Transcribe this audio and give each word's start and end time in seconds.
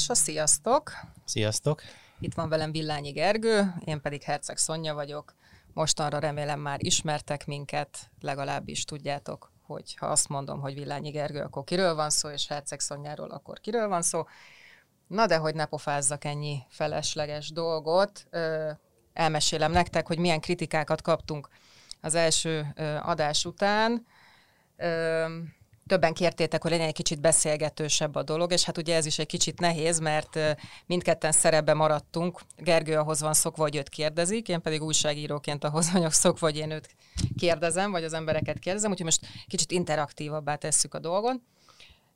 adása. 0.00 0.14
Sziasztok! 0.14 0.92
Sziasztok! 1.24 1.82
Itt 2.20 2.34
van 2.34 2.48
velem 2.48 2.72
Villányi 2.72 3.10
Gergő, 3.10 3.74
én 3.84 4.00
pedig 4.00 4.22
Herceg 4.22 4.56
Szonya 4.56 4.94
vagyok. 4.94 5.34
Mostanra 5.72 6.18
remélem 6.18 6.60
már 6.60 6.84
ismertek 6.84 7.46
minket, 7.46 8.10
legalábbis 8.20 8.84
tudjátok, 8.84 9.52
hogy 9.66 9.94
ha 9.96 10.06
azt 10.06 10.28
mondom, 10.28 10.60
hogy 10.60 10.74
Villányi 10.74 11.10
Gergő, 11.10 11.40
akkor 11.40 11.64
kiről 11.64 11.94
van 11.94 12.10
szó, 12.10 12.28
és 12.28 12.46
Herceg 12.46 12.80
Szonyáról, 12.80 13.30
akkor 13.30 13.60
kiről 13.60 13.88
van 13.88 14.02
szó. 14.02 14.24
Na 15.06 15.26
de, 15.26 15.36
hogy 15.36 15.54
ne 15.54 15.64
pofázzak 15.64 16.24
ennyi 16.24 16.62
felesleges 16.68 17.50
dolgot, 17.50 18.26
elmesélem 19.12 19.72
nektek, 19.72 20.06
hogy 20.06 20.18
milyen 20.18 20.40
kritikákat 20.40 21.02
kaptunk 21.02 21.48
az 22.00 22.14
első 22.14 22.74
adás 23.02 23.44
után 23.44 24.06
többen 25.90 26.14
kértétek, 26.14 26.62
hogy 26.62 26.70
legyen 26.70 26.86
egy 26.86 26.92
kicsit 26.92 27.20
beszélgetősebb 27.20 28.14
a 28.14 28.22
dolog, 28.22 28.52
és 28.52 28.64
hát 28.64 28.78
ugye 28.78 28.94
ez 28.94 29.06
is 29.06 29.18
egy 29.18 29.26
kicsit 29.26 29.60
nehéz, 29.60 29.98
mert 29.98 30.38
mindketten 30.86 31.32
szerepbe 31.32 31.74
maradtunk. 31.74 32.40
Gergő 32.56 32.96
ahhoz 32.96 33.20
van 33.20 33.32
szokva, 33.32 33.62
hogy 33.62 33.76
őt 33.76 33.88
kérdezik, 33.88 34.48
én 34.48 34.60
pedig 34.60 34.82
újságíróként 34.82 35.64
ahhoz 35.64 35.90
vagyok 35.92 36.12
szokva, 36.12 36.46
hogy 36.46 36.56
én 36.56 36.70
őt 36.70 36.88
kérdezem, 37.38 37.90
vagy 37.90 38.04
az 38.04 38.12
embereket 38.12 38.58
kérdezem, 38.58 38.90
úgyhogy 38.90 39.06
most 39.06 39.26
kicsit 39.46 39.70
interaktívabbá 39.70 40.54
tesszük 40.54 40.94
a 40.94 40.98
dolgon. 40.98 41.42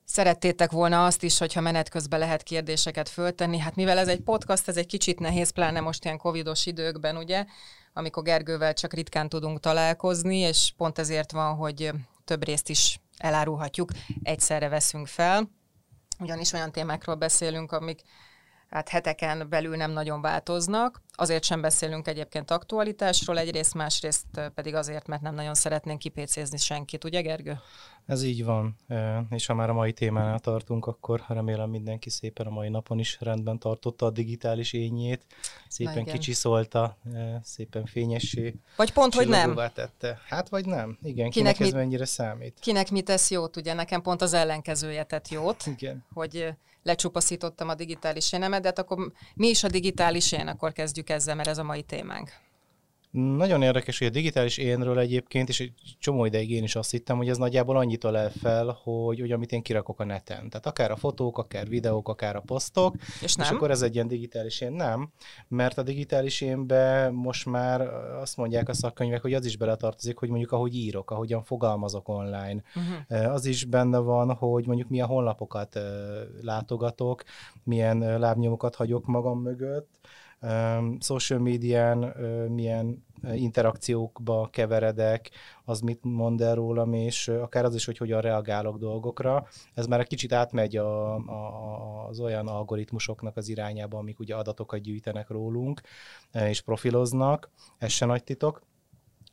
Szerettétek 0.05 0.71
volna 0.71 1.05
azt 1.05 1.23
is, 1.23 1.39
hogyha 1.39 1.61
menet 1.61 1.89
közben 1.89 2.19
lehet 2.19 2.43
kérdéseket 2.43 3.09
föltenni. 3.09 3.59
Hát 3.59 3.75
mivel 3.75 3.99
ez 3.99 4.09
egy 4.09 4.21
podcast, 4.21 4.69
ez 4.69 4.77
egy 4.77 4.87
kicsit 4.87 5.19
nehéz, 5.19 5.51
pláne 5.51 5.81
most 5.81 6.05
ilyen 6.05 6.19
covidos 6.19 6.67
időkben, 6.67 7.17
ugye, 7.17 7.45
amikor 7.93 8.23
Gergővel 8.23 8.73
csak 8.73 8.93
ritkán 8.93 9.29
tudunk 9.29 9.61
találkozni, 9.61 10.37
és 10.37 10.73
pont 10.77 10.99
ezért 10.99 11.33
van, 11.33 11.55
hogy 11.55 11.91
több 12.25 12.45
részt 12.45 12.69
is 12.69 12.99
elárulhatjuk, 13.17 13.91
egyszerre 14.23 14.69
veszünk 14.69 15.07
fel, 15.07 15.51
ugyanis 16.19 16.53
olyan 16.53 16.73
témákról 16.73 17.15
beszélünk, 17.15 17.73
amik 17.73 18.01
hát 18.75 18.89
heteken 18.89 19.47
belül 19.49 19.77
nem 19.77 19.91
nagyon 19.91 20.21
változnak. 20.21 21.03
Azért 21.17 21.45
sem 21.45 21.61
beszélünk 21.61 22.09
egyébként 22.09 22.51
aktualitásról 22.51 23.39
egyrészt, 23.39 23.75
másrészt 23.75 24.27
pedig 24.55 24.75
azért, 24.75 25.07
mert 25.07 25.23
nem 25.23 25.35
nagyon 25.35 25.55
szeretnénk 25.55 25.99
kipécézni 25.99 26.59
senkit, 26.59 27.05
ugye 27.05 27.21
Gergő? 27.21 27.59
Ez 28.07 28.23
így 28.23 28.45
van, 28.45 28.77
és 29.31 29.47
ha 29.47 29.55
már 29.55 29.71
a 29.71 29.73
mai 29.73 29.93
témánál 29.93 30.39
tartunk, 30.39 30.87
akkor 30.87 31.25
remélem 31.29 31.71
mindenki 31.71 32.11
szépen 32.11 32.47
a 32.47 32.51
mai 32.51 32.69
napon 32.69 32.99
is 32.99 33.17
rendben 33.21 33.59
tartotta 33.59 34.07
a 34.07 34.11
digitális 34.11 34.73
ényét, 34.73 35.27
szépen 35.69 36.05
kicsiszolta, 36.05 36.97
szépen 37.43 37.87
fényessé. 37.87 38.55
Vagy 38.77 38.93
pont, 38.93 39.15
hogy 39.15 39.29
nem. 39.29 39.55
Tette. 39.55 40.21
Hát 40.29 40.49
vagy 40.49 40.67
nem, 40.67 40.99
igen, 41.03 41.31
kinek, 41.31 41.31
kinek 41.31 41.61
ez 41.61 41.67
mit, 41.67 41.75
mennyire 41.75 42.05
számít. 42.05 42.59
Kinek 42.61 42.91
mi 42.91 43.03
tesz 43.03 43.31
jót, 43.31 43.57
ugye 43.57 43.75
nekem 43.75 44.03
pont 44.03 44.23
az 44.23 44.33
ellenkezője 44.33 45.05
tett 45.05 45.29
jót, 45.29 45.67
igen. 45.67 46.05
hogy 46.13 46.55
lecsupaszítottam 46.85 47.69
a 47.69 47.75
digitális 47.75 48.33
énemet, 48.33 48.61
de 48.61 48.69
hát 48.69 48.79
akkor 48.79 49.13
mi 49.35 49.49
is 49.49 49.65
a 49.65 49.69
digitális 49.69 50.33
én, 50.33 50.49
akkor 50.49 50.73
kezdjük 50.73 51.11
ezzel, 51.11 51.35
mert 51.35 51.49
ez 51.49 51.59
a 51.59 51.63
mai 51.63 51.83
témánk. 51.83 52.33
Nagyon 53.15 53.63
érdekes, 53.63 53.99
hogy 53.99 54.07
a 54.07 54.11
digitális 54.11 54.59
énről 54.59 54.99
egyébként, 54.99 55.49
és 55.49 55.61
egy 55.61 55.73
csomó 55.99 56.25
ideig 56.25 56.51
én 56.51 56.63
is 56.63 56.77
azt 56.77 56.91
hittem, 56.91 57.17
hogy 57.17 57.29
ez 57.29 57.37
nagyjából 57.37 57.77
annyit 57.77 58.05
el 58.05 58.31
fel, 58.31 58.79
hogy, 58.83 59.21
hogy 59.21 59.33
amit 59.33 59.53
én 59.53 59.63
kirakok 59.63 60.01
a 60.01 60.05
neten. 60.05 60.49
Tehát 60.49 60.67
akár 60.67 60.91
a 60.91 60.97
fotók, 60.97 61.39
akár 61.39 61.69
videók, 61.69 62.09
akár 62.09 62.37
a 62.37 62.41
posztok. 62.41 62.97
És, 63.23 63.35
nem? 63.35 63.47
és 63.47 63.53
akkor 63.53 63.71
ez 63.71 63.83
egy 63.83 63.95
ilyen 63.95 64.09
digitális 64.09 64.61
én. 64.61 64.73
Nem, 64.73 65.13
mert 65.49 65.79
a 65.79 65.83
digitális 65.83 66.41
énbe 66.41 67.11
most 67.11 67.47
már 67.47 67.81
azt 68.21 68.37
mondják 68.37 68.69
a 68.69 68.75
szakkönyvek, 68.75 69.23
hogy 69.23 69.35
az 69.35 69.45
is 69.45 69.57
beletartozik, 69.57 70.19
hogy 70.19 70.29
mondjuk 70.29 70.53
ahogy 70.53 70.75
írok, 70.75 71.11
ahogyan 71.11 71.43
fogalmazok 71.43 72.09
online. 72.09 72.63
Uh-huh. 72.75 73.33
Az 73.33 73.47
is 73.47 73.65
benne 73.65 73.99
van, 73.99 74.35
hogy 74.35 74.67
mondjuk 74.67 74.89
milyen 74.89 75.07
honlapokat 75.07 75.79
látogatok, 76.43 77.23
milyen 77.65 78.19
lábnyomokat 78.19 78.75
hagyok 78.75 79.07
magam 79.07 79.41
mögött, 79.41 79.89
social 80.99 81.39
médián 81.39 81.99
milyen 82.49 83.05
interakciókba 83.33 84.49
keveredek, 84.53 85.31
az 85.65 85.81
mit 85.81 86.01
mond 86.03 86.41
el 86.41 86.55
rólam, 86.55 86.93
és 86.93 87.29
akár 87.29 87.65
az 87.65 87.75
is, 87.75 87.85
hogy 87.85 87.99
hogyan 87.99 88.21
reagálok 88.21 88.79
dolgokra. 88.79 89.47
Ez 89.75 89.87
már 89.87 90.01
egy 90.01 90.07
kicsit 90.07 90.33
átmegy 90.33 90.77
a, 90.77 91.15
a, 91.15 92.07
az 92.09 92.21
olyan 92.21 92.49
algoritmusoknak 92.49 93.37
az 93.37 93.49
irányába, 93.49 93.99
amik 93.99 94.19
ugye 94.19 94.35
adatokat 94.35 94.81
gyűjtenek 94.81 95.29
rólunk, 95.29 95.81
és 96.33 96.61
profiloznak, 96.61 97.51
ez 97.79 97.91
se 97.91 98.07
nagy 98.07 98.25
titok 98.25 98.63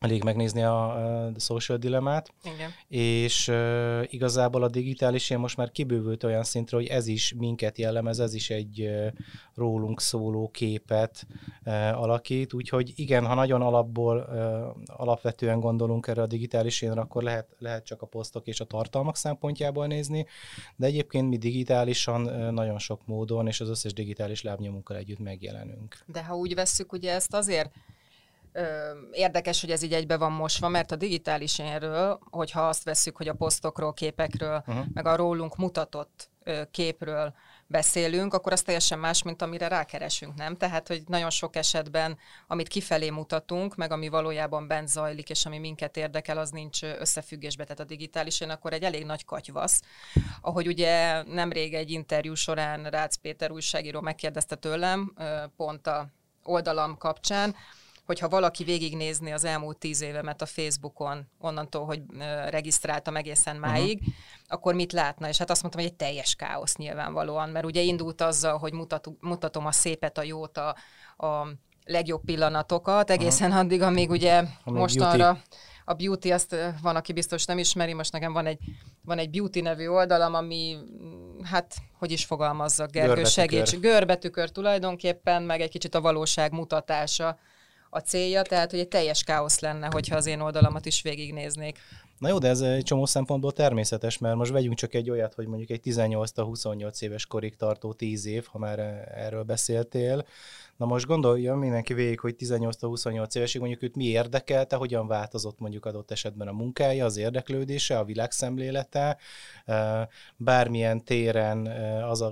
elég 0.02 0.24
megnézni 0.24 0.64
a, 0.64 1.26
a 1.26 1.32
social 1.40 1.78
dilemmát, 1.78 2.34
Igen. 2.44 2.72
és 2.88 3.48
uh, 3.48 4.04
igazából 4.10 4.64
a 4.64 4.70
digitális 4.70 5.30
én 5.30 5.38
most 5.38 5.58
már 5.58 5.72
kibővült 5.72 6.24
olyan 6.24 6.44
szintre, 6.44 6.78
hogy 6.78 6.86
ez 6.86 7.08
is 7.08 7.34
minket 7.38 7.78
jellemez, 7.78 8.20
ez 8.20 8.34
is 8.34 8.50
egy 8.50 8.82
uh, 8.82 9.08
rólunk 9.56 10.02
szóló 10.02 10.50
képet 10.50 11.28
uh, 11.66 12.02
alakít, 12.02 12.54
úgyhogy 12.54 12.94
igen, 12.96 13.26
ha 13.26 13.34
nagyon 13.34 13.62
alapból, 13.62 14.28
uh, 14.30 14.98
alapvetően 15.00 15.60
gondolunk 15.60 16.08
erre 16.08 16.22
a 16.22 16.28
digitális 16.28 16.82
énre, 16.82 17.02
akkor 17.02 17.24
lehet, 17.24 17.48
lehet 17.58 17.86
csak 17.86 18.02
a 18.02 18.06
posztok 18.06 18.48
és 18.48 18.60
a 18.60 18.66
tartalmak 18.66 19.16
szempontjából 19.16 19.88
nézni, 19.88 20.26
de 20.76 20.86
egyébként 20.86 21.30
mi 21.30 21.38
digitálisan 21.38 22.26
uh, 22.26 22.52
nagyon 22.52 22.80
sok 22.80 23.06
módon, 23.06 23.48
és 23.48 23.62
az 23.62 23.70
összes 23.70 23.94
digitális 23.94 24.42
lábnyomunkkal 24.42 24.98
együtt 24.98 25.20
megjelenünk. 25.20 25.98
De 26.06 26.24
ha 26.24 26.36
úgy 26.36 26.56
vesszük, 26.56 26.92
ugye 26.92 27.14
ezt 27.14 27.34
azért 27.34 27.72
érdekes, 29.12 29.62
hogy 29.62 29.72
ez 29.72 29.82
így 29.82 29.94
egybe 29.94 30.18
van 30.18 30.32
mosva, 30.32 30.68
mert 30.68 30.92
a 30.92 30.96
digitális 30.96 31.60
énről, 31.60 32.20
hogyha 32.30 32.68
azt 32.68 32.84
vesszük, 32.84 33.18
hogy 33.18 33.28
a 33.28 33.34
posztokról, 33.34 33.94
képekről, 33.94 34.64
uh-huh. 34.68 34.86
meg 34.94 35.06
a 35.06 35.16
rólunk 35.16 35.58
mutatott 35.58 36.30
képről 36.72 37.34
beszélünk, 37.68 38.34
akkor 38.34 38.52
az 38.52 38.62
teljesen 38.62 39.00
más, 39.00 39.24
mint 39.24 39.42
amire 39.42 39.68
rákeresünk, 39.68 40.36
nem? 40.36 40.58
Tehát, 40.58 40.88
hogy 40.88 41.04
nagyon 41.08 41.30
sok 41.30 41.56
esetben, 41.56 42.18
amit 42.48 42.68
kifelé 42.68 43.10
mutatunk, 43.10 43.76
meg 43.76 43.92
ami 43.92 44.08
valójában 44.10 44.68
bent 44.68 44.88
zajlik, 44.88 45.30
és 45.30 45.46
ami 45.46 45.58
minket 45.58 45.98
érdekel, 45.98 46.38
az 46.38 46.50
nincs 46.50 46.84
összefüggésbe, 46.84 47.64
tehát 47.64 47.80
a 47.80 47.84
digitális, 47.84 48.42
én 48.42 48.50
akkor 48.50 48.74
egy 48.74 48.84
elég 48.84 49.06
nagy 49.06 49.26
katyvasz. 49.26 49.82
Ahogy 50.42 50.68
ugye 50.68 51.24
nemrég 51.24 51.74
egy 51.74 51.92
interjú 51.92 52.34
során 52.34 52.84
Rácz 52.84 53.16
Péter 53.16 53.52
újságíró 53.52 54.02
megkérdezte 54.02 54.56
tőlem, 54.56 55.14
pont 55.56 55.88
a 55.88 56.08
oldalam 56.44 56.98
kapcsán, 56.98 57.56
hogyha 58.12 58.30
valaki 58.30 58.64
végignézni 58.64 59.32
az 59.32 59.44
elmúlt 59.44 59.78
tíz 59.78 60.02
évemet 60.02 60.42
a 60.42 60.46
Facebookon, 60.46 61.28
onnantól, 61.40 61.86
hogy 61.86 62.02
regisztráltam 62.50 63.16
egészen 63.16 63.56
mhm. 63.56 63.70
máig, 63.70 64.00
uh-huh. 64.00 64.14
akkor 64.48 64.74
mit 64.74 64.92
látna? 64.94 65.28
És 65.28 65.38
hát 65.38 65.50
azt 65.50 65.62
mondtam, 65.62 65.84
hogy 65.84 65.92
egy 65.92 65.98
teljes 65.98 66.36
káosz 66.36 66.76
nyilvánvalóan, 66.76 67.50
mert 67.50 67.66
ugye 67.66 67.82
indult 67.82 68.22
azzal, 68.22 68.58
hogy 68.58 68.74
mutatom, 68.74 69.18
mutatom 69.20 69.66
a 69.66 69.72
szépet, 69.72 70.18
a 70.18 70.24
jót, 70.24 70.58
a, 70.58 70.76
a 71.28 71.48
legjobb 71.86 72.22
pillanatokat, 72.26 73.10
egészen 73.10 73.48
uh-huh. 73.48 73.64
addig, 73.64 73.82
amíg 73.82 74.10
ugye 74.10 74.44
mostanra 74.64 75.42
a 75.86 75.94
beauty, 75.94 76.32
azt 76.32 76.56
van, 76.82 76.96
aki 76.96 77.14
biztos 77.14 77.46
nem 77.46 77.58
ismeri, 77.58 77.94
most 77.94 78.12
nekem 78.12 78.34
van 78.34 78.46
egy, 78.46 78.60
van 79.06 79.18
egy 79.18 79.30
beauty 79.30 79.62
nevű 79.62 79.88
oldalam, 79.88 80.34
ami, 80.34 80.78
hát, 81.44 81.76
hogy 81.98 82.12
is 82.12 82.26
fogalmazzak, 82.26 82.92
Gergő, 82.92 83.24
segíts, 83.24 83.80
görbetükör 83.80 84.50
tulajdonképpen, 84.50 85.44
meg 85.44 85.62
egy 85.62 85.70
kicsit 85.70 85.96
a 85.96 86.02
valóság 86.02 86.52
mutatása 86.52 87.38
a 87.94 88.00
célja, 88.00 88.42
tehát 88.42 88.72
hogy 88.72 88.80
egy 88.80 88.88
teljes 88.88 89.24
káosz 89.24 89.60
lenne, 89.60 89.88
hogyha 89.92 90.16
az 90.16 90.26
én 90.26 90.40
oldalamat 90.40 90.86
is 90.86 91.02
végignéznék. 91.02 91.80
Na 92.18 92.28
jó, 92.28 92.38
de 92.38 92.48
ez 92.48 92.62
egy 92.62 92.84
csomó 92.84 93.06
szempontból 93.06 93.52
természetes, 93.52 94.18
mert 94.18 94.36
most 94.36 94.52
vegyünk 94.52 94.76
csak 94.76 94.94
egy 94.94 95.10
olyat, 95.10 95.34
hogy 95.34 95.48
mondjuk 95.48 95.70
egy 95.70 95.82
18-28 95.84 97.02
éves 97.02 97.26
korig 97.26 97.56
tartó 97.56 97.94
10 97.94 98.26
év, 98.26 98.46
ha 98.46 98.58
már 98.58 98.80
erről 99.16 99.44
beszéltél, 99.44 100.26
Na 100.82 100.88
most 100.88 101.06
gondolja 101.06 101.56
mindenki 101.56 101.94
végig, 101.94 102.20
hogy 102.20 102.36
18-28 102.40 103.36
évesig 103.36 103.62
mondjuk 103.62 103.84
őt 103.84 103.96
mi 103.96 104.06
érdekelte, 104.06 104.76
hogyan 104.76 105.08
változott 105.08 105.60
mondjuk 105.60 105.86
adott 105.86 106.12
esetben 106.12 106.48
a 106.48 106.52
munkája, 106.52 107.06
az 107.06 107.18
érdeklődése, 107.18 107.98
a 107.98 108.04
világszemlélete, 108.04 109.18
bármilyen 110.38 111.04
téren 111.04 111.68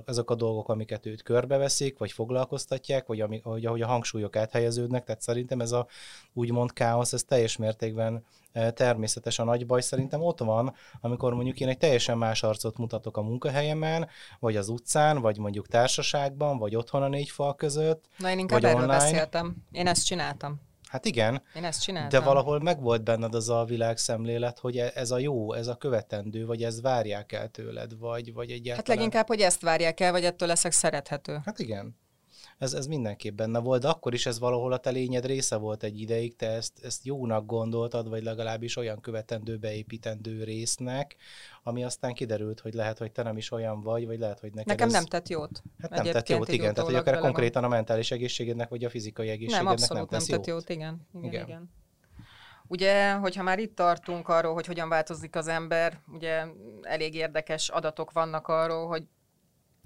azok 0.06 0.30
a 0.30 0.34
dolgok, 0.34 0.68
amiket 0.68 1.06
őt 1.06 1.22
körbeveszik, 1.22 1.98
vagy 1.98 2.12
foglalkoztatják, 2.12 3.06
vagy 3.06 3.20
ami, 3.20 3.40
ahogy 3.44 3.82
a 3.82 3.86
hangsúlyok 3.86 4.36
áthelyeződnek, 4.36 5.04
tehát 5.04 5.20
szerintem 5.20 5.60
ez 5.60 5.72
a 5.72 5.86
úgymond 6.32 6.72
káosz, 6.72 7.12
ez 7.12 7.22
teljes 7.22 7.56
mértékben 7.56 8.24
természetes 8.74 9.38
a 9.38 9.44
nagy 9.44 9.66
baj 9.66 9.80
szerintem 9.80 10.22
ott 10.22 10.38
van, 10.38 10.74
amikor 11.00 11.34
mondjuk 11.34 11.60
én 11.60 11.68
egy 11.68 11.78
teljesen 11.78 12.18
más 12.18 12.42
arcot 12.42 12.78
mutatok 12.78 13.16
a 13.16 13.22
munkahelyemen, 13.22 14.08
vagy 14.38 14.56
az 14.56 14.68
utcán, 14.68 15.20
vagy 15.20 15.38
mondjuk 15.38 15.68
társaságban, 15.68 16.58
vagy 16.58 16.76
otthon 16.76 17.02
a 17.02 17.08
négy 17.08 17.30
fal 17.30 17.54
között. 17.54 18.04
Na 18.16 18.30
én 18.30 18.38
inkább 18.40 18.64
erről 18.64 18.74
online. 18.74 18.98
beszéltem. 18.98 19.56
Én 19.72 19.86
ezt 19.86 20.06
csináltam. 20.06 20.60
Hát 20.88 21.04
igen, 21.04 21.42
Én 21.54 21.64
ezt 21.64 21.82
csináltam. 21.82 22.20
de 22.20 22.26
valahol 22.26 22.60
megvolt 22.60 23.04
benned 23.04 23.34
az 23.34 23.48
a 23.48 23.64
világszemlélet, 23.64 24.58
hogy 24.58 24.76
e- 24.78 24.92
ez 24.94 25.10
a 25.10 25.18
jó, 25.18 25.52
ez 25.52 25.66
a 25.66 25.74
követendő, 25.74 26.46
vagy 26.46 26.62
ez 26.62 26.80
várják 26.80 27.32
el 27.32 27.48
tőled, 27.48 27.98
vagy, 27.98 28.32
vagy 28.32 28.50
egyáltalán... 28.50 28.76
Hát 28.76 28.88
leginkább, 28.88 29.26
hogy 29.26 29.40
ezt 29.40 29.62
várják 29.62 30.00
el, 30.00 30.12
vagy 30.12 30.24
ettől 30.24 30.48
leszek 30.48 30.72
szerethető. 30.72 31.40
Hát 31.44 31.58
igen. 31.58 31.96
Ez, 32.60 32.72
ez 32.72 32.86
mindenképp 32.86 33.36
benne 33.36 33.58
volt, 33.58 33.82
de 33.82 33.88
akkor 33.88 34.14
is 34.14 34.26
ez 34.26 34.38
valahol 34.38 34.72
a 34.72 34.78
te 34.78 34.90
lényed 34.90 35.26
része 35.26 35.56
volt 35.56 35.82
egy 35.82 36.00
ideig, 36.00 36.36
te 36.36 36.46
ezt, 36.46 36.84
ezt 36.84 37.04
jónak 37.04 37.46
gondoltad, 37.46 38.08
vagy 38.08 38.22
legalábbis 38.22 38.76
olyan 38.76 39.00
követendő, 39.00 39.56
beépítendő 39.56 40.44
résznek, 40.44 41.16
ami 41.62 41.84
aztán 41.84 42.12
kiderült, 42.12 42.60
hogy 42.60 42.74
lehet, 42.74 42.98
hogy 42.98 43.12
te 43.12 43.22
nem 43.22 43.36
is 43.36 43.52
olyan 43.52 43.80
vagy, 43.80 44.06
vagy 44.06 44.18
lehet, 44.18 44.40
hogy 44.40 44.50
neked 44.50 44.66
Nekem 44.68 44.86
ez... 44.86 44.92
nem 44.92 45.04
tett 45.04 45.28
jót. 45.28 45.62
Hát 45.78 45.90
nem 45.90 46.04
tett 46.04 46.28
jót, 46.28 46.48
igen, 46.48 46.74
tehát 46.74 46.90
hogy 46.90 46.98
akár 46.98 47.18
konkrétan 47.18 47.64
a 47.64 47.68
mentális 47.68 48.10
egészségednek, 48.10 48.68
vagy 48.68 48.84
a 48.84 48.90
fizikai 48.90 49.28
egészségednek 49.28 49.64
nem, 49.64 49.72
abszolút 49.72 50.10
nem, 50.10 50.18
nem 50.18 50.28
tett 50.28 50.46
jót. 50.46 50.46
jót. 50.46 50.68
Igen, 50.68 51.06
igen, 51.14 51.32
igen. 51.32 51.46
igen. 51.46 51.70
Ugye, 52.66 53.12
hogyha 53.12 53.42
már 53.42 53.58
itt 53.58 53.74
tartunk 53.74 54.28
arról, 54.28 54.54
hogy 54.54 54.66
hogyan 54.66 54.88
változik 54.88 55.36
az 55.36 55.48
ember, 55.48 56.00
ugye 56.12 56.44
elég 56.82 57.14
érdekes 57.14 57.68
adatok 57.68 58.12
vannak 58.12 58.48
arról, 58.48 58.86
hogy 58.86 59.02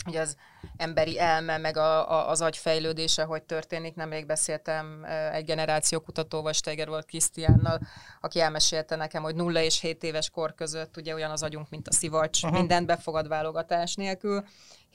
hogy 0.05 0.17
az 0.17 0.37
emberi 0.77 1.19
elme, 1.19 1.59
meg 1.59 1.77
a, 1.77 2.11
a, 2.11 2.31
az 2.31 2.41
agy 2.41 2.57
fejlődése, 2.57 3.23
hogy 3.23 3.43
történik. 3.43 3.95
Nemrég 3.95 4.27
beszéltem 4.27 5.05
egy 5.33 5.45
generáció 5.45 6.01
kutatóval, 6.01 6.53
Steiger 6.53 6.89
volt 6.89 7.07
Krisztiánnal, 7.07 7.81
aki 8.21 8.41
elmesélte 8.41 8.97
nekem, 8.97 9.23
hogy 9.23 9.35
0 9.35 9.63
és 9.63 9.81
7 9.81 10.03
éves 10.03 10.31
kor 10.31 10.55
között 10.55 10.97
ugye 10.97 11.15
olyan 11.15 11.31
az 11.31 11.43
agyunk, 11.43 11.71
mint 11.71 11.89
a 11.89 11.93
szivacs, 11.93 12.43
uh-huh. 12.43 12.59
mindent 12.59 12.87
befogad 12.87 13.29
válogatás 13.29 13.95
nélkül. 13.95 14.45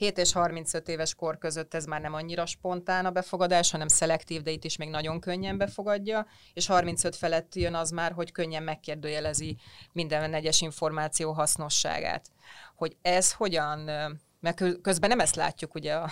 7 0.00 0.18
és 0.18 0.32
35 0.32 0.88
éves 0.88 1.14
kor 1.14 1.38
között 1.38 1.74
ez 1.74 1.84
már 1.84 2.00
nem 2.00 2.14
annyira 2.14 2.46
spontán 2.46 3.06
a 3.06 3.10
befogadás, 3.10 3.70
hanem 3.70 3.88
szelektív, 3.88 4.42
de 4.42 4.50
itt 4.50 4.64
is 4.64 4.76
még 4.76 4.88
nagyon 4.88 5.20
könnyen 5.20 5.58
befogadja, 5.58 6.26
és 6.52 6.66
35 6.66 7.16
felett 7.16 7.54
jön 7.54 7.74
az 7.74 7.90
már, 7.90 8.12
hogy 8.12 8.32
könnyen 8.32 8.62
megkérdőjelezi 8.62 9.56
minden 9.92 10.34
egyes 10.34 10.60
információ 10.60 11.32
hasznosságát. 11.32 12.30
Hogy 12.76 12.96
ez 13.02 13.32
hogyan 13.32 13.90
mert 14.40 14.80
közben 14.82 15.08
nem 15.08 15.20
ezt 15.20 15.34
látjuk 15.34 15.74
ugye 15.74 15.94
a, 15.94 16.10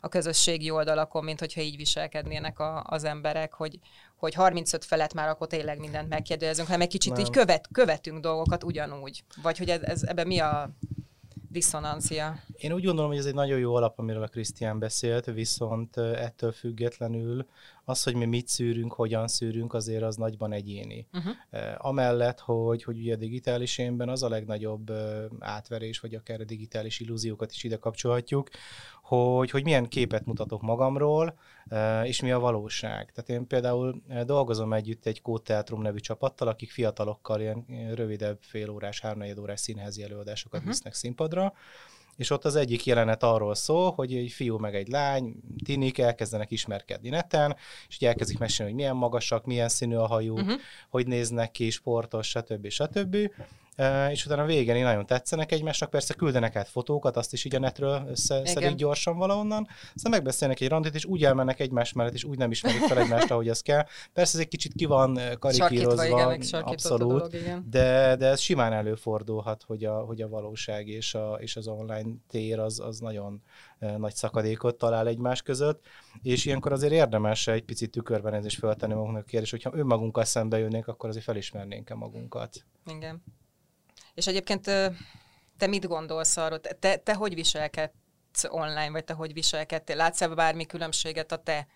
a 0.00 0.08
közösségi 0.08 0.70
oldalakon, 0.70 1.24
mint 1.24 1.38
hogyha 1.38 1.60
így 1.60 1.76
viselkednének 1.76 2.58
a, 2.58 2.82
az 2.86 3.04
emberek, 3.04 3.52
hogy, 3.52 3.78
hogy 4.16 4.34
35 4.34 4.84
felett 4.84 5.14
már 5.14 5.28
akkor 5.28 5.46
tényleg 5.46 5.78
mindent 5.78 6.08
megkérdezünk, 6.08 6.68
hanem 6.68 6.82
egy 6.82 6.88
kicsit 6.88 7.12
nem. 7.12 7.20
így 7.20 7.30
követ, 7.30 7.68
követünk 7.72 8.20
dolgokat 8.20 8.64
ugyanúgy. 8.64 9.24
Vagy 9.42 9.58
hogy 9.58 9.70
ez, 9.70 9.82
ez 9.82 10.02
ebben 10.02 10.26
mi 10.26 10.38
a 10.38 10.70
diszonancia? 11.48 12.42
Én 12.52 12.72
úgy 12.72 12.84
gondolom, 12.84 13.10
hogy 13.10 13.18
ez 13.18 13.26
egy 13.26 13.34
nagyon 13.34 13.58
jó 13.58 13.74
alap, 13.74 13.98
amiről 13.98 14.22
a 14.22 14.28
Krisztián 14.28 14.78
beszélt, 14.78 15.24
viszont 15.24 15.96
ettől 15.96 16.52
függetlenül 16.52 17.46
az, 17.84 18.02
hogy 18.02 18.14
mi 18.14 18.24
mit 18.24 18.48
szűrünk, 18.48 18.92
hogyan 18.92 19.28
szűrünk, 19.28 19.74
azért 19.74 20.02
az 20.02 20.16
nagyban 20.16 20.52
egyéni. 20.52 21.06
Uh-huh. 21.12 21.34
Amellett, 21.76 22.40
hogy, 22.40 22.82
hogy 22.82 22.98
ugye 22.98 23.14
a 23.14 23.16
digitális 23.16 23.78
énben 23.78 24.08
az 24.08 24.22
a 24.22 24.28
legnagyobb 24.28 24.92
átverés, 25.38 26.00
vagy 26.00 26.14
akár 26.14 26.40
a 26.40 26.44
digitális 26.44 27.00
illúziókat 27.00 27.52
is 27.52 27.64
ide 27.64 27.76
kapcsolhatjuk, 27.76 28.48
hogy, 29.08 29.50
hogy 29.50 29.64
milyen 29.64 29.88
képet 29.88 30.26
mutatok 30.26 30.62
magamról, 30.62 31.38
és 32.02 32.20
mi 32.20 32.30
a 32.30 32.38
valóság. 32.38 33.12
Tehát 33.12 33.30
én 33.30 33.46
például 33.46 34.02
dolgozom 34.24 34.72
együtt 34.72 35.06
egy 35.06 35.22
Kódteátrum 35.22 35.82
nevű 35.82 35.98
csapattal, 35.98 36.48
akik 36.48 36.70
fiatalokkal 36.70 37.40
ilyen 37.40 37.64
rövidebb 37.94 38.38
félórás, 38.40 39.00
háromnegyed 39.00 39.38
órás 39.38 39.60
színházi 39.60 40.02
előadásokat 40.02 40.58
uh-huh. 40.58 40.72
visznek 40.72 40.94
színpadra, 40.94 41.52
és 42.16 42.30
ott 42.30 42.44
az 42.44 42.56
egyik 42.56 42.86
jelenet 42.86 43.22
arról 43.22 43.54
szól, 43.54 43.90
hogy 43.90 44.14
egy 44.14 44.30
fiú 44.30 44.58
meg 44.58 44.74
egy 44.74 44.88
lány, 44.88 45.34
tinik 45.64 45.98
elkezdenek 45.98 46.50
ismerkedni 46.50 47.08
neten, 47.08 47.56
és 47.88 47.94
így 47.94 48.08
elkezdik 48.08 48.38
mesélni, 48.38 48.70
hogy 48.72 48.80
milyen 48.80 48.96
magasak, 48.96 49.44
milyen 49.44 49.68
színű 49.68 49.94
a 49.94 50.06
hajú, 50.06 50.34
uh-huh. 50.34 50.60
hogy 50.88 51.06
néznek 51.06 51.50
ki, 51.50 51.70
sportos, 51.70 52.28
stb. 52.28 52.68
stb 52.68 53.16
és 54.10 54.26
utána 54.26 54.44
végén 54.44 54.82
nagyon 54.82 55.06
tetszenek 55.06 55.52
egymásnak, 55.52 55.90
persze 55.90 56.14
küldenek 56.14 56.56
át 56.56 56.68
fotókat, 56.68 57.16
azt 57.16 57.32
is 57.32 57.44
így 57.44 57.54
a 57.54 57.58
netről 57.58 58.04
összeszedik 58.08 58.74
gyorsan 58.74 59.16
valahonnan, 59.16 59.68
aztán 59.94 60.12
megbeszélnek 60.12 60.60
egy 60.60 60.68
randit, 60.68 60.94
és 60.94 61.04
úgy 61.04 61.24
elmennek 61.24 61.60
egymás 61.60 61.92
mellett, 61.92 62.14
és 62.14 62.24
úgy 62.24 62.38
nem 62.38 62.50
ismerik 62.50 62.80
fel 62.80 62.98
egymást, 62.98 63.30
ahogy 63.30 63.48
az 63.48 63.60
kell. 63.60 63.86
Persze 64.12 64.34
ez 64.36 64.42
egy 64.42 64.48
kicsit 64.48 64.72
ki 64.72 64.84
van 64.84 65.18
karikírozva, 65.38 66.04
igen, 66.04 66.62
abszolút, 66.62 67.08
dolog, 67.08 67.34
igen. 67.34 67.66
De, 67.70 68.16
de 68.16 68.26
ez 68.26 68.40
simán 68.40 68.72
előfordulhat, 68.72 69.62
hogy 69.62 69.84
a, 69.84 70.00
hogy 70.00 70.20
a 70.20 70.28
valóság 70.28 70.88
és, 70.88 71.14
a, 71.14 71.38
és 71.40 71.56
az 71.56 71.66
online 71.66 72.10
tér 72.28 72.58
az, 72.58 72.80
az 72.80 72.98
nagyon 72.98 73.42
nagy 73.96 74.14
szakadékot 74.14 74.78
talál 74.78 75.06
egymás 75.06 75.42
között, 75.42 75.84
és 76.22 76.44
ilyenkor 76.44 76.72
azért 76.72 76.92
érdemes 76.92 77.46
egy 77.46 77.64
picit 77.64 77.90
tükörben 77.90 78.44
és 78.44 78.56
föltenni 78.56 78.94
magunknak 78.94 79.22
a 79.22 79.26
kérdés, 79.26 79.50
hogyha 79.50 79.70
önmagunkkal 79.74 80.24
szembe 80.24 80.58
jönnénk, 80.58 80.88
akkor 80.88 81.08
azért 81.08 81.24
felismernénk-e 81.24 81.94
magunkat. 81.94 82.64
Igen. 82.86 83.22
És 84.18 84.26
egyébként 84.26 84.64
te 85.58 85.66
mit 85.66 85.86
gondolsz 85.86 86.36
arról? 86.36 86.60
Te, 86.60 86.96
te 86.96 87.14
hogy 87.14 87.34
viselkedsz 87.34 88.44
online, 88.48 88.90
vagy 88.90 89.04
te 89.04 89.12
hogy 89.12 89.32
viselkedtél? 89.32 89.96
Látsz-e 89.96 90.28
bármi 90.28 90.66
különbséget 90.66 91.32
a 91.32 91.36
te 91.36 91.66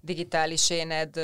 digitális 0.00 0.70
éned 0.70 1.20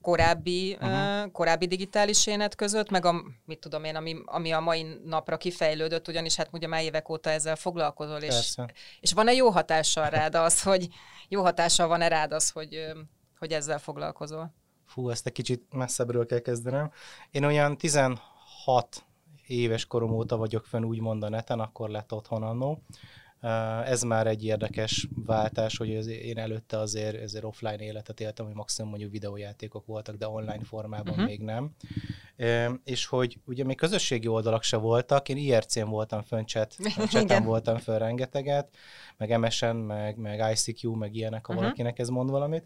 korábbi, 0.00 0.78
uh-huh. 0.80 1.30
korábbi 1.32 1.66
digitális 1.66 2.26
éned 2.26 2.54
között, 2.54 2.90
meg 2.90 3.04
a, 3.04 3.24
mit 3.44 3.58
tudom 3.58 3.84
én, 3.84 3.96
ami, 3.96 4.16
ami 4.24 4.52
a 4.52 4.60
mai 4.60 4.86
napra 5.04 5.36
kifejlődött, 5.36 6.08
ugyanis 6.08 6.36
hát 6.36 6.48
ugye 6.52 6.66
már 6.66 6.82
évek 6.82 7.08
óta 7.08 7.30
ezzel 7.30 7.56
foglalkozol, 7.56 8.20
és, 8.20 8.56
és 9.00 9.12
van-e 9.12 9.32
jó 9.32 9.48
hatással 9.48 10.10
rád 10.10 10.34
az, 10.34 10.62
hogy 10.62 10.88
jó 11.28 11.42
hatással 11.42 11.88
van-e 11.88 12.08
rád 12.08 12.32
az, 12.32 12.50
hogy, 12.50 12.86
hogy 13.38 13.52
ezzel 13.52 13.78
foglalkozol? 13.78 14.54
Fú, 14.86 15.10
ezt 15.10 15.26
egy 15.26 15.32
kicsit 15.32 15.72
messzebbről 15.72 16.26
kell 16.26 16.38
kezdenem. 16.38 16.90
Én 17.30 17.44
olyan 17.44 17.78
16 17.78 19.04
éves 19.46 19.86
korom 19.86 20.12
óta 20.12 20.36
vagyok 20.36 20.66
fenn 20.66 20.84
úgymond 20.84 21.22
a 21.22 21.28
neten, 21.28 21.60
akkor 21.60 21.88
lett 21.88 22.12
otthon 22.12 22.42
annó. 22.42 22.82
Ez 23.84 24.02
már 24.02 24.26
egy 24.26 24.44
érdekes 24.44 25.08
váltás, 25.26 25.76
hogy 25.76 25.88
én 26.08 26.38
előtte 26.38 26.78
azért, 26.78 27.22
azért 27.22 27.44
offline 27.44 27.82
életet 27.82 28.20
éltem, 28.20 28.46
hogy 28.46 28.54
maximum 28.54 28.90
mondjuk 28.90 29.10
videójátékok 29.10 29.86
voltak, 29.86 30.16
de 30.16 30.28
online 30.28 30.64
formában 30.64 31.12
uh-huh. 31.12 31.26
még 31.26 31.40
nem. 31.40 31.70
És 32.84 33.06
hogy 33.06 33.38
ugye 33.46 33.64
még 33.64 33.76
közösségi 33.76 34.26
oldalak 34.26 34.62
se 34.62 34.76
voltak, 34.76 35.28
én 35.28 35.36
IRC-n 35.36 35.88
voltam 35.88 36.22
fönn, 36.22 36.44
chat, 36.44 36.76
chaten 37.10 37.44
voltam 37.44 37.78
föl 37.78 37.98
rengeteget, 37.98 38.76
meg 39.16 39.38
MSN, 39.38 39.76
meg, 39.76 40.16
meg 40.16 40.52
ICQ, 40.52 40.90
meg 40.90 41.14
ilyenek, 41.14 41.46
ha 41.46 41.52
uh-huh. 41.52 41.64
valakinek 41.64 41.98
ez 41.98 42.08
mond 42.08 42.30
valamit 42.30 42.64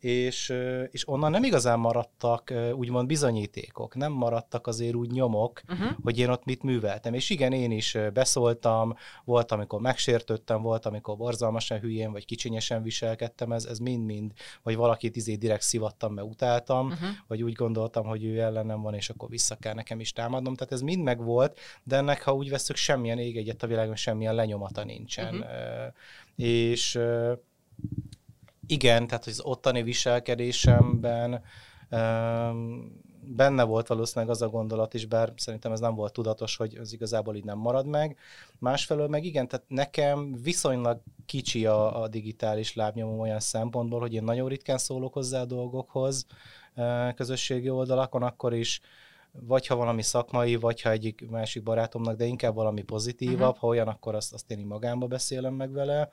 és, 0.00 0.54
és 0.90 1.08
onnan 1.08 1.30
nem 1.30 1.44
igazán 1.44 1.78
maradtak 1.78 2.52
úgymond 2.74 3.06
bizonyítékok, 3.06 3.94
nem 3.94 4.12
maradtak 4.12 4.66
azért 4.66 4.94
úgy 4.94 5.10
nyomok, 5.10 5.60
uh-huh. 5.68 5.90
hogy 6.02 6.18
én 6.18 6.28
ott 6.28 6.44
mit 6.44 6.62
műveltem. 6.62 7.14
És 7.14 7.30
igen, 7.30 7.52
én 7.52 7.70
is 7.70 7.96
beszóltam, 8.12 8.94
volt, 9.24 9.52
amikor 9.52 9.80
megsértődtem, 9.80 10.62
volt, 10.62 10.86
amikor 10.86 11.16
borzalmasan 11.16 11.78
hülyén 11.78 12.12
vagy 12.12 12.24
kicsinyesen 12.24 12.82
viselkedtem, 12.82 13.52
ez, 13.52 13.64
ez 13.64 13.78
mind-mind, 13.78 14.32
vagy 14.62 14.76
valakit 14.76 15.16
izé 15.16 15.34
direkt 15.34 15.62
szivattam, 15.62 16.14
mert 16.14 16.28
utáltam, 16.28 16.86
uh-huh. 16.86 17.08
vagy 17.26 17.42
úgy 17.42 17.52
gondoltam, 17.52 18.06
hogy 18.06 18.24
ő 18.24 18.38
ellenem 18.38 18.82
van, 18.82 18.94
és 18.94 19.10
akkor 19.10 19.28
vissza 19.28 19.56
kell 19.56 19.74
nekem 19.74 20.00
is 20.00 20.12
támadnom. 20.12 20.54
Tehát 20.54 20.72
ez 20.72 20.80
mind 20.80 21.02
megvolt, 21.02 21.58
de 21.82 21.96
ennek, 21.96 22.22
ha 22.22 22.34
úgy 22.34 22.50
veszük, 22.50 22.76
semmilyen 22.76 23.18
ég 23.18 23.36
egyet 23.36 23.62
a 23.62 23.66
világon, 23.66 23.96
semmilyen 23.96 24.34
lenyomata 24.34 24.84
nincsen. 24.84 25.34
Uh-huh. 25.34 25.94
És 26.36 26.98
igen, 28.70 29.06
tehát 29.06 29.26
az 29.26 29.40
ottani 29.42 29.82
viselkedésemben 29.82 31.42
um, 31.90 33.00
benne 33.22 33.62
volt 33.62 33.86
valószínűleg 33.86 34.30
az 34.30 34.42
a 34.42 34.48
gondolat 34.48 34.94
is, 34.94 35.06
bár 35.06 35.32
szerintem 35.36 35.72
ez 35.72 35.80
nem 35.80 35.94
volt 35.94 36.12
tudatos, 36.12 36.56
hogy 36.56 36.76
az 36.76 36.92
igazából 36.92 37.36
így 37.36 37.44
nem 37.44 37.58
marad 37.58 37.86
meg. 37.86 38.16
Másfelől 38.58 39.08
meg 39.08 39.24
igen, 39.24 39.48
tehát 39.48 39.66
nekem 39.68 40.34
viszonylag 40.42 41.00
kicsi 41.26 41.66
a, 41.66 42.02
a 42.02 42.08
digitális 42.08 42.74
lábnyomom 42.74 43.20
olyan 43.20 43.40
szempontból, 43.40 44.00
hogy 44.00 44.14
én 44.14 44.22
nagyon 44.22 44.48
ritkán 44.48 44.78
szólok 44.78 45.12
hozzá 45.12 45.40
a 45.40 45.44
dolgokhoz 45.44 46.26
közösségi 47.14 47.70
oldalakon, 47.70 48.22
akkor 48.22 48.54
is 48.54 48.80
vagy 49.32 49.66
ha 49.66 49.76
valami 49.76 50.02
szakmai, 50.02 50.56
vagy 50.56 50.82
ha 50.82 50.90
egyik 50.90 51.30
másik 51.30 51.62
barátomnak, 51.62 52.16
de 52.16 52.24
inkább 52.24 52.54
valami 52.54 52.82
pozitívabb, 52.82 53.40
uh-huh. 53.40 53.58
ha 53.58 53.66
olyan, 53.66 53.88
akkor 53.88 54.14
azt, 54.14 54.32
azt 54.32 54.50
én 54.50 54.58
így 54.58 54.64
magámba 54.64 55.06
beszélem 55.06 55.54
meg 55.54 55.72
vele. 55.72 56.10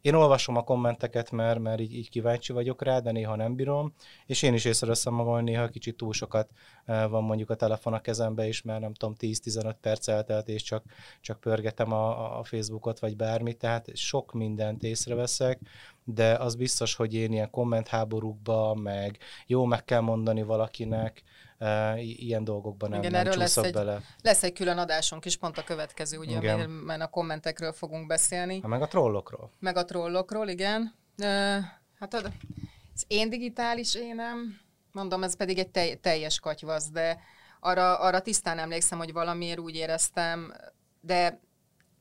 Én 0.00 0.14
olvasom 0.14 0.56
a 0.56 0.62
kommenteket, 0.62 1.30
mert, 1.30 1.58
mert 1.58 1.80
így, 1.80 1.94
így 1.94 2.10
kíváncsi 2.10 2.52
vagyok 2.52 2.82
rá, 2.82 2.98
de 2.98 3.12
néha 3.12 3.36
nem 3.36 3.54
bírom, 3.54 3.94
és 4.26 4.42
én 4.42 4.54
is 4.54 4.64
észreveszem 4.64 5.14
magam, 5.14 5.32
hogy 5.32 5.42
néha 5.42 5.68
kicsit 5.68 5.96
túl 5.96 6.12
sokat 6.12 6.50
van 6.84 7.24
mondjuk 7.24 7.50
a 7.50 7.54
telefon 7.54 7.92
a 7.92 8.00
kezembe 8.00 8.46
is, 8.46 8.62
mert 8.62 8.80
nem 8.80 8.94
tudom, 8.94 9.14
10-15 9.18 9.74
perc 9.80 10.08
eltelt, 10.08 10.48
és 10.48 10.62
csak, 10.62 10.84
csak 11.20 11.40
pörgetem 11.40 11.92
a, 11.92 12.38
a 12.38 12.44
Facebookot, 12.44 12.98
vagy 12.98 13.16
bármit, 13.16 13.58
tehát 13.58 13.96
sok 13.96 14.32
mindent 14.32 14.82
észreveszek, 14.82 15.60
de 16.04 16.34
az 16.34 16.54
biztos, 16.54 16.94
hogy 16.94 17.14
én 17.14 17.32
ilyen 17.32 17.50
kommentháborúkba, 17.50 18.74
meg 18.74 19.18
jó 19.46 19.64
meg 19.64 19.84
kell 19.84 20.00
mondani 20.00 20.42
valakinek, 20.42 21.22
ilyen 21.96 22.44
dolgokban 22.44 22.90
nem, 22.90 22.98
Igen, 22.98 23.10
nem 23.10 23.20
erről 23.20 23.36
lesz 23.36 23.56
egy, 23.56 23.72
bele. 23.72 24.00
Lesz 24.22 24.42
egy 24.42 24.52
külön 24.52 24.78
adásunk 24.78 25.24
is, 25.24 25.36
pont 25.36 25.58
a 25.58 25.64
következő, 25.64 26.18
ugye, 26.18 26.66
mert 26.66 27.02
a 27.02 27.06
kommentekről 27.06 27.72
fogunk 27.72 28.06
beszélni. 28.06 28.60
Ha 28.60 28.68
meg 28.68 28.82
a 28.82 28.86
trollokról. 28.86 29.50
Meg 29.58 29.76
a 29.76 29.84
trollokról, 29.84 30.48
igen. 30.48 30.94
Hát 31.98 32.14
az 32.14 33.04
én 33.06 33.30
digitális 33.30 33.94
énem, 33.94 34.60
mondom, 34.92 35.22
ez 35.22 35.36
pedig 35.36 35.58
egy 35.58 35.98
teljes 36.00 36.40
katyvasz, 36.40 36.90
de 36.90 37.18
arra, 37.60 37.98
arra 37.98 38.20
tisztán 38.20 38.58
emlékszem, 38.58 38.98
hogy 38.98 39.12
valamiért 39.12 39.58
úgy 39.58 39.74
éreztem, 39.74 40.54
de 41.00 41.40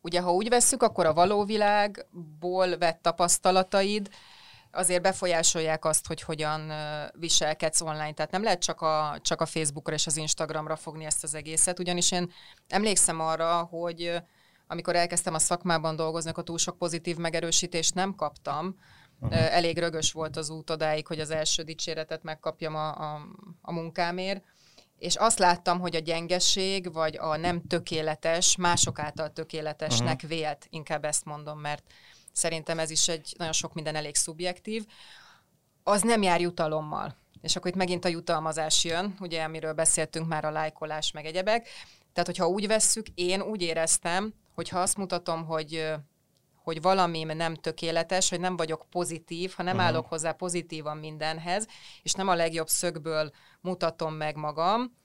ugye 0.02 0.22
ha 0.22 0.34
úgy 0.34 0.50
vesszük, 0.50 0.84
akkor 0.84 1.06
a 1.06 1.14
való 1.14 1.44
világból 1.44 2.78
vett 2.78 3.02
tapasztalataid 3.02 4.10
azért 4.72 5.02
befolyásolják 5.02 5.86
azt, 5.86 6.08
hogy 6.08 6.22
hogyan 6.22 6.72
viselkedsz 7.14 7.82
online. 7.82 8.14
Tehát 8.14 8.32
nem 8.32 8.44
lehet 8.44 8.62
csak 8.62 8.82
a, 8.82 9.18
csak 9.22 9.42
a 9.42 9.46
Facebookra 9.46 9.94
és 9.94 10.08
az 10.08 10.18
Instagramra 10.18 10.76
fogni 10.76 11.06
ezt 11.06 11.24
az 11.24 11.34
egészet, 11.34 11.80
ugyanis 11.80 12.12
én 12.12 12.32
emlékszem 12.68 13.20
arra, 13.20 13.64
hogy 13.64 14.22
amikor 14.68 14.96
elkezdtem 14.96 15.34
a 15.34 15.40
szakmában 15.40 15.96
dolgozni, 15.96 16.30
akkor 16.30 16.44
túl 16.44 16.58
sok 16.58 16.78
pozitív 16.78 17.18
megerősítést 17.18 17.94
nem 17.94 18.16
kaptam. 18.16 18.76
Uh-huh. 19.20 19.56
Elég 19.56 19.78
rögös 19.78 20.12
volt 20.12 20.38
az 20.38 20.50
út 20.50 20.70
odáig, 20.70 21.08
hogy 21.08 21.20
az 21.20 21.30
első 21.30 21.64
dicséretet 21.64 22.24
megkapjam 22.24 22.76
a, 22.76 23.14
a, 23.14 23.28
a 23.62 23.72
munkámért 23.72 24.44
és 25.02 25.16
azt 25.16 25.40
láttam, 25.40 25.80
hogy 25.80 25.96
a 25.96 26.00
gyengeség, 26.00 26.94
vagy 26.94 27.18
a 27.18 27.38
nem 27.38 27.62
tökéletes, 27.68 28.56
mások 28.56 29.00
által 29.00 29.34
tökéletesnek 29.34 30.16
uh-huh. 30.16 30.30
vélt, 30.30 30.68
inkább 30.70 31.06
ezt 31.06 31.26
mondom, 31.26 31.60
mert 31.60 31.84
szerintem 32.32 32.80
ez 32.80 32.90
is 32.90 33.08
egy 33.08 33.34
nagyon 33.38 33.54
sok 33.54 33.74
minden 33.74 33.96
elég 33.96 34.16
szubjektív, 34.16 34.86
az 35.84 36.02
nem 36.02 36.22
jár 36.22 36.42
jutalommal. 36.42 37.16
És 37.42 37.56
akkor 37.56 37.70
itt 37.72 37.78
megint 37.78 38.06
a 38.06 38.10
jutalmazás 38.10 38.84
jön, 38.84 39.16
ugye, 39.20 39.44
amiről 39.44 39.74
beszéltünk 39.74 40.28
már 40.28 40.46
a 40.46 40.52
lájkolás, 40.52 41.12
meg 41.12 41.26
egyebek. 41.26 41.68
Tehát, 42.14 42.30
hogyha 42.30 42.48
úgy 42.48 42.68
vesszük, 42.68 43.08
én 43.16 43.42
úgy 43.42 43.62
éreztem, 43.62 44.34
hogy 44.56 44.70
ha 44.70 44.80
azt 44.80 44.98
mutatom, 44.98 45.46
hogy 45.46 45.94
hogy 46.64 46.82
valami 46.82 47.24
nem 47.24 47.56
tökéletes, 47.56 48.30
hogy 48.30 48.40
nem 48.40 48.58
vagyok 48.58 48.86
pozitív, 48.90 49.54
ha 49.56 49.64
nem 49.64 49.76
uh-huh. 49.76 49.90
állok 49.90 50.08
hozzá 50.08 50.32
pozitívan 50.32 50.98
mindenhez, 50.98 51.68
és 52.02 52.14
nem 52.14 52.28
a 52.28 52.36
legjobb 52.36 52.68
szögből 52.68 53.32
mutatom 53.62 54.14
meg 54.14 54.36
magam, 54.36 54.98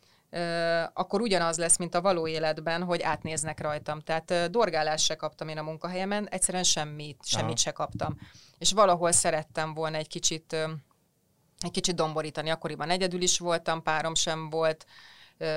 akkor 0.93 1.21
ugyanaz 1.21 1.59
lesz, 1.59 1.77
mint 1.77 1.95
a 1.95 2.01
való 2.01 2.27
életben, 2.27 2.83
hogy 2.83 3.03
átnéznek 3.03 3.61
rajtam. 3.61 4.01
Tehát 4.01 4.51
dorgálást 4.51 5.05
se 5.05 5.15
kaptam 5.15 5.49
én 5.49 5.59
a 5.59 5.63
munkahelyemen, 5.63 6.29
egyszerűen 6.29 6.65
semmit, 6.65 7.19
semmit 7.23 7.47
Aha. 7.47 7.57
se 7.57 7.71
kaptam. 7.71 8.19
És 8.59 8.73
valahol 8.73 9.13
szerettem 9.13 9.75
volna 9.75 9.97
egy 9.97 10.09
kicsit, 10.09 10.53
egy 11.59 11.71
kicsit 11.71 11.95
domborítani. 11.95 12.51
Akkoriban 12.51 12.91
egyedül 12.91 13.23
is 13.23 13.39
voltam, 13.39 13.83
párom 13.83 14.15
sem 14.15 14.51
volt, 14.51 14.87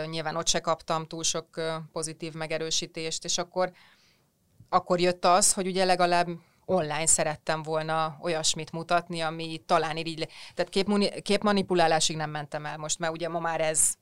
nyilván 0.06 0.36
ott 0.36 0.48
se 0.48 0.60
kaptam 0.60 1.06
túl 1.06 1.24
sok 1.24 1.48
pozitív 1.92 2.34
megerősítést, 2.34 3.24
és 3.24 3.38
akkor, 3.38 3.72
akkor 4.70 5.00
jött 5.00 5.26
az, 5.26 5.54
hogy 5.54 5.68
ugye 5.68 5.86
legalább 5.86 6.28
online 6.66 7.06
szerettem 7.06 7.64
volna 7.64 8.18
olyasmit 8.22 8.72
mutatni, 8.72 9.22
ami 9.22 9.64
talán 9.66 9.98
így, 9.98 10.28
tehát 10.54 10.72
kép, 10.72 11.22
képmanipulálásig 11.22 12.16
nem 12.16 12.30
mentem 12.30 12.66
el 12.66 12.78
most, 12.78 13.00
mert 13.00 13.14
ugye 13.14 13.30
ma 13.30 13.40
már 13.40 13.62
ez 13.62 13.94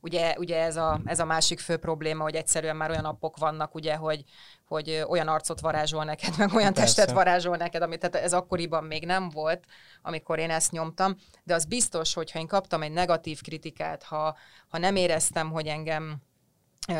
Ugye, 0.00 0.34
ugye 0.38 0.62
ez, 0.62 0.76
a, 0.76 1.00
ez 1.04 1.20
a 1.20 1.24
másik 1.24 1.60
fő 1.60 1.76
probléma, 1.76 2.22
hogy 2.22 2.34
egyszerűen 2.34 2.76
már 2.76 2.90
olyan 2.90 3.04
appok 3.04 3.36
vannak, 3.36 3.74
ugye, 3.74 3.94
hogy, 3.94 4.24
hogy 4.66 5.04
olyan 5.08 5.28
arcot 5.28 5.60
varázsol 5.60 6.04
neked, 6.04 6.38
meg 6.38 6.54
olyan 6.54 6.72
Persze. 6.72 6.94
testet 6.94 7.14
varázsol 7.14 7.56
neked, 7.56 7.82
amit 7.82 8.00
tehát 8.00 8.26
ez 8.26 8.32
akkoriban 8.32 8.84
még 8.84 9.06
nem 9.06 9.28
volt, 9.28 9.64
amikor 10.02 10.38
én 10.38 10.50
ezt 10.50 10.70
nyomtam, 10.70 11.16
de 11.44 11.54
az 11.54 11.64
biztos, 11.64 12.14
hogy 12.14 12.30
ha 12.30 12.38
én 12.38 12.46
kaptam 12.46 12.82
egy 12.82 12.92
negatív 12.92 13.40
kritikát, 13.40 14.02
ha, 14.02 14.36
ha 14.68 14.78
nem 14.78 14.96
éreztem, 14.96 15.50
hogy 15.50 15.66
engem 15.66 16.22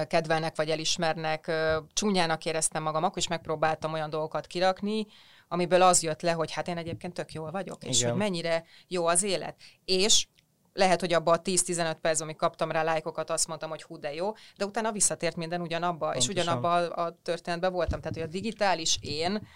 kedvelnek 0.06 0.56
vagy 0.56 0.70
elismernek, 0.70 1.52
csúnyának 1.92 2.44
éreztem 2.44 2.82
magam, 2.82 3.04
akkor 3.04 3.18
is 3.18 3.28
megpróbáltam 3.28 3.92
olyan 3.92 4.10
dolgokat 4.10 4.46
kirakni, 4.46 5.06
amiből 5.48 5.82
az 5.82 6.02
jött 6.02 6.22
le, 6.22 6.32
hogy 6.32 6.52
hát 6.52 6.68
én 6.68 6.76
egyébként 6.76 7.14
tök 7.14 7.32
jól 7.32 7.50
vagyok, 7.50 7.76
Igen. 7.80 7.90
és 7.90 8.04
hogy 8.04 8.14
mennyire 8.14 8.64
jó 8.88 9.06
az 9.06 9.22
élet. 9.22 9.56
És 9.84 10.26
lehet, 10.72 11.00
hogy 11.00 11.12
abban 11.12 11.34
a 11.34 11.42
10-15 11.42 11.96
perc, 12.00 12.20
amíg 12.20 12.36
kaptam 12.36 12.70
rá 12.70 12.82
lájkokat, 12.82 13.30
azt 13.30 13.46
mondtam, 13.46 13.70
hogy 13.70 13.82
hú, 13.82 13.98
de 13.98 14.14
jó, 14.14 14.32
de 14.56 14.64
utána 14.64 14.92
visszatért 14.92 15.36
minden 15.36 15.60
ugyanabba, 15.60 16.06
Pontosan. 16.06 16.30
és 16.30 16.40
ugyanabba 16.40 16.74
a, 16.74 17.04
a 17.04 17.18
történetben 17.22 17.72
voltam. 17.72 18.00
Tehát, 18.00 18.14
hogy 18.14 18.26
a 18.26 18.30
digitális 18.30 18.98
én, 19.00 19.48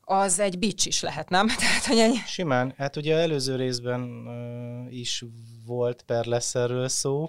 az 0.00 0.38
egy 0.38 0.58
bics 0.58 0.86
is 0.86 1.02
lehet, 1.02 1.28
nem? 1.28 1.46
Tehát, 1.58 1.84
hogy 1.84 1.98
ennyi. 1.98 2.16
Simán. 2.26 2.74
Hát 2.76 2.96
ugye 2.96 3.16
előző 3.16 3.56
részben 3.56 4.00
uh, 4.00 4.96
is 4.96 5.24
volt 5.66 6.02
per 6.02 6.24
lesz 6.24 6.54
erről 6.54 6.88
szó, 6.88 7.28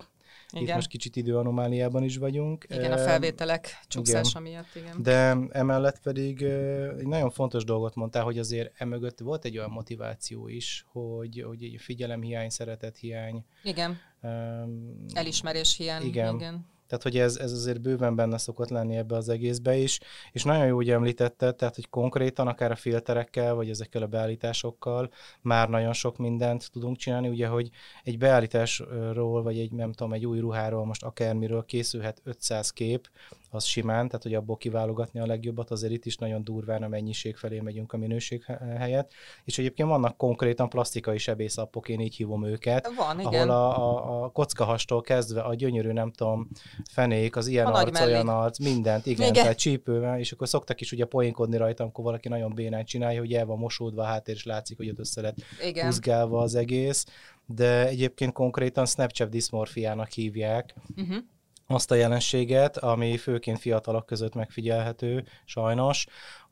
igen. 0.56 0.68
Itt 0.68 0.76
most 0.76 0.88
kicsit 0.88 1.16
időanomáliában 1.16 2.04
is 2.04 2.18
vagyunk. 2.18 2.66
Igen, 2.70 2.92
a 2.92 2.98
felvételek 2.98 3.80
csúszása 3.88 4.40
miatt, 4.40 4.76
igen. 4.76 5.02
De 5.02 5.38
emellett 5.50 6.02
pedig 6.02 6.42
egy 6.98 7.08
nagyon 7.08 7.30
fontos 7.30 7.64
dolgot 7.64 7.96
mondtál, 7.96 8.24
hogy 8.24 8.40
azért 8.40 8.82
emögött 8.82 9.20
volt 9.20 9.46
egy 9.46 9.58
olyan 9.58 9.70
motiváció 9.72 10.48
is, 10.48 10.86
hogy, 10.88 11.44
hogy 11.48 11.64
egy 11.64 11.76
figyelemhiány, 11.80 12.50
szeretethiány. 12.50 13.46
Igen. 13.64 13.98
Um, 14.22 15.06
Elismerés 15.14 15.78
hiány. 15.78 16.04
Igen. 16.04 16.36
igen. 16.36 16.74
Tehát, 16.88 17.04
hogy 17.04 17.18
ez, 17.18 17.38
ez 17.38 17.52
azért 17.52 17.82
bőven 17.82 18.16
benne 18.16 18.38
szokott 18.38 18.70
lenni 18.70 18.96
ebbe 18.96 19.16
az 19.16 19.30
egészbe 19.30 19.76
is, 19.76 20.00
és 20.32 20.44
nagyon 20.44 20.66
jó, 20.66 20.76
hogy 20.76 20.90
említetted, 20.90 21.56
tehát, 21.56 21.76
hogy 21.76 21.90
konkrétan 21.90 22.48
akár 22.48 22.72
a 22.72 22.76
filterekkel, 22.76 23.54
vagy 23.54 23.70
ezekkel 23.70 24.02
a 24.02 24.08
beállításokkal 24.08 25.10
már 25.42 25.70
nagyon 25.70 25.94
sok 25.94 26.18
mindent 26.18 26.72
tudunk 26.72 26.98
csinálni, 26.98 27.28
ugye, 27.28 27.48
hogy 27.48 27.70
egy 28.04 28.18
beállításról, 28.18 29.44
vagy 29.44 29.60
egy, 29.60 29.72
nem 29.72 29.92
tudom, 29.92 30.14
egy 30.14 30.26
új 30.26 30.40
ruháról, 30.40 30.86
most 30.86 31.04
akármiről 31.04 31.66
készülhet 31.66 32.22
500 32.24 32.70
kép, 32.70 33.10
az 33.56 33.64
simán, 33.64 34.08
tehát 34.08 34.24
hogy 34.24 34.34
abból 34.34 34.58
kiválogatni 34.58 35.20
a 35.20 35.26
legjobbat, 35.26 35.72
azért 35.72 35.94
itt 35.94 36.06
is 36.06 36.18
nagyon 36.18 36.44
durván 36.44 36.84
a 36.84 36.88
mennyiség 36.88 37.36
felé 37.36 37.60
megyünk 37.60 37.94
a 37.94 37.98
minőség 37.98 38.44
helyett. 38.78 39.12
És 39.44 39.58
egyébként 39.58 39.90
vannak 39.90 40.18
konkrétan 40.18 40.70
plastikai 40.70 41.18
sebészappok, 41.18 41.90
én 41.90 42.00
így 42.00 42.16
hívom 42.16 42.46
őket, 42.46 42.92
Van, 42.96 43.20
ahol 43.20 43.34
igen. 43.34 43.50
a, 43.50 43.78
a, 43.78 44.24
a 44.24 44.30
kockahastól 44.30 45.02
kezdve 45.02 45.42
a 45.42 45.54
gyönyörű, 45.54 45.92
nem 45.92 46.12
tudom, 46.12 46.48
fenék, 46.92 47.36
az 47.36 47.48
ilyen 47.48 47.66
a 47.66 47.74
arc, 47.74 48.00
olyan 48.00 48.28
arc, 48.28 48.60
mindent, 48.60 49.06
igen, 49.06 49.30
igen. 49.30 49.44
tehát 49.44 49.58
csípővel, 49.58 50.20
és 50.20 50.32
akkor 50.32 50.48
szoktak 50.48 50.82
is 50.82 50.92
ugye 50.92 51.06
poénkodni 51.06 51.58
rajta, 51.58 51.84
amikor 51.84 52.04
valaki 52.04 52.28
nagyon 52.28 52.54
bénán 52.54 52.86
csinálja, 52.86 53.20
hogy 53.20 53.34
el 53.34 53.46
van 53.46 53.58
mosódva 53.58 54.02
a 54.02 54.06
háttér, 54.06 54.36
és 54.36 54.46
látszik, 54.46 54.78
hogy 54.78 54.90
ott 54.90 55.00
össze 55.00 55.22
lett 55.22 55.38
igen. 55.64 55.86
húzgálva 55.86 56.42
az 56.42 56.56
egész, 56.56 57.06
de 57.46 57.88
egyébként 57.88 58.34
konkrétan 58.34 58.86
Snapchat 58.86 59.30
diszmorfiának 59.30 60.12
hívják, 60.12 60.76
uh-huh 60.96 61.18
azt 61.68 61.92
a 61.92 61.96
jelenséget, 61.96 62.78
ami 62.78 63.18
főként 63.18 63.60
fiatalok 63.60 64.06
között 64.06 64.34
megfigyelhető, 64.34 65.26
sajnos, 65.46 66.06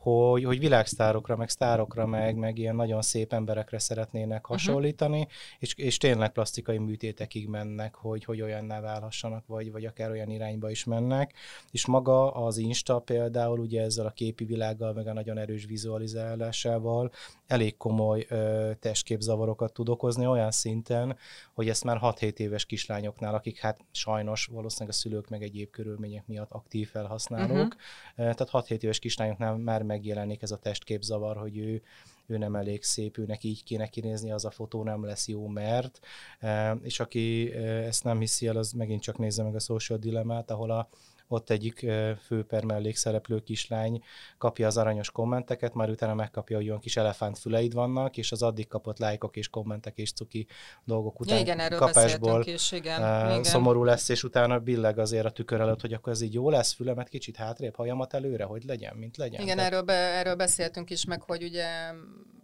hogy, 0.04 0.44
hogy 0.44 0.60
világsztárokra, 0.60 1.36
meg 1.36 1.50
sztárokra, 1.50 2.06
meg, 2.06 2.36
meg 2.36 2.58
ilyen 2.58 2.76
nagyon 2.76 3.02
szép 3.02 3.34
emberekre 3.34 3.80
szeretnének 3.80 4.42
mhm. 4.42 4.52
hasonlítani, 4.52 5.20
uh-huh. 5.20 5.34
és, 5.60 5.74
és 5.76 5.98
tényleg 5.98 6.32
plastikai 6.32 6.78
műtétekig 6.78 7.48
mennek, 7.48 7.96
hogy, 7.96 8.24
hogy 8.24 8.42
olyanná 8.42 8.80
válhassanak, 8.80 9.48
vagy, 9.48 9.72
vagy 9.72 9.86
akár 9.86 10.12
olyan 10.12 10.30
irányba 10.30 10.70
is 10.70 10.84
mennek. 10.84 11.34
És 11.72 11.86
maga 11.86 12.32
az 12.32 12.58
Insta 12.58 13.00
például 13.00 13.60
ugye 13.60 13.82
ezzel 13.82 14.06
a 14.06 14.12
képi 14.12 14.46
világgal, 14.46 14.94
meg 14.94 15.08
a 15.08 15.14
nagyon 15.14 15.38
erős 15.38 15.66
vizualizálásával 15.66 17.12
elég 17.48 17.78
komoly 17.78 18.26
ö, 18.30 18.72
testképzavarokat 18.80 19.74
tud 19.74 19.90
okozni 19.90 20.28
olyan 20.28 20.52
szinten, 20.52 21.18
hogy 21.54 21.70
ezt 21.70 21.84
már 21.84 21.98
6-7 22.02 22.38
éves 22.38 22.66
kislányoknál, 22.66 23.34
akik 23.34 23.60
hát 23.60 23.80
sajnos 23.92 24.46
valószínűleg 24.46 24.94
a 24.94 24.98
szülők 25.00 25.30
meg 25.30 25.44
egyéb 25.44 25.70
körülmények 25.70 26.28
miatt 26.28 26.52
aktív 26.52 26.90
felhasználók, 26.90 27.76
uh-huh. 28.16 28.36
tehát 28.36 28.50
6-7 28.52 28.82
éves 28.82 29.00
kislányoknál 29.00 29.58
már 29.58 29.82
megjelenik 29.94 30.42
ez 30.42 30.52
a 30.52 30.58
testképzavar, 30.58 31.38
hogy 31.38 31.58
ő, 31.58 31.82
ő 32.26 32.38
nem 32.38 32.56
elég 32.56 32.84
szép, 32.84 33.18
őnek 33.18 33.44
így 33.44 33.64
kéne 33.64 33.88
kinézni, 33.88 34.32
az 34.32 34.46
a 34.46 34.52
fotó 34.52 34.84
nem 34.84 35.06
lesz 35.06 35.28
jó, 35.28 35.48
mert. 35.48 36.00
És 36.82 37.00
aki 37.00 37.54
ezt 37.54 38.04
nem 38.04 38.20
hiszi 38.20 38.48
el, 38.48 38.58
az 38.58 38.72
megint 38.72 39.02
csak 39.02 39.18
nézze 39.18 39.44
meg 39.44 39.56
a 39.56 39.60
Social 39.60 40.00
Dilemmát, 40.00 40.52
ahol 40.52 40.72
a 40.72 40.90
ott 41.28 41.50
egyik 41.50 41.86
főper 42.26 42.64
mellékszereplő 42.64 43.40
kislány 43.40 44.04
kapja 44.38 44.68
az 44.68 44.78
aranyos 44.78 45.12
kommenteket, 45.12 45.74
már 45.74 45.90
utána 45.90 46.14
megkapja, 46.14 46.58
hogy 46.58 46.68
olyan 46.68 46.80
kis 46.80 46.98
elefántfüleid 46.98 47.74
vannak, 47.74 48.18
és 48.18 48.32
az 48.32 48.42
addig 48.42 48.68
kapott 48.68 49.00
lájkok 49.00 49.36
és 49.36 49.48
kommentek 49.48 49.98
és 49.98 50.14
cuki 50.14 50.48
dolgok 50.84 51.20
után 51.20 51.40
igen, 51.40 51.60
erről 51.60 51.80
kapásból 51.80 52.44
is, 52.46 52.72
igen, 52.72 53.02
uh, 53.02 53.30
igen. 53.30 53.44
szomorú 53.44 53.84
lesz, 53.84 54.10
és 54.10 54.24
utána 54.24 54.60
billeg 54.60 55.00
azért 55.00 55.26
a 55.26 55.32
tükör 55.32 55.60
előtt, 55.60 55.82
hogy 55.82 55.94
akkor 55.94 56.14
ez 56.14 56.22
így 56.22 56.34
jó 56.34 56.50
lesz, 56.50 56.74
fülemet 56.74 57.10
kicsit 57.10 57.36
hátrébb, 57.36 57.76
hajamat 57.76 58.14
előre, 58.14 58.44
hogy 58.44 58.64
legyen, 58.64 58.96
mint 58.96 59.18
legyen. 59.18 59.42
Igen, 59.42 59.56
Tehát... 59.56 59.72
erről, 59.72 59.84
be, 59.84 59.94
erről 59.94 60.36
beszéltünk 60.36 60.90
is, 60.90 61.06
meg 61.06 61.22
hogy 61.22 61.44
ugye 61.44 61.66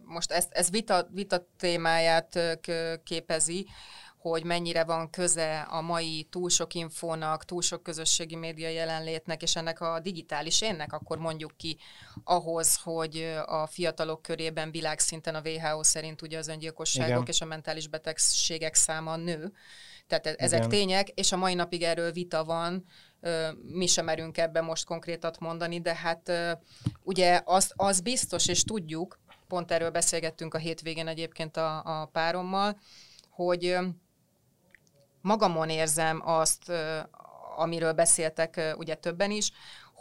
most 0.04 0.32
ez, 0.32 0.46
ez 0.50 0.70
vita, 0.70 1.08
vita 1.12 1.46
témáját 1.56 2.58
képezi, 3.04 3.66
hogy 4.20 4.44
mennyire 4.44 4.84
van 4.84 5.10
köze 5.10 5.60
a 5.60 5.80
mai 5.80 6.26
túl 6.30 6.48
sok 6.48 6.74
infónak, 6.74 7.44
túl 7.44 7.62
sok 7.62 7.82
közösségi 7.82 8.36
média 8.36 8.68
jelenlétnek, 8.68 9.42
és 9.42 9.56
ennek 9.56 9.80
a 9.80 10.00
digitális 10.00 10.60
énnek, 10.60 10.92
akkor 10.92 11.18
mondjuk 11.18 11.56
ki 11.56 11.78
ahhoz, 12.24 12.76
hogy 12.82 13.40
a 13.46 13.66
fiatalok 13.66 14.22
körében 14.22 14.70
világszinten 14.70 15.34
a 15.34 15.40
WHO 15.44 15.82
szerint 15.82 16.22
ugye 16.22 16.38
az 16.38 16.48
öngyilkosságok 16.48 17.10
Igen. 17.10 17.24
és 17.26 17.40
a 17.40 17.44
mentális 17.44 17.88
betegségek 17.88 18.74
száma 18.74 19.16
nő. 19.16 19.52
Tehát 20.06 20.26
e- 20.26 20.34
ezek 20.36 20.58
Igen. 20.58 20.70
tények, 20.70 21.08
és 21.08 21.32
a 21.32 21.36
mai 21.36 21.54
napig 21.54 21.82
erről 21.82 22.12
vita 22.12 22.44
van, 22.44 22.84
mi 23.72 23.86
sem 23.86 24.04
merünk 24.04 24.38
ebben 24.38 24.64
most 24.64 24.84
konkrétat 24.84 25.38
mondani, 25.38 25.80
de 25.80 25.94
hát 25.94 26.32
ugye 27.02 27.40
az, 27.44 27.72
az 27.76 28.00
biztos, 28.00 28.48
és 28.48 28.62
tudjuk, 28.62 29.18
pont 29.48 29.70
erről 29.70 29.90
beszélgettünk 29.90 30.54
a 30.54 30.58
hétvégén 30.58 31.08
egyébként 31.08 31.56
a, 31.56 32.00
a 32.00 32.06
párommal, 32.06 32.78
hogy 33.30 33.78
magamon 35.20 35.68
érzem 35.68 36.22
azt, 36.24 36.72
amiről 37.56 37.92
beszéltek 37.92 38.74
ugye 38.76 38.94
többen 38.94 39.30
is, 39.30 39.52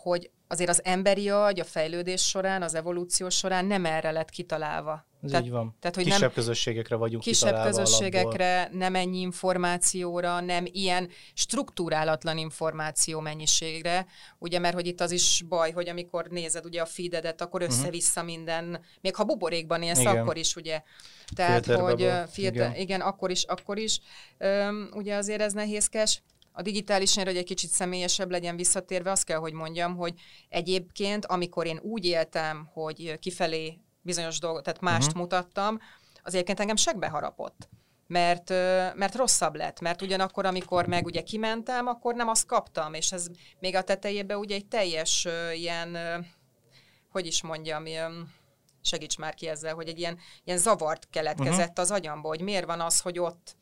hogy 0.04 0.30
azért 0.48 0.70
az 0.70 0.82
emberi 0.84 1.30
agy 1.30 1.60
a 1.60 1.64
fejlődés 1.64 2.22
során, 2.22 2.62
az 2.62 2.76
evolúció 2.76 3.30
során 3.30 3.66
nem 3.66 3.86
erre 3.86 4.12
lett 4.12 4.30
kitalálva. 4.30 5.08
Ez 5.24 5.30
tehát, 5.30 5.46
így 5.46 5.52
van. 5.52 5.76
Tehát, 5.80 5.96
hogy 5.96 6.06
kisebb 6.06 6.22
nem, 6.22 6.32
közösségekre 6.32 6.96
vagyunk 6.96 7.24
Kisebb 7.24 7.64
közösségekre, 7.64 8.58
alapból. 8.60 8.78
nem 8.78 8.96
ennyi 8.96 9.20
információra, 9.20 10.40
nem 10.40 10.66
ilyen 10.66 11.10
struktúrálatlan 11.34 12.38
információ 12.38 13.20
mennyiségre, 13.20 14.06
ugye, 14.38 14.60
mert 14.60 14.74
hogy 14.74 14.88
itt 14.88 15.02
az 15.02 15.12
is 15.12 15.44
baj, 15.50 15.72
hogy 15.72 15.90
amikor 15.90 16.28
nézed 16.28 16.66
ugye 16.66 16.82
a 16.82 16.86
feededet, 16.86 17.42
akkor 17.42 17.62
mhm. 17.62 17.70
össze-vissza 17.70 18.24
minden, 18.24 18.80
még 19.02 19.16
ha 19.16 19.24
buborékban 19.24 19.82
élsz, 19.82 20.00
igen. 20.00 20.18
akkor 20.18 20.38
is 20.38 20.56
ugye. 20.56 20.82
Tehát, 21.36 21.66
Filterbe 21.66 21.82
hogy 21.82 22.30
filter, 22.32 22.54
igen. 22.54 22.76
igen, 22.76 23.02
akkor 23.02 23.32
is, 23.32 23.44
akkor 23.44 23.78
is. 23.78 24.00
Üm, 24.40 24.90
ugye 24.94 25.16
azért 25.16 25.42
ez 25.42 25.54
nehézkes. 25.54 26.22
A 26.60 26.62
digitális 26.62 27.16
hogy 27.16 27.38
egy 27.38 27.44
kicsit 27.44 27.70
személyesebb 27.70 28.32
legyen 28.32 28.56
visszatérve, 28.56 29.12
azt 29.12 29.24
kell, 29.24 29.38
hogy 29.38 29.54
mondjam, 29.54 29.96
hogy 29.96 30.14
egyébként, 30.50 31.26
amikor 31.26 31.66
én 31.66 31.80
úgy 31.82 32.06
éltem, 32.06 32.70
hogy 32.74 33.20
kifelé 33.20 33.80
bizonyos 34.02 34.40
dolgot, 34.40 34.64
tehát 34.64 34.82
mást 34.82 35.08
uh-huh. 35.08 35.22
mutattam, 35.22 35.80
az 36.24 36.34
egyébként 36.34 36.60
engem 36.60 36.76
segbe 36.76 37.08
harapott. 37.08 37.70
Mert, 38.08 38.50
mert 38.96 39.16
rosszabb 39.16 39.56
lett, 39.56 39.80
mert 39.80 40.02
ugyanakkor, 40.02 40.46
amikor 40.46 40.88
meg 40.88 41.06
ugye 41.06 41.22
kimentem, 41.22 41.88
akkor 41.88 42.16
nem 42.16 42.28
azt 42.28 42.46
kaptam, 42.46 42.94
és 42.94 43.12
ez 43.12 43.28
még 43.60 43.76
a 43.76 43.84
tetejében 43.84 44.38
ugye 44.38 44.56
egy 44.56 44.68
teljes 44.68 45.28
ilyen, 45.54 45.98
hogy 47.10 47.26
is 47.26 47.42
mondjam, 47.42 47.86
ilyen, 47.86 48.34
segíts 48.82 49.18
már 49.18 49.34
ki 49.34 49.48
ezzel, 49.48 49.74
hogy 49.74 49.88
egy 49.88 50.00
ilyen, 50.00 50.18
ilyen 50.44 50.58
zavart 50.58 51.08
keletkezett 51.10 51.70
uh-huh. 51.70 51.80
az 51.80 51.92
agyamba, 51.92 52.28
hogy 52.28 52.42
miért 52.42 52.66
van 52.66 52.82
az, 52.82 53.00
hogy 53.00 53.20
ott 53.20 53.58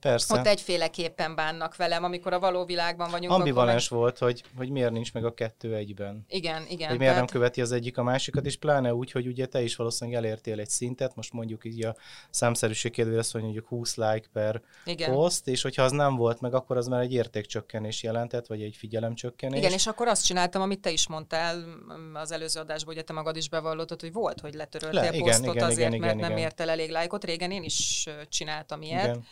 Persze. 0.00 0.38
Ott 0.38 0.46
egyféleképpen 0.46 1.34
bánnak 1.34 1.76
velem, 1.76 2.04
amikor 2.04 2.32
a 2.32 2.38
való 2.38 2.64
világban 2.64 3.10
vagyunk. 3.10 3.32
Ambivalens 3.32 3.88
meg... 3.88 4.00
volt, 4.00 4.18
hogy, 4.18 4.42
hogy 4.56 4.70
miért 4.70 4.90
nincs 4.92 5.12
meg 5.12 5.24
a 5.24 5.34
kettő 5.34 5.74
egyben. 5.74 6.24
Igen, 6.28 6.62
igen. 6.68 6.88
Hogy 6.88 6.98
miért 6.98 7.12
tehát... 7.12 7.16
nem 7.16 7.26
követi 7.26 7.60
az 7.60 7.72
egyik 7.72 7.98
a 7.98 8.02
másikat, 8.02 8.46
és 8.46 8.56
pláne 8.56 8.94
úgy, 8.94 9.10
hogy 9.10 9.26
ugye 9.26 9.46
te 9.46 9.62
is 9.62 9.76
valószínűleg 9.76 10.24
elértél 10.24 10.60
egy 10.60 10.68
szintet, 10.68 11.14
most 11.14 11.32
mondjuk 11.32 11.64
így 11.64 11.84
a 11.84 11.96
számszerűség 12.30 12.92
kérdő 12.92 13.18
azt 13.18 13.34
mondjuk 13.34 13.66
20 13.66 13.96
like 13.96 14.28
per 14.32 14.62
igen. 14.84 15.12
post, 15.12 15.46
és 15.46 15.62
hogyha 15.62 15.82
az 15.82 15.92
nem 15.92 16.16
volt 16.16 16.40
meg, 16.40 16.54
akkor 16.54 16.76
az 16.76 16.86
már 16.86 17.00
egy 17.00 17.12
értékcsökkenés 17.12 18.02
jelentett, 18.02 18.46
vagy 18.46 18.62
egy 18.62 18.76
figyelemcsökkenés. 18.76 19.58
Igen, 19.58 19.72
és 19.72 19.86
akkor 19.86 20.08
azt 20.08 20.24
csináltam, 20.24 20.62
amit 20.62 20.80
te 20.80 20.90
is 20.90 21.08
mondtál 21.08 21.64
az 22.12 22.32
előző 22.32 22.60
adásban, 22.60 22.94
hogy 22.94 23.04
te 23.04 23.12
magad 23.12 23.36
is 23.36 23.48
bevallottad, 23.48 24.00
hogy 24.00 24.12
volt, 24.12 24.40
hogy 24.40 24.54
letöröltél 24.54 25.00
Le, 25.00 25.18
posztot 25.18 25.54
igen, 25.54 25.66
azért, 25.66 25.88
igen, 25.88 26.00
mert 26.00 26.14
igen, 26.14 26.28
nem 26.28 26.30
igen. 26.30 26.42
ért 26.42 26.60
el 26.60 26.70
elég 26.70 26.90
lájkot. 26.90 27.24
Régen 27.24 27.50
én 27.50 27.62
is 27.62 28.08
csináltam 28.28 28.82
ilyet. 28.82 29.04
Igen 29.04 29.24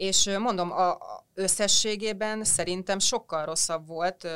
és 0.00 0.30
mondom, 0.38 0.72
a, 0.72 0.98
összességében 1.34 2.44
szerintem 2.44 2.98
sokkal 2.98 3.44
rosszabb 3.44 3.86
volt, 3.86 4.28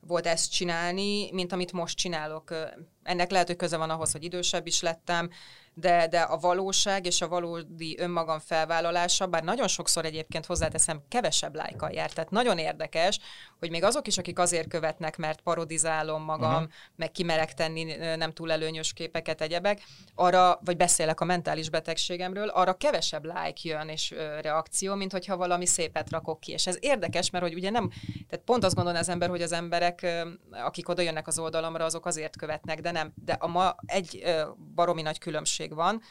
volt 0.00 0.26
ezt 0.26 0.52
csinálni, 0.52 1.30
mint 1.32 1.52
amit 1.52 1.72
most 1.72 1.96
csinálok. 1.96 2.54
Ennek 3.02 3.30
lehet, 3.30 3.46
hogy 3.46 3.56
köze 3.56 3.76
van 3.76 3.90
ahhoz, 3.90 4.12
hogy 4.12 4.24
idősebb 4.24 4.66
is 4.66 4.80
lettem, 4.80 5.30
de, 5.74 6.06
de 6.06 6.20
a 6.20 6.38
valóság 6.38 7.06
és 7.06 7.20
a 7.20 7.28
valódi 7.28 7.96
önmagam 7.98 8.38
felvállalása, 8.38 9.26
bár 9.26 9.42
nagyon 9.42 9.68
sokszor 9.68 10.04
egyébként 10.04 10.46
hozzáteszem, 10.46 11.02
kevesebb 11.08 11.54
lájkal 11.54 11.90
jár. 11.90 12.12
Tehát 12.12 12.30
nagyon 12.30 12.58
érdekes, 12.58 13.18
hogy 13.58 13.70
még 13.70 13.84
azok 13.84 14.06
is, 14.06 14.18
akik 14.18 14.38
azért 14.38 14.68
követnek, 14.68 15.16
mert 15.16 15.40
parodizálom 15.40 16.22
magam, 16.22 16.52
uh-huh. 16.52 16.68
meg 16.96 17.10
kimerek 17.10 17.54
tenni 17.54 17.96
nem 18.16 18.32
túl 18.32 18.52
előnyös 18.52 18.92
képeket, 18.92 19.40
egyebek, 19.40 19.82
arra, 20.14 20.60
vagy 20.64 20.76
beszélek 20.76 21.20
a 21.20 21.24
mentális 21.24 21.70
betegségemről, 21.70 22.48
arra 22.48 22.74
kevesebb 22.74 23.24
like 23.24 23.60
jön 23.68 23.88
és 23.88 24.10
ö, 24.10 24.40
reakció, 24.40 24.94
mint 24.94 25.12
hogyha 25.12 25.36
valami 25.36 25.66
szépet 25.66 26.10
rakok 26.10 26.40
ki. 26.40 26.52
És 26.52 26.66
ez 26.66 26.76
érdekes, 26.80 27.30
mert 27.30 27.44
hogy 27.44 27.54
ugye 27.54 27.70
nem, 27.70 27.90
tehát 28.28 28.44
pont 28.44 28.64
azt 28.64 28.74
gondolná 28.74 28.98
az 28.98 29.08
ember, 29.08 29.28
hogy 29.28 29.42
az 29.42 29.52
emberek, 29.52 30.02
ö, 30.02 30.28
akik 30.50 30.88
oda 30.88 31.02
jönnek 31.02 31.26
az 31.26 31.38
oldalamra, 31.38 31.84
azok 31.84 32.06
azért 32.06 32.36
követnek, 32.36 32.80
de 32.80 32.90
nem. 32.92 33.12
De 33.24 33.32
a 33.32 33.46
ma 33.46 33.74
egy 33.86 34.20
ö, 34.24 34.50
baromi 34.74 35.02
nagy 35.02 35.18
különbség 35.18 35.74
van, 35.74 36.02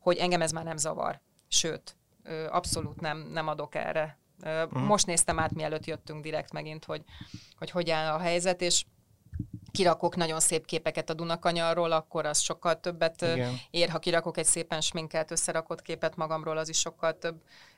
hogy 0.00 0.16
engem 0.16 0.42
ez 0.42 0.52
már 0.52 0.64
nem 0.64 0.76
zavar. 0.76 1.20
Sőt, 1.48 1.96
abszolút 2.48 3.00
nem, 3.00 3.18
nem 3.18 3.48
adok 3.48 3.74
erre. 3.74 4.18
Uh-huh. 4.42 4.82
Most 4.82 5.06
néztem 5.06 5.38
át, 5.38 5.54
mielőtt 5.54 5.84
jöttünk 5.84 6.22
direkt 6.22 6.52
megint, 6.52 6.84
hogy 6.84 7.02
hogy, 7.58 7.70
hogy 7.70 7.90
áll 7.90 8.14
a 8.14 8.18
helyzet, 8.18 8.60
és 8.60 8.84
kirakok 9.70 10.16
nagyon 10.16 10.40
szép 10.40 10.66
képeket 10.66 11.10
a 11.10 11.14
Dunakanyarról, 11.14 11.92
akkor 11.92 12.26
az 12.26 12.38
sokkal 12.38 12.80
többet 12.80 13.22
Igen. 13.22 13.56
ér. 13.70 13.88
Ha 13.88 13.98
kirakok 13.98 14.36
egy 14.36 14.44
szépen 14.44 14.80
sminkelt, 14.80 15.30
összerakott 15.30 15.82
képet 15.82 16.16
magamról, 16.16 16.58
az 16.58 16.68
is 16.68 16.78
sokkal 16.78 17.18
több 17.18 17.34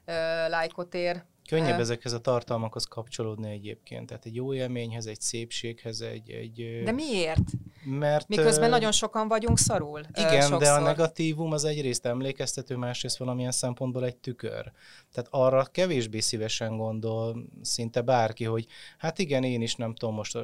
uh, 0.06 0.14
lájkot 0.48 0.94
ér. 0.94 1.24
Könnyebb 1.50 1.80
ezekhez 1.80 2.12
a 2.12 2.18
tartalmakhoz 2.20 2.84
kapcsolódni 2.84 3.50
egyébként. 3.50 4.06
Tehát 4.06 4.24
egy 4.24 4.34
jó 4.34 4.54
élményhez, 4.54 5.06
egy 5.06 5.20
szépséghez, 5.20 6.00
egy... 6.00 6.30
egy 6.30 6.82
De 6.84 6.92
miért? 6.92 7.50
Mert, 7.84 8.28
Miközben 8.28 8.70
nagyon 8.70 8.92
sokan 8.92 9.28
vagyunk 9.28 9.58
szarul. 9.58 10.00
Igen, 10.12 10.52
uh, 10.52 10.58
de 10.58 10.70
a 10.70 10.80
negatívum 10.80 11.52
az 11.52 11.64
egyrészt 11.64 12.06
emlékeztető, 12.06 12.76
másrészt 12.76 13.16
valamilyen 13.16 13.50
szempontból 13.50 14.04
egy 14.04 14.16
tükör. 14.16 14.72
Tehát 15.12 15.28
arra 15.30 15.64
kevésbé 15.64 16.20
szívesen 16.20 16.76
gondol 16.76 17.44
szinte 17.62 18.00
bárki, 18.00 18.44
hogy 18.44 18.66
hát 18.98 19.18
igen, 19.18 19.44
én 19.44 19.62
is 19.62 19.74
nem 19.74 19.94
tudom, 19.94 20.14
most 20.14 20.38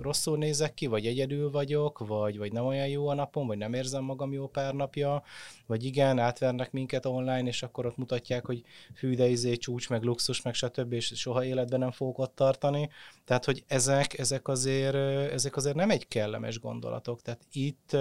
rosszul 0.00 0.38
nézek 0.38 0.74
ki, 0.74 0.86
vagy 0.86 1.06
egyedül 1.06 1.50
vagyok, 1.50 2.06
vagy, 2.06 2.38
vagy 2.38 2.52
nem 2.52 2.66
olyan 2.66 2.88
jó 2.88 3.08
a 3.08 3.14
napom, 3.14 3.46
vagy 3.46 3.58
nem 3.58 3.72
érzem 3.72 4.04
magam 4.04 4.32
jó 4.32 4.48
pár 4.48 4.74
napja, 4.74 5.22
vagy 5.66 5.84
igen, 5.84 6.18
átvernek 6.18 6.72
minket 6.72 7.06
online, 7.06 7.48
és 7.48 7.62
akkor 7.62 7.86
ott 7.86 7.96
mutatják, 7.96 8.46
hogy 8.46 8.62
hű, 9.00 9.14
de 9.14 9.28
izé, 9.28 9.56
csúcs, 9.56 9.88
meg 9.88 10.02
luxus, 10.02 10.35
meg 10.42 10.54
stb., 10.54 10.92
és 10.92 11.12
soha 11.14 11.44
életben 11.44 11.78
nem 11.78 11.90
fogok 11.90 12.18
ott 12.18 12.34
tartani. 12.34 12.90
Tehát, 13.24 13.44
hogy 13.44 13.64
ezek, 13.66 14.18
ezek, 14.18 14.48
azért, 14.48 14.94
ezek 15.32 15.56
azért 15.56 15.76
nem 15.76 15.90
egy 15.90 16.08
kellemes 16.08 16.60
gondolatok. 16.60 17.22
Tehát 17.22 17.40
itt 17.52 17.96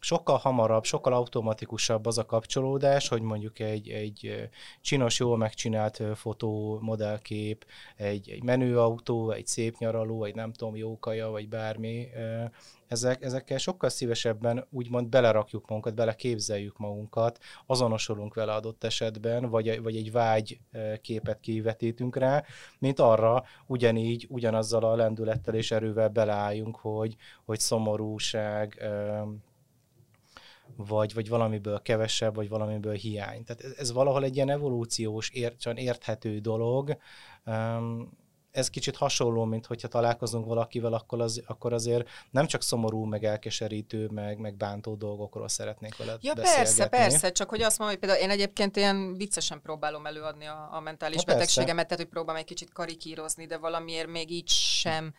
sokkal 0.00 0.36
hamarabb, 0.36 0.84
sokkal 0.84 1.12
automatikusabb 1.12 2.06
az 2.06 2.18
a 2.18 2.26
kapcsolódás, 2.26 3.08
hogy 3.08 3.22
mondjuk 3.22 3.58
egy, 3.58 3.88
egy 3.88 4.48
csinos, 4.80 5.18
jól 5.18 5.36
megcsinált 5.36 6.02
fotó, 6.14 6.78
modellkép, 6.80 7.66
egy, 7.96 8.30
egy 8.30 8.42
menőautó, 8.42 9.30
egy 9.30 9.46
szép 9.46 9.78
nyaraló, 9.78 10.24
egy 10.24 10.34
nem 10.34 10.52
tudom, 10.52 10.76
jó 10.76 10.98
kaja, 10.98 11.28
vagy 11.28 11.48
bármi, 11.48 12.08
ezek, 12.90 13.24
ezekkel 13.24 13.58
sokkal 13.58 13.88
szívesebben 13.88 14.66
úgymond 14.70 15.08
belerakjuk 15.08 15.68
magunkat, 15.68 15.94
beleképzeljük 15.94 16.78
magunkat, 16.78 17.38
azonosulunk 17.66 18.34
vele 18.34 18.52
adott 18.52 18.84
esetben, 18.84 19.48
vagy, 19.48 19.82
vagy 19.82 19.96
egy 19.96 20.12
vágy 20.12 20.60
képet 21.00 21.40
kivetítünk 21.40 22.16
rá, 22.16 22.44
mint 22.78 22.98
arra 22.98 23.44
ugyanígy, 23.66 24.26
ugyanazzal 24.28 24.84
a 24.84 24.96
lendülettel 24.96 25.54
és 25.54 25.70
erővel 25.70 26.08
beleálljunk, 26.08 26.76
hogy, 26.76 27.16
hogy 27.44 27.60
szomorúság, 27.60 28.82
vagy, 30.76 31.14
vagy 31.14 31.28
valamiből 31.28 31.82
kevesebb, 31.82 32.34
vagy 32.34 32.48
valamiből 32.48 32.94
hiány. 32.94 33.44
Tehát 33.44 33.62
ez, 33.62 33.74
ez 33.78 33.92
valahol 33.92 34.24
egy 34.24 34.34
ilyen 34.34 34.50
evolúciós, 34.50 35.30
ért, 35.30 35.66
érthető 35.66 36.38
dolog. 36.38 36.96
Ez 38.50 38.70
kicsit 38.70 38.96
hasonló, 38.96 39.44
mint 39.44 39.66
hogyha 39.66 39.88
találkozunk 39.88 40.46
valakivel, 40.46 40.92
akkor, 40.92 41.20
az, 41.20 41.42
akkor 41.46 41.72
azért 41.72 42.08
nem 42.30 42.46
csak 42.46 42.62
szomorú, 42.62 43.04
meg 43.04 43.24
elkeserítő, 43.24 44.08
meg, 44.08 44.38
meg 44.38 44.56
bántó 44.56 44.94
dolgokról 44.94 45.48
szeretnék 45.48 45.96
vele 45.96 46.16
Ja 46.20 46.34
persze, 46.34 46.88
persze, 46.88 47.32
csak 47.32 47.48
hogy 47.48 47.62
azt 47.62 47.78
mondom, 47.78 47.96
hogy 47.96 48.06
például 48.06 48.30
én 48.30 48.34
egyébként 48.36 48.76
ilyen 48.76 49.16
viccesen 49.16 49.60
próbálom 49.62 50.06
előadni 50.06 50.46
a, 50.46 50.68
a 50.72 50.80
mentális 50.80 51.16
ha, 51.16 51.24
betegségemet, 51.24 51.88
tehát 51.88 52.02
hogy 52.02 52.12
próbálom 52.12 52.40
egy 52.40 52.46
kicsit 52.46 52.72
karikírozni, 52.72 53.46
de 53.46 53.58
valamiért 53.58 54.08
még 54.08 54.30
így 54.30 54.48
sem 54.48 55.14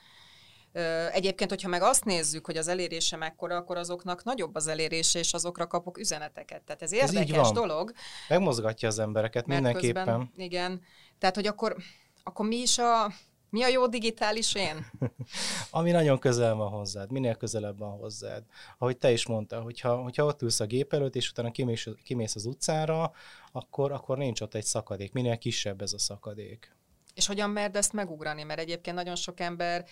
Egyébként, 1.12 1.50
hogyha 1.50 1.70
meg 1.70 1.82
azt 1.82 2.06
nézzük, 2.06 2.46
hogy 2.46 2.58
az 2.58 2.68
elérése 2.68 3.18
mekkora, 3.18 3.56
akkor 3.56 3.78
azoknak 3.78 4.24
nagyobb 4.24 4.56
az 4.56 4.68
elérése, 4.68 5.20
és 5.20 5.34
azokra 5.34 5.68
kapok 5.68 5.98
üzeneteket. 5.98 6.62
Tehát 6.62 6.82
ez 6.82 6.92
érdekes 6.92 7.38
ez 7.38 7.52
dolog. 7.52 7.92
Megmozgatja 8.30 8.88
az 8.88 9.00
embereket 9.00 9.46
mindenképpen. 9.46 10.06
Közben, 10.06 10.32
igen. 10.36 10.82
Tehát, 11.20 11.36
hogy 11.36 11.48
akkor, 11.48 11.76
akkor 12.24 12.48
mi 12.48 12.56
is 12.56 12.78
a, 12.78 13.12
mi 13.50 13.64
a 13.64 13.68
jó 13.68 13.88
digitális 13.88 14.56
én? 14.56 14.86
Ami 15.70 15.92
nagyon 15.92 16.20
közel 16.20 16.56
van 16.56 16.70
hozzád, 16.70 17.12
minél 17.12 17.36
közelebb 17.36 17.78
van 17.78 17.98
hozzád. 17.98 18.44
Ahogy 18.78 18.98
te 18.98 19.12
is 19.12 19.26
mondtad, 19.26 19.64
hogyha, 19.64 19.96
hogyha 19.96 20.26
ott 20.26 20.42
ülsz 20.42 20.60
a 20.60 20.66
gép 20.66 20.94
előtt, 20.94 21.16
és 21.16 21.30
utána 21.30 21.52
kimész, 21.52 21.88
kimész 22.04 22.36
az 22.36 22.46
utcára, 22.46 23.12
akkor, 23.52 23.92
akkor 23.92 24.18
nincs 24.18 24.42
ott 24.42 24.54
egy 24.54 24.66
szakadék. 24.66 25.14
Minél 25.14 25.38
kisebb 25.38 25.82
ez 25.82 25.94
a 25.94 26.00
szakadék. 26.00 26.76
És 27.14 27.28
hogyan 27.28 27.50
merd 27.50 27.76
ezt 27.76 27.94
megugrani? 27.94 28.44
Mert 28.44 28.60
egyébként 28.60 28.96
nagyon 28.96 29.16
sok 29.16 29.40
ember, 29.40 29.86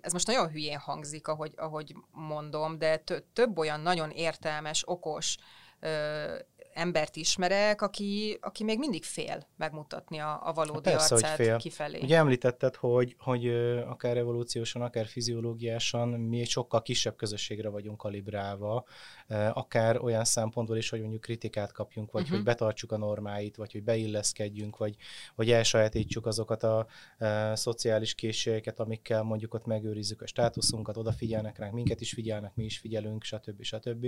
ez 0.00 0.12
most 0.12 0.26
nagyon 0.26 0.48
hülyén 0.48 0.78
hangzik, 0.78 1.28
ahogy, 1.28 1.52
ahogy 1.56 1.94
mondom, 2.10 2.78
de 2.78 3.02
több 3.32 3.58
olyan 3.58 3.80
nagyon 3.80 4.10
értelmes, 4.10 4.82
okos 4.86 5.36
embert 6.76 7.16
ismerek, 7.16 7.82
aki, 7.82 8.38
aki 8.40 8.64
még 8.64 8.78
mindig 8.78 9.04
fél 9.04 9.46
megmutatni 9.56 10.18
a, 10.18 10.40
a 10.48 10.52
valódi 10.52 10.80
Persze, 10.80 11.14
hogy 11.14 11.22
arcát 11.22 11.36
fél. 11.36 11.56
kifelé. 11.56 12.00
Ugye 12.02 12.16
említetted, 12.16 12.74
hogy, 12.76 13.16
hogy 13.18 13.46
akár 13.86 14.16
evolúciósan, 14.16 14.82
akár 14.82 15.06
fiziológiásan 15.06 16.08
mi 16.08 16.40
egy 16.40 16.48
sokkal 16.48 16.82
kisebb 16.82 17.16
közösségre 17.16 17.68
vagyunk 17.68 17.96
kalibrálva, 17.96 18.84
akár 19.52 20.00
olyan 20.02 20.24
szempontból 20.24 20.76
is, 20.76 20.88
hogy 20.88 21.00
mondjuk 21.00 21.20
kritikát 21.20 21.72
kapjunk, 21.72 22.10
vagy 22.12 22.22
Mhm. 22.22 22.32
hogy 22.34 22.42
betartsuk 22.42 22.92
a 22.92 22.96
normáit, 22.96 23.56
vagy 23.56 23.72
hogy 23.72 23.82
beilleszkedjünk, 23.82 24.76
vagy, 24.76 24.96
vagy 25.34 25.50
elsajátítsuk 25.50 26.26
azokat 26.26 26.62
a 26.62 26.86
ö, 27.18 27.52
szociális 27.54 28.14
készségeket, 28.14 28.80
amikkel 28.80 29.22
mondjuk 29.22 29.54
ott 29.54 29.66
megőrizzük 29.66 30.22
a 30.22 30.26
státuszunkat, 30.26 30.96
odafigyelnek 30.96 31.58
ránk, 31.58 31.72
minket 31.72 32.00
is 32.00 32.12
figyelnek, 32.12 32.54
mi 32.54 32.64
is 32.64 32.78
figyelünk, 32.78 33.24
stb. 33.24 33.62
stb. 33.62 34.06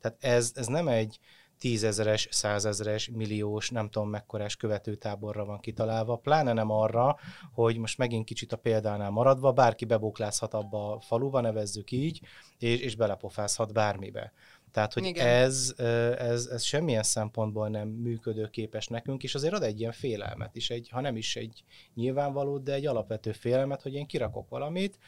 Tehát 0.00 0.16
ez, 0.20 0.52
ez 0.54 0.66
nem 0.66 0.88
egy 0.88 1.18
tízezeres, 1.58 2.28
százezeres, 2.30 3.08
milliós, 3.08 3.70
nem 3.70 3.88
tudom 3.88 4.08
mekkorás 4.08 4.56
követőtáborra 4.56 5.44
van 5.44 5.60
kitalálva, 5.60 6.16
pláne 6.16 6.52
nem 6.52 6.70
arra, 6.70 7.16
hogy 7.52 7.76
most 7.76 7.98
megint 7.98 8.24
kicsit 8.24 8.52
a 8.52 8.56
példánál 8.56 9.10
maradva, 9.10 9.52
bárki 9.52 9.84
beboklázhat 9.84 10.54
abba 10.54 10.92
a 10.92 11.00
faluba, 11.00 11.40
nevezzük 11.40 11.90
így, 11.90 12.20
és, 12.58 12.80
és 12.80 12.96
belepofázhat 12.96 13.72
bármibe. 13.72 14.32
Tehát, 14.76 14.92
hogy 14.92 15.04
Igen. 15.04 15.26
ez, 15.26 15.74
ez, 16.18 16.46
ez 16.46 16.62
semmilyen 16.62 17.02
szempontból 17.02 17.68
nem 17.68 17.88
működőképes 17.88 18.86
nekünk, 18.86 19.22
és 19.22 19.34
azért 19.34 19.54
ad 19.54 19.62
egy 19.62 19.80
ilyen 19.80 19.92
félelmet 19.92 20.56
is, 20.56 20.70
egy, 20.70 20.88
ha 20.88 21.00
nem 21.00 21.16
is 21.16 21.36
egy 21.36 21.64
nyilvánvaló, 21.94 22.58
de 22.58 22.72
egy 22.72 22.86
alapvető 22.86 23.32
félelmet, 23.32 23.82
hogy 23.82 23.94
én 23.94 24.06
kirakok 24.06 24.48
valamit, 24.48 24.98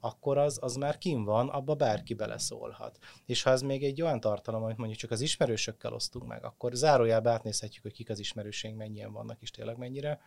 akkor 0.00 0.38
az, 0.38 0.58
az 0.60 0.76
már 0.76 0.98
kim 0.98 1.24
van, 1.24 1.48
abba 1.48 1.74
bárki 1.74 2.14
beleszólhat. 2.14 2.98
És 3.26 3.42
ha 3.42 3.50
ez 3.50 3.62
még 3.62 3.84
egy 3.84 4.02
olyan 4.02 4.20
tartalom, 4.20 4.62
amit 4.62 4.76
mondjuk 4.76 4.98
csak 4.98 5.10
az 5.10 5.20
ismerősökkel 5.20 5.92
osztunk 5.92 6.26
meg, 6.26 6.44
akkor 6.44 6.72
zárójelbe 6.72 7.30
átnézhetjük, 7.30 7.82
hogy 7.82 7.92
kik 7.92 8.10
az 8.10 8.18
ismerőseink, 8.18 8.76
mennyien 8.76 9.12
vannak, 9.12 9.40
és 9.40 9.50
tényleg 9.50 9.76
mennyire 9.76 10.20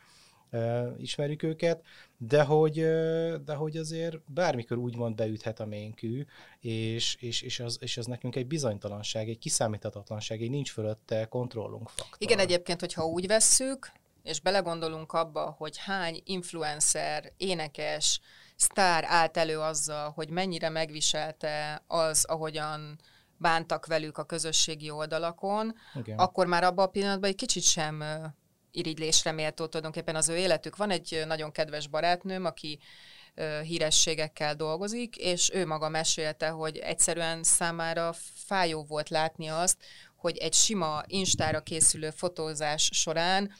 uh, 0.52 0.88
ismerjük 0.98 1.44
őket, 1.44 1.84
de 2.18 2.44
hogy, 2.44 2.74
de 3.46 3.54
hogy 3.56 3.78
azért 3.78 4.32
bármikor 4.34 4.78
úgymond 4.78 5.16
beüthet 5.16 5.60
a 5.60 5.66
ménkű, 5.66 6.26
és, 6.60 7.16
és, 7.20 7.42
és, 7.42 7.60
az, 7.60 7.78
és 7.82 7.98
az 7.98 8.06
nekünk 8.06 8.36
egy 8.36 8.48
bizonytalanság, 8.48 9.30
egy 9.30 9.40
kiszámíthatatlanság, 9.40 10.42
egy 10.42 10.50
nincs 10.50 10.72
fölötte 10.72 11.26
kontrollunk 11.26 11.90
faktor. 11.90 12.18
Igen, 12.18 12.40
egyébként, 12.40 12.80
hogyha 12.80 13.06
úgy 13.06 13.28
vesszük, 13.28 13.92
és 14.24 14.40
belegondolunk 14.40 15.14
abba, 15.14 15.56
hogy 15.58 15.78
hány 15.78 16.22
influencer, 16.24 17.32
énekes, 17.38 18.20
sztár 18.62 19.04
állt 19.08 19.38
elő 19.38 19.60
azzal, 19.60 20.10
hogy 20.10 20.30
mennyire 20.30 20.70
megviselte 20.70 21.84
az, 21.88 22.26
ahogyan 22.26 23.00
bántak 23.38 23.86
velük 23.86 24.18
a 24.18 24.24
közösségi 24.24 24.90
oldalakon, 24.90 25.76
Igen. 25.94 26.18
akkor 26.18 26.48
már 26.48 26.64
abban 26.64 26.86
a 26.86 26.90
pillanatban 26.90 27.30
egy 27.30 27.36
kicsit 27.36 27.64
sem 27.64 28.04
irigylésre 28.72 29.32
méltó 29.32 29.66
tulajdonképpen 29.66 30.16
az 30.16 30.30
ő 30.30 30.38
életük. 30.38 30.76
Van 30.76 30.90
egy 30.90 31.24
nagyon 31.28 31.52
kedves 31.52 31.88
barátnőm, 31.88 32.46
aki 32.46 32.80
hírességekkel 33.64 34.56
dolgozik, 34.56 35.16
és 35.16 35.50
ő 35.54 35.66
maga 35.66 35.90
mesélte, 35.90 36.50
hogy 36.50 36.78
egyszerűen 36.78 37.44
számára 37.44 38.14
fájó 38.34 38.84
volt 38.84 39.10
látni 39.10 39.48
azt, 39.48 39.78
hogy 40.16 40.38
egy 40.38 40.54
sima 40.54 41.04
instára 41.08 41.62
készülő 41.62 42.10
fotózás 42.10 42.90
során 42.94 43.52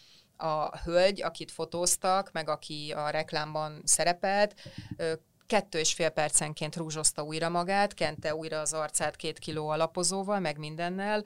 a 0.42 0.78
hölgy, 0.84 1.22
akit 1.22 1.52
fotóztak, 1.52 2.32
meg 2.32 2.50
aki 2.50 2.94
a 2.96 3.10
reklámban 3.10 3.82
szerepelt, 3.84 4.56
kettő 5.48 5.80
és 5.80 5.94
fél 5.94 6.10
percenként 6.10 6.76
rúzsozta 6.76 7.24
újra 7.24 7.50
magát, 7.50 7.94
kente 7.94 8.36
újra 8.36 8.60
az 8.60 8.74
arcát 8.74 9.16
két 9.16 9.40
kiló 9.40 9.70
alapozóval, 9.70 10.40
meg 10.40 10.58
mindennel. 10.58 11.24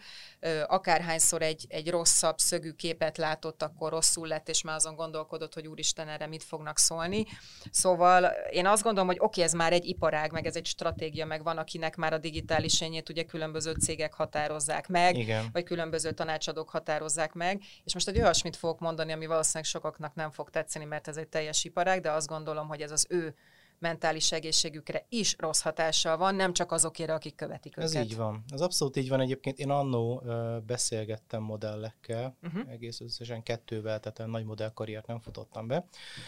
Akárhányszor 0.67 1.41
egy, 1.41 1.65
egy 1.69 1.89
rosszabb 1.89 2.37
szögű 2.37 2.71
képet 2.71 3.17
látott, 3.17 3.63
akkor 3.63 3.91
rosszul 3.91 4.27
lett, 4.27 4.49
és 4.49 4.61
már 4.61 4.75
azon 4.75 4.95
gondolkodott, 4.95 5.53
hogy 5.53 5.67
úristen, 5.67 6.07
erre 6.07 6.27
mit 6.27 6.43
fognak 6.43 6.77
szólni. 6.77 7.25
Szóval 7.71 8.25
én 8.51 8.67
azt 8.67 8.83
gondolom, 8.83 9.07
hogy 9.07 9.19
oké, 9.19 9.41
ez 9.41 9.53
már 9.53 9.73
egy 9.73 9.85
iparág, 9.85 10.31
meg 10.31 10.45
ez 10.45 10.55
egy 10.55 10.65
stratégia, 10.65 11.25
meg 11.25 11.43
van, 11.43 11.57
akinek 11.57 11.95
már 11.95 12.13
a 12.13 12.17
digitális 12.17 12.81
ényét 12.81 13.09
ugye 13.09 13.23
különböző 13.23 13.71
cégek 13.71 14.13
határozzák 14.13 14.87
meg, 14.87 15.17
Igen. 15.17 15.49
vagy 15.53 15.63
különböző 15.63 16.11
tanácsadók 16.11 16.69
határozzák 16.69 17.33
meg, 17.33 17.61
és 17.83 17.93
most 17.93 18.07
egy 18.07 18.19
olyasmit 18.19 18.55
fogok 18.55 18.79
mondani, 18.79 19.11
ami 19.11 19.25
valószínűleg 19.25 19.65
sokaknak 19.69 20.15
nem 20.15 20.31
fog 20.31 20.49
tetszeni, 20.49 20.85
mert 20.85 21.07
ez 21.07 21.17
egy 21.17 21.27
teljes 21.27 21.63
iparág, 21.63 22.01
de 22.01 22.11
azt 22.11 22.27
gondolom, 22.27 22.67
hogy 22.67 22.81
ez 22.81 22.91
az 22.91 23.05
ő 23.09 23.35
mentális 23.79 24.31
egészségükre 24.31 25.05
is 25.09 25.35
rossz 25.37 25.61
hatással 25.61 26.17
van, 26.17 26.35
nem 26.35 26.53
csak 26.53 26.71
azokére, 26.71 27.13
akik 27.13 27.35
követik 27.35 27.77
Ez 27.77 27.95
őket. 27.95 28.05
így 28.05 28.15
van. 28.15 28.43
Ez 28.49 28.61
abszolút 28.61 28.95
így 28.95 29.09
van 29.09 29.19
egyébként. 29.19 29.59
Én 29.59 29.69
annó 29.69 30.21
uh, 30.25 30.57
beszélgettem 30.61 31.41
modellekkel, 31.41 32.35
Uh-huh. 32.43 32.71
egész 32.71 32.99
összesen 33.01 33.43
kettővel, 33.43 33.99
tehát 33.99 34.19
a 34.19 34.25
nagy 34.25 34.45
modellkarriert 34.45 35.07
nem 35.07 35.19
futottam 35.19 35.67
be. 35.67 35.85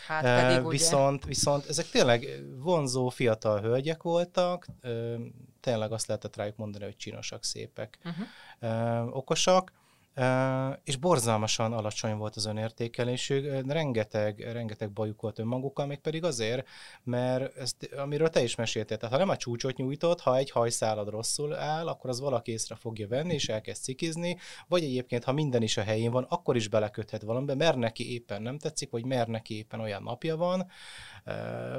Hát 0.08 0.42
pedig 0.42 0.60
ugye... 0.66 0.78
viszont, 0.78 1.26
viszont 1.26 1.66
ezek 1.66 1.90
tényleg 1.90 2.28
vonzó 2.58 3.10
fiatal 3.10 3.62
hölgyek 3.62 4.04
voltak, 4.04 4.68
ö, 4.82 5.16
tényleg 5.60 5.92
azt 5.92 6.08
lehetett 6.08 6.36
rájuk 6.36 6.56
mondani, 6.58 6.84
hogy 6.84 6.96
csinosak, 6.96 7.44
szépek, 7.44 7.98
Uh-huh. 8.06 8.26
ö, 8.60 9.10
okosak, 9.10 9.72
és 10.84 10.96
borzalmasan 10.96 11.74
alacsony 11.74 12.18
volt 12.18 12.36
az 12.36 12.46
önértékelésük, 12.46 13.72
rengeteg, 13.72 14.40
rengeteg 14.52 14.92
bajuk 14.92 15.22
volt 15.22 15.40
önmagukkal, 15.40 15.86
még 15.86 16.00
pedig 16.00 16.24
azért, 16.24 16.68
mert 17.04 17.58
ezt, 17.58 17.90
amiről 17.98 18.30
te 18.30 18.42
is 18.42 18.56
meséltél, 18.56 18.98
tehát 18.98 19.14
ha 19.14 19.20
nem 19.20 19.30
a 19.30 19.38
csúcsot 19.38 19.78
nyújtott, 19.78 20.22
ha 20.22 20.38
egy 20.38 20.52
hajszálad 20.52 21.10
rosszul 21.10 21.56
áll, 21.56 21.88
akkor 21.88 22.10
az 22.10 22.20
valaki 22.20 22.52
észre 22.52 22.76
fogja 22.76 23.08
venni, 23.08 23.34
és 23.34 23.50
elkezd 23.50 23.84
cikizni, 23.84 24.38
vagy 24.68 24.84
egyébként, 24.84 25.24
ha 25.24 25.32
minden 25.32 25.62
is 25.62 25.78
a 25.78 25.82
helyén 25.82 26.12
van, 26.12 26.26
akkor 26.30 26.56
is 26.56 26.68
beleköthet 26.68 27.22
valamibe, 27.22 27.56
mert 27.56 27.78
neki 27.78 28.14
éppen 28.14 28.42
nem 28.42 28.58
tetszik, 28.58 28.90
vagy 28.90 29.06
mert 29.06 29.28
neki 29.28 29.58
éppen 29.58 29.80
olyan 29.80 30.04
napja 30.04 30.38
van, 30.38 30.68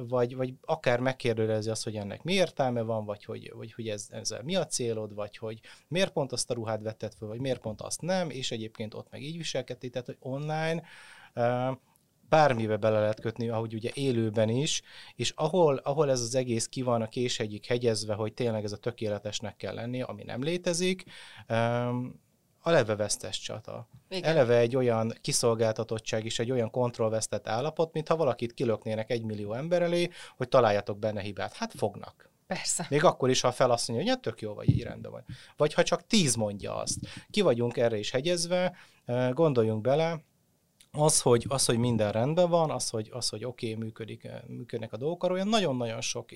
vagy, 0.08 0.36
vagy 0.36 0.54
akár 0.64 1.00
megkérdőjelezi 1.00 1.70
azt, 1.70 1.84
hogy 1.84 1.96
ennek 1.96 2.22
mi 2.22 2.32
értelme 2.32 2.82
van, 2.82 3.04
vagy 3.04 3.24
hogy, 3.24 3.52
vagy, 3.54 3.72
hogy 3.72 3.88
ez, 3.88 4.06
ezzel 4.10 4.42
mi 4.42 4.56
a 4.56 4.66
célod, 4.66 5.14
vagy 5.14 5.36
hogy 5.36 5.60
miért 5.88 6.12
pont 6.12 6.32
azt 6.32 6.50
a 6.50 6.54
ruhát 6.54 6.82
vetted 6.82 7.14
föl, 7.14 7.28
vagy 7.28 7.40
miért 7.40 7.60
pont 7.60 7.80
azt 7.80 8.00
nem, 8.00 8.27
és 8.30 8.50
egyébként 8.50 8.94
ott 8.94 9.10
meg 9.10 9.22
így 9.22 9.36
viselkedtél, 9.36 9.90
tehát 9.90 10.06
hogy 10.06 10.18
online 10.20 10.82
bármibe 12.28 12.76
bele 12.76 13.00
lehet 13.00 13.20
kötni, 13.20 13.48
ahogy 13.48 13.74
ugye 13.74 13.90
élőben 13.94 14.48
is, 14.48 14.82
és 15.14 15.32
ahol, 15.36 15.76
ahol 15.76 16.10
ez 16.10 16.20
az 16.20 16.34
egész 16.34 16.66
ki 16.66 16.82
van 16.82 17.02
a 17.02 17.08
késhegyig 17.08 17.64
hegyezve, 17.64 18.14
hogy 18.14 18.34
tényleg 18.34 18.64
ez 18.64 18.72
a 18.72 18.76
tökéletesnek 18.76 19.56
kell 19.56 19.74
lenni, 19.74 20.02
ami 20.02 20.22
nem 20.24 20.42
létezik, 20.42 21.04
um, 21.48 22.20
a 22.60 22.70
leve 22.70 22.96
vesztes 22.96 23.38
csata. 23.38 23.88
Igen. 24.08 24.30
Eleve 24.30 24.56
egy 24.56 24.76
olyan 24.76 25.12
kiszolgáltatottság 25.20 26.24
és 26.24 26.38
egy 26.38 26.50
olyan 26.50 26.70
kontrollvesztett 26.70 27.48
állapot, 27.48 27.92
mintha 27.92 28.16
valakit 28.16 28.54
kilöknének 28.54 29.10
egy 29.10 29.22
millió 29.22 29.52
ember 29.52 29.82
elé, 29.82 30.08
hogy 30.36 30.48
találjatok 30.48 30.98
benne 30.98 31.20
hibát. 31.20 31.52
Hát 31.52 31.72
fognak. 31.72 32.30
Persze. 32.48 32.86
Még 32.90 33.04
akkor 33.04 33.30
is, 33.30 33.40
ha 33.40 33.52
fel 33.52 33.70
azt 33.70 33.88
mondja, 33.88 34.06
hogy 34.06 34.14
ja, 34.16 34.30
tök 34.30 34.40
jó 34.40 34.54
vagy, 34.54 34.68
így 34.68 34.82
rendben 34.82 35.10
van. 35.10 35.24
Vagy 35.56 35.74
ha 35.74 35.82
csak 35.82 36.06
tíz 36.06 36.34
mondja 36.34 36.76
azt. 36.76 36.98
Ki 37.30 37.40
vagyunk 37.40 37.76
erre 37.76 37.98
is 37.98 38.10
hegyezve, 38.10 38.76
gondoljunk 39.32 39.80
bele, 39.80 40.22
az, 40.92 41.20
hogy, 41.20 41.44
az, 41.48 41.64
hogy 41.64 41.78
minden 41.78 42.12
rendben 42.12 42.48
van, 42.48 42.70
az, 42.70 42.90
hogy, 42.90 43.08
az, 43.12 43.28
hogy 43.28 43.44
oké, 43.44 43.72
okay, 43.72 43.84
működik, 43.84 44.28
működnek 44.46 44.92
a 44.92 44.96
dolgok, 44.96 45.22
olyan 45.22 45.48
nagyon-nagyon 45.48 46.00
sok 46.00 46.28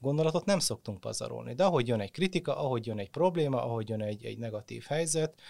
gondolatot 0.00 0.44
nem 0.44 0.58
szoktunk 0.58 1.00
pazarolni. 1.00 1.54
De 1.54 1.64
ahogy 1.64 1.88
jön 1.88 2.00
egy 2.00 2.10
kritika, 2.10 2.56
ahogy 2.56 2.86
jön 2.86 2.98
egy 2.98 3.10
probléma, 3.10 3.64
ahogy 3.64 3.88
jön 3.88 4.02
egy, 4.02 4.24
egy 4.24 4.38
negatív 4.38 4.84
helyzet, 4.88 5.40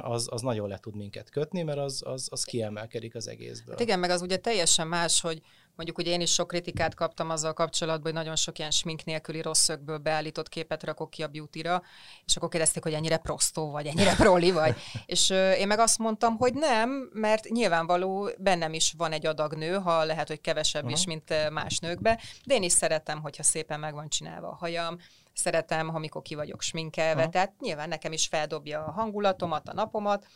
az, 0.00 0.28
az 0.30 0.40
nagyon 0.40 0.68
le 0.68 0.78
tud 0.78 0.96
minket 0.96 1.30
kötni, 1.30 1.62
mert 1.62 1.78
az, 1.78 2.02
az, 2.04 2.28
az 2.30 2.44
kiemelkedik 2.44 3.14
az 3.14 3.28
egészből. 3.28 3.74
Hát 3.74 3.82
igen, 3.82 3.98
meg 3.98 4.10
az 4.10 4.22
ugye 4.22 4.36
teljesen 4.36 4.86
más, 4.86 5.20
hogy 5.20 5.42
mondjuk 5.76 5.98
ugye 5.98 6.10
én 6.10 6.20
is 6.20 6.32
sok 6.32 6.48
kritikát 6.48 6.94
kaptam 6.94 7.30
azzal 7.30 7.52
kapcsolatban, 7.52 8.04
hogy 8.04 8.20
nagyon 8.20 8.36
sok 8.36 8.58
ilyen 8.58 8.70
smink 8.70 9.04
nélküli 9.04 9.42
rossz 9.42 9.62
szögből 9.62 9.98
beállított 9.98 10.48
képet 10.48 10.84
rakok 10.84 11.10
ki 11.10 11.22
a 11.22 11.28
beautyra, 11.28 11.82
és 12.24 12.36
akkor 12.36 12.48
kérdezték, 12.48 12.82
hogy 12.82 12.92
ennyire 12.92 13.16
prostó 13.16 13.70
vagy, 13.70 13.86
ennyire 13.86 14.14
proli 14.14 14.50
vagy. 14.50 14.76
és 15.06 15.30
ö, 15.30 15.52
én 15.52 15.66
meg 15.66 15.78
azt 15.78 15.98
mondtam, 15.98 16.36
hogy 16.36 16.54
nem, 16.54 17.10
mert 17.12 17.48
nyilvánvaló 17.48 18.30
bennem 18.38 18.72
is 18.72 18.94
van 18.96 19.12
egy 19.12 19.26
adag 19.26 19.54
nő, 19.54 19.74
ha 19.74 20.04
lehet, 20.04 20.28
hogy 20.28 20.40
kevesebb 20.40 20.82
uh-huh. 20.82 20.98
is, 20.98 21.06
mint 21.06 21.30
ö, 21.30 21.50
más 21.50 21.78
nőkbe, 21.78 22.20
de 22.44 22.54
én 22.54 22.62
is 22.62 22.72
szeretem, 22.72 23.20
hogyha 23.20 23.42
szépen 23.42 23.80
meg 23.80 23.94
van 23.94 24.08
csinálva 24.08 24.48
a 24.48 24.56
hajam, 24.56 24.98
szeretem, 25.32 25.94
amikor 25.94 26.22
ki 26.22 26.34
vagyok 26.34 26.62
sminkelve, 26.62 27.14
uh-huh. 27.18 27.32
tehát 27.32 27.54
nyilván 27.60 27.88
nekem 27.88 28.12
is 28.12 28.26
feldobja 28.26 28.84
a 28.84 28.90
hangulatomat, 28.90 29.68
a 29.68 29.72
napomat, 29.72 30.26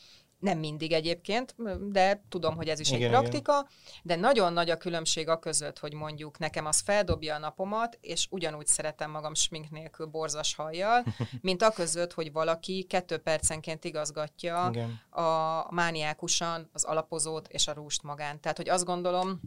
nem 0.44 0.58
mindig 0.58 0.92
egyébként, 0.92 1.54
de 1.90 2.22
tudom, 2.28 2.56
hogy 2.56 2.68
ez 2.68 2.80
is 2.80 2.88
Igen, 2.88 3.00
egy 3.00 3.06
igen. 3.06 3.20
praktika, 3.20 3.68
de 4.02 4.16
nagyon 4.16 4.52
nagy 4.52 4.70
a 4.70 4.76
különbség 4.76 5.28
a 5.28 5.38
között, 5.38 5.78
hogy 5.78 5.94
mondjuk 5.94 6.38
nekem 6.38 6.66
az 6.66 6.80
feldobja 6.80 7.34
a 7.34 7.38
napomat, 7.38 7.98
és 8.00 8.26
ugyanúgy 8.30 8.66
szeretem 8.66 9.10
magam 9.10 9.34
smink 9.34 9.70
nélkül 9.70 10.06
borzas 10.06 10.54
hajjal, 10.54 11.04
mint 11.40 11.62
a 11.62 11.70
között, 11.70 12.12
hogy 12.12 12.32
valaki 12.32 12.82
kettő 12.82 13.16
percenként 13.16 13.84
igazgatja 13.84 14.68
Igen. 14.72 15.00
a 15.10 15.66
mániákusan 15.74 16.68
az 16.72 16.84
alapozót 16.84 17.48
és 17.48 17.66
a 17.66 17.72
rúst 17.72 18.02
magán. 18.02 18.40
Tehát, 18.40 18.56
hogy 18.56 18.68
azt 18.68 18.84
gondolom, 18.84 19.40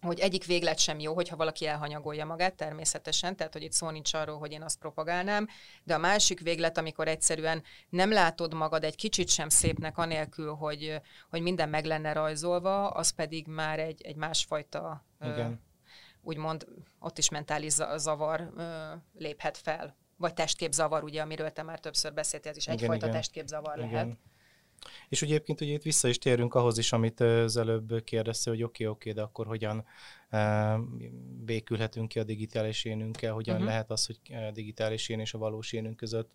hogy 0.00 0.18
egyik 0.18 0.44
véglet 0.44 0.78
sem 0.78 0.98
jó, 0.98 1.14
hogyha 1.14 1.36
valaki 1.36 1.66
elhanyagolja 1.66 2.24
magát 2.24 2.54
természetesen, 2.54 3.36
tehát 3.36 3.52
hogy 3.52 3.62
itt 3.62 3.72
szó 3.72 3.90
nincs 3.90 4.14
arról, 4.14 4.38
hogy 4.38 4.52
én 4.52 4.62
azt 4.62 4.78
propagálnám, 4.78 5.48
de 5.84 5.94
a 5.94 5.98
másik 5.98 6.40
véglet, 6.40 6.78
amikor 6.78 7.08
egyszerűen 7.08 7.62
nem 7.88 8.12
látod 8.12 8.54
magad 8.54 8.84
egy 8.84 8.96
kicsit 8.96 9.28
sem 9.28 9.48
szépnek 9.48 9.98
anélkül, 9.98 10.54
hogy, 10.54 11.00
hogy 11.30 11.42
minden 11.42 11.68
meg 11.68 11.84
lenne 11.84 12.12
rajzolva, 12.12 12.88
az 12.88 13.10
pedig 13.10 13.46
már 13.46 13.78
egy, 13.78 14.02
egy 14.02 14.16
másfajta, 14.16 15.04
Igen. 15.20 15.60
úgymond 16.22 16.66
ott 16.98 17.18
is 17.18 17.28
mentális 17.28 17.72
zavar 17.96 18.52
léphet 19.18 19.56
fel. 19.56 19.96
Vagy 20.16 20.34
testképzavar, 20.34 21.04
ugye, 21.04 21.22
amiről 21.22 21.50
te 21.50 21.62
már 21.62 21.80
többször 21.80 22.12
beszéltél, 22.12 22.50
ez 22.50 22.56
is 22.56 22.68
egyfajta 22.68 23.08
testképzavar 23.08 23.78
igen. 23.78 23.90
lehet. 23.90 24.18
És 25.08 25.22
ugye 25.22 25.34
egyébként 25.34 25.60
ugye 25.60 25.72
itt 25.72 25.82
vissza 25.82 26.08
is 26.08 26.18
térünk 26.18 26.54
ahhoz 26.54 26.78
is, 26.78 26.92
amit 26.92 27.20
az 27.20 27.56
előbb 27.56 28.04
kérdezte, 28.04 28.50
hogy 28.50 28.62
oké, 28.62 28.84
okay, 28.84 28.96
oké, 28.96 29.10
okay, 29.10 29.22
de 29.22 29.28
akkor 29.28 29.46
hogyan 29.46 29.84
békülhetünk 31.44 32.08
ki 32.08 32.18
a 32.18 32.24
digitális 32.24 32.84
énünkkel, 32.84 33.32
hogyan 33.32 33.54
uh-huh. 33.54 33.70
lehet 33.70 33.90
az, 33.90 34.06
hogy 34.06 34.18
a 34.34 34.50
digitális 34.50 35.08
én 35.08 35.20
és 35.20 35.34
a 35.34 35.38
valós 35.38 35.72
énünk 35.72 35.96
között, 35.96 36.30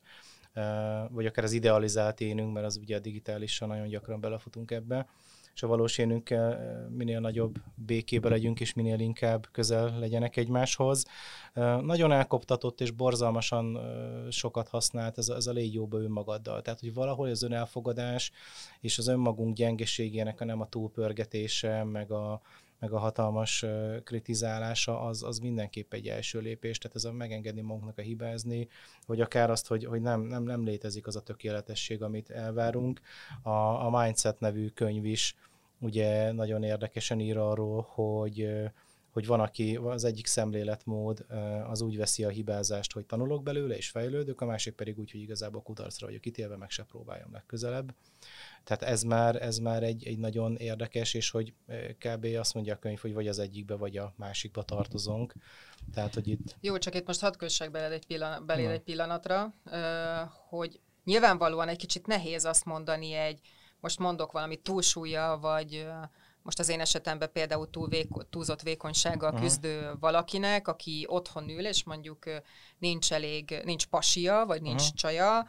vagy 1.10 1.26
akár 1.26 1.46
az 1.46 1.52
idealizált 1.52 2.22
énünk, 2.22 2.54
mert 2.54 2.66
az 2.66 2.78
ugye 2.78 2.96
a 2.96 3.00
digitálisan 3.00 3.68
nagyon 3.68 3.88
gyakran 3.88 4.20
belefutunk 4.20 4.72
ebbe, 4.72 5.08
és 5.56 5.64
a 5.64 5.68
valós 5.68 5.98
énünkkel 5.98 6.60
minél 6.90 7.20
nagyobb 7.20 7.56
békébe 7.76 8.30
legyünk, 8.30 8.60
és 8.60 8.74
minél 8.74 9.00
inkább 9.00 9.48
közel 9.52 10.00
legyenek 10.00 10.38
egymáshoz. 10.38 11.06
Nagyon 11.82 12.12
elkoptatott 12.12 12.82
és 12.82 12.92
borzalmasan 12.92 13.80
sokat 14.30 14.68
használt 14.68 15.18
ez 15.18 15.30
a, 15.30 15.36
ez 15.36 15.48
a 15.48 15.52
légy 15.52 15.74
jóba 15.74 15.98
önmagaddal. 15.98 16.62
Tehát, 16.62 16.80
hogy 16.80 16.94
valahol 16.94 17.30
az 17.30 17.44
önelfogadás 17.44 18.32
és 18.80 18.98
az 18.98 19.08
önmagunk 19.08 19.56
gyengeségének 19.56 20.42
a 20.42 20.46
nem 20.46 20.62
a 20.62 20.70
túlpörgetése, 20.70 21.84
meg 21.84 22.12
a, 22.12 22.42
meg 22.86 22.94
a 22.94 23.00
hatalmas 23.00 23.66
kritizálása, 24.04 25.02
az, 25.02 25.24
az 25.24 25.40
mindenképp 25.40 25.94
egy 25.94 26.08
első 26.08 26.40
lépés, 26.40 26.78
tehát 26.78 26.96
ez 26.96 27.04
a 27.04 27.12
megengedni 27.12 27.62
magunknak 27.62 27.98
a 27.98 28.02
hibázni, 28.02 28.68
vagy 29.06 29.22
akár 29.22 29.50
azt, 29.50 29.68
hogy, 29.68 29.86
hogy 29.86 30.02
nem, 30.02 30.22
nem, 30.22 30.44
nem 30.44 30.64
létezik 30.64 31.08
az 31.08 31.16
a 31.16 31.22
tökéletesség, 31.22 32.02
amit 32.04 32.30
elvárunk. 32.30 33.02
A, 33.42 33.50
a 33.50 33.90
Mindset 33.90 34.40
nevű 34.40 34.68
könyv 34.68 35.06
is 35.06 35.36
ugye 35.80 36.32
nagyon 36.32 36.64
érdekesen 36.64 37.20
ír 37.20 37.38
arról, 37.38 37.88
hogy 37.90 38.50
hogy 39.12 39.26
van, 39.26 39.40
aki 39.40 39.76
az 39.76 40.04
egyik 40.04 40.26
szemléletmód 40.26 41.26
az 41.68 41.82
úgy 41.82 41.98
veszi 41.98 42.24
a 42.24 42.30
hibázást, 42.30 42.94
hogy 42.94 43.06
tanulok 43.06 43.44
belőle 43.44 43.76
és 43.76 43.90
fejlődök, 43.90 44.42
a 44.42 44.46
másik 44.46 44.74
pedig 44.74 45.00
úgy, 45.00 45.12
hogy 45.12 45.22
igazából 45.22 45.62
kudarcra 45.62 46.08
vagyok 46.08 46.26
ítélve, 46.26 46.58
meg 46.58 46.70
se 46.70 46.84
próbáljam 46.84 47.32
legközelebb. 47.32 47.94
Tehát 48.66 48.84
ez 48.84 49.04
már, 49.04 49.42
ez 49.42 49.58
már 49.58 49.84
egy, 49.84 50.08
egy 50.08 50.18
nagyon 50.18 50.56
érdekes, 50.56 51.14
és 51.14 51.30
hogy 51.30 51.54
kb. 52.00 52.26
azt 52.40 52.54
mondja 52.54 52.74
a 52.74 52.78
könyv, 52.78 53.00
hogy 53.00 53.14
vagy 53.14 53.28
az 53.28 53.40
egyikbe, 53.40 53.76
vagy 53.76 53.98
a 53.98 54.14
másikba 54.18 54.64
tartozunk. 54.64 55.34
Tehát, 55.94 56.14
hogy 56.14 56.28
itt... 56.28 56.56
Jó, 56.62 56.78
csak 56.78 56.96
itt 56.96 57.08
most 57.08 57.22
hadd 57.22 57.38
kössek 57.38 57.72
beled 57.72 57.92
egy, 57.92 58.06
pillan- 58.06 58.46
beléd 58.46 58.70
egy 58.70 58.82
pillanatra, 58.82 59.54
hogy 60.50 60.80
nyilvánvalóan 61.04 61.68
egy 61.68 61.78
kicsit 61.78 62.08
nehéz 62.08 62.46
azt 62.46 62.66
mondani 62.66 63.12
egy, 63.14 63.40
most 63.80 64.00
mondok 64.00 64.32
valami 64.32 64.56
túlsúlya, 64.56 65.38
vagy 65.42 65.88
most 66.46 66.60
az 66.60 66.70
én 66.70 66.80
esetemben 66.80 67.32
például 67.32 67.70
túl 67.70 67.88
véko, 67.88 68.24
túlzott 68.24 68.62
vékonysággal 68.62 69.30
uh-huh. 69.30 69.44
küzdő 69.44 69.92
valakinek, 70.00 70.68
aki 70.68 71.06
otthon 71.08 71.50
ül, 71.50 71.66
és 71.66 71.84
mondjuk 71.84 72.24
nincs 72.78 73.14
elég, 73.14 73.62
nincs 73.64 73.86
pasia, 73.86 74.44
vagy 74.46 74.62
nincs 74.62 74.82
uh-huh. 74.82 74.96
csaja, 74.96 75.48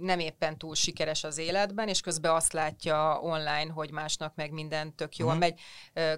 nem 0.00 0.18
éppen 0.18 0.58
túl 0.58 0.74
sikeres 0.74 1.24
az 1.24 1.38
életben, 1.38 1.88
és 1.88 2.00
közben 2.00 2.34
azt 2.34 2.52
látja 2.52 3.20
online, 3.22 3.72
hogy 3.72 3.90
másnak 3.90 4.34
meg 4.34 4.50
minden 4.50 4.94
tök 4.94 5.16
jól 5.16 5.34
uh-huh. 5.34 5.42
megy. 5.42 5.60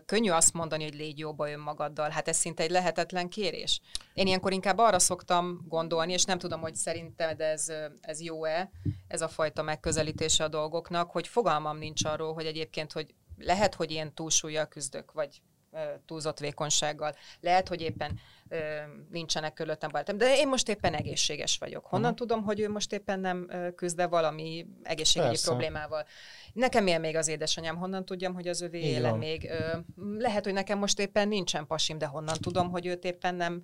Könnyű 0.04 0.30
azt 0.30 0.52
mondani, 0.52 0.84
hogy 0.84 0.94
légy 0.94 1.18
jóba 1.18 1.50
önmagaddal. 1.50 2.10
Hát 2.10 2.28
ez 2.28 2.36
szinte 2.36 2.62
egy 2.62 2.70
lehetetlen 2.70 3.28
kérés. 3.28 3.80
Én 4.14 4.26
ilyenkor 4.26 4.52
inkább 4.52 4.78
arra 4.78 4.98
szoktam 4.98 5.64
gondolni, 5.68 6.12
és 6.12 6.24
nem 6.24 6.38
tudom, 6.38 6.60
hogy 6.60 6.74
szerinted 6.74 7.40
ez, 7.40 7.72
ez 8.00 8.20
jó-e, 8.20 8.70
ez 9.08 9.20
a 9.20 9.28
fajta 9.28 9.62
megközelítése 9.62 10.44
a 10.44 10.48
dolgoknak, 10.48 11.10
hogy 11.10 11.28
fogalmam 11.28 11.78
nincs 11.78 12.04
arról, 12.04 12.34
hogy 12.34 12.46
egyébként, 12.46 12.92
hogy 12.92 13.14
lehet, 13.44 13.74
hogy 13.74 13.90
én 13.92 14.14
túlsúlyjal 14.14 14.66
küzdök, 14.66 15.12
vagy 15.12 15.42
túlzott 16.06 16.38
vékonysággal. 16.38 17.16
Lehet, 17.40 17.68
hogy 17.68 17.80
éppen 17.80 18.20
nincsenek 19.10 19.52
körülöttem 19.52 19.90
barátom, 19.90 20.16
de 20.16 20.36
én 20.36 20.48
most 20.48 20.68
éppen 20.68 20.94
egészséges 20.94 21.58
vagyok. 21.58 21.84
Honnan 21.84 22.12
uh-huh. 22.12 22.26
tudom, 22.26 22.44
hogy 22.44 22.60
ő 22.60 22.70
most 22.70 22.92
éppen 22.92 23.20
nem 23.20 23.50
küzd 23.76 24.08
valami 24.08 24.66
egészségügyi 24.82 25.30
Persze. 25.30 25.48
problémával? 25.48 26.06
Nekem 26.52 26.86
él 26.86 26.98
még 26.98 27.16
az 27.16 27.28
édesanyám, 27.28 27.76
honnan 27.76 28.04
tudjam, 28.04 28.34
hogy 28.34 28.48
az 28.48 28.60
övé 28.60 28.80
éle 28.80 29.12
még? 29.12 29.50
Lehet, 30.18 30.44
hogy 30.44 30.52
nekem 30.52 30.78
most 30.78 30.98
éppen 30.98 31.28
nincsen 31.28 31.66
pasim, 31.66 31.98
de 31.98 32.06
honnan 32.06 32.36
tudom, 32.40 32.70
hogy 32.70 32.86
őt 32.86 33.04
éppen 33.04 33.34
nem, 33.34 33.62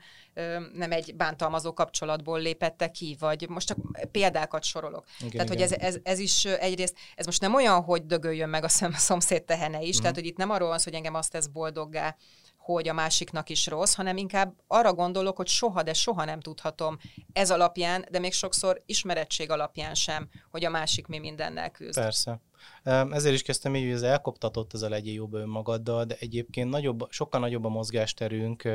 nem 0.73 0.93
egy 0.93 1.17
bántalmazó 1.17 1.73
kapcsolatból 1.73 2.41
lépette 2.41 2.91
ki, 2.91 3.17
vagy 3.19 3.49
most 3.49 3.67
csak 3.67 3.79
példákat 4.11 4.63
sorolok. 4.63 5.05
Igen, 5.19 5.31
tehát, 5.31 5.47
igen. 5.47 5.69
hogy 5.69 5.79
ez, 5.79 5.95
ez, 5.95 6.01
ez 6.03 6.19
is 6.19 6.45
egyrészt, 6.45 6.97
ez 7.17 7.27
most 7.27 7.41
nem 7.41 7.55
olyan, 7.55 7.83
hogy 7.83 8.07
dögöljön 8.07 8.49
meg 8.49 8.65
a 8.65 8.69
szomszéd 8.95 9.45
tehene 9.45 9.81
is, 9.81 9.89
uh-huh. 9.89 10.01
tehát, 10.01 10.17
hogy 10.17 10.27
itt 10.27 10.37
nem 10.37 10.51
arról 10.51 10.69
van 10.69 10.79
hogy 10.85 10.95
engem 10.95 11.15
azt 11.15 11.31
tesz 11.31 11.47
boldoggá, 11.47 12.17
hogy 12.61 12.89
a 12.89 12.93
másiknak 12.93 13.49
is 13.49 13.67
rossz, 13.67 13.95
hanem 13.95 14.17
inkább 14.17 14.55
arra 14.67 14.95
gondolok, 14.95 15.37
hogy 15.37 15.47
soha, 15.47 15.83
de 15.83 15.93
soha 15.93 16.25
nem 16.25 16.41
tudhatom 16.41 16.99
ez 17.33 17.51
alapján, 17.51 18.07
de 18.11 18.19
még 18.19 18.33
sokszor 18.33 18.83
ismerettség 18.87 19.51
alapján 19.51 19.95
sem, 19.95 20.29
hogy 20.51 20.65
a 20.65 20.71
másik 20.71 21.07
mi 21.07 21.19
mindennel 21.19 21.71
küzd. 21.71 21.95
Persze. 21.95 22.41
Ezért 23.11 23.35
is 23.35 23.43
kezdtem 23.43 23.77
így, 23.77 23.83
hogy 23.83 23.93
ez 23.93 24.03
elkoptatott 24.03 24.75
ez 24.75 24.83
a 24.83 24.89
legyél 24.89 25.15
jobb 25.15 25.35
önmagaddal, 25.35 26.05
de 26.05 26.17
egyébként 26.19 26.71
nagyobb, 26.71 27.07
sokkal 27.11 27.41
nagyobb 27.41 27.65
a 27.65 27.69
mozgásterünk, 27.69 28.69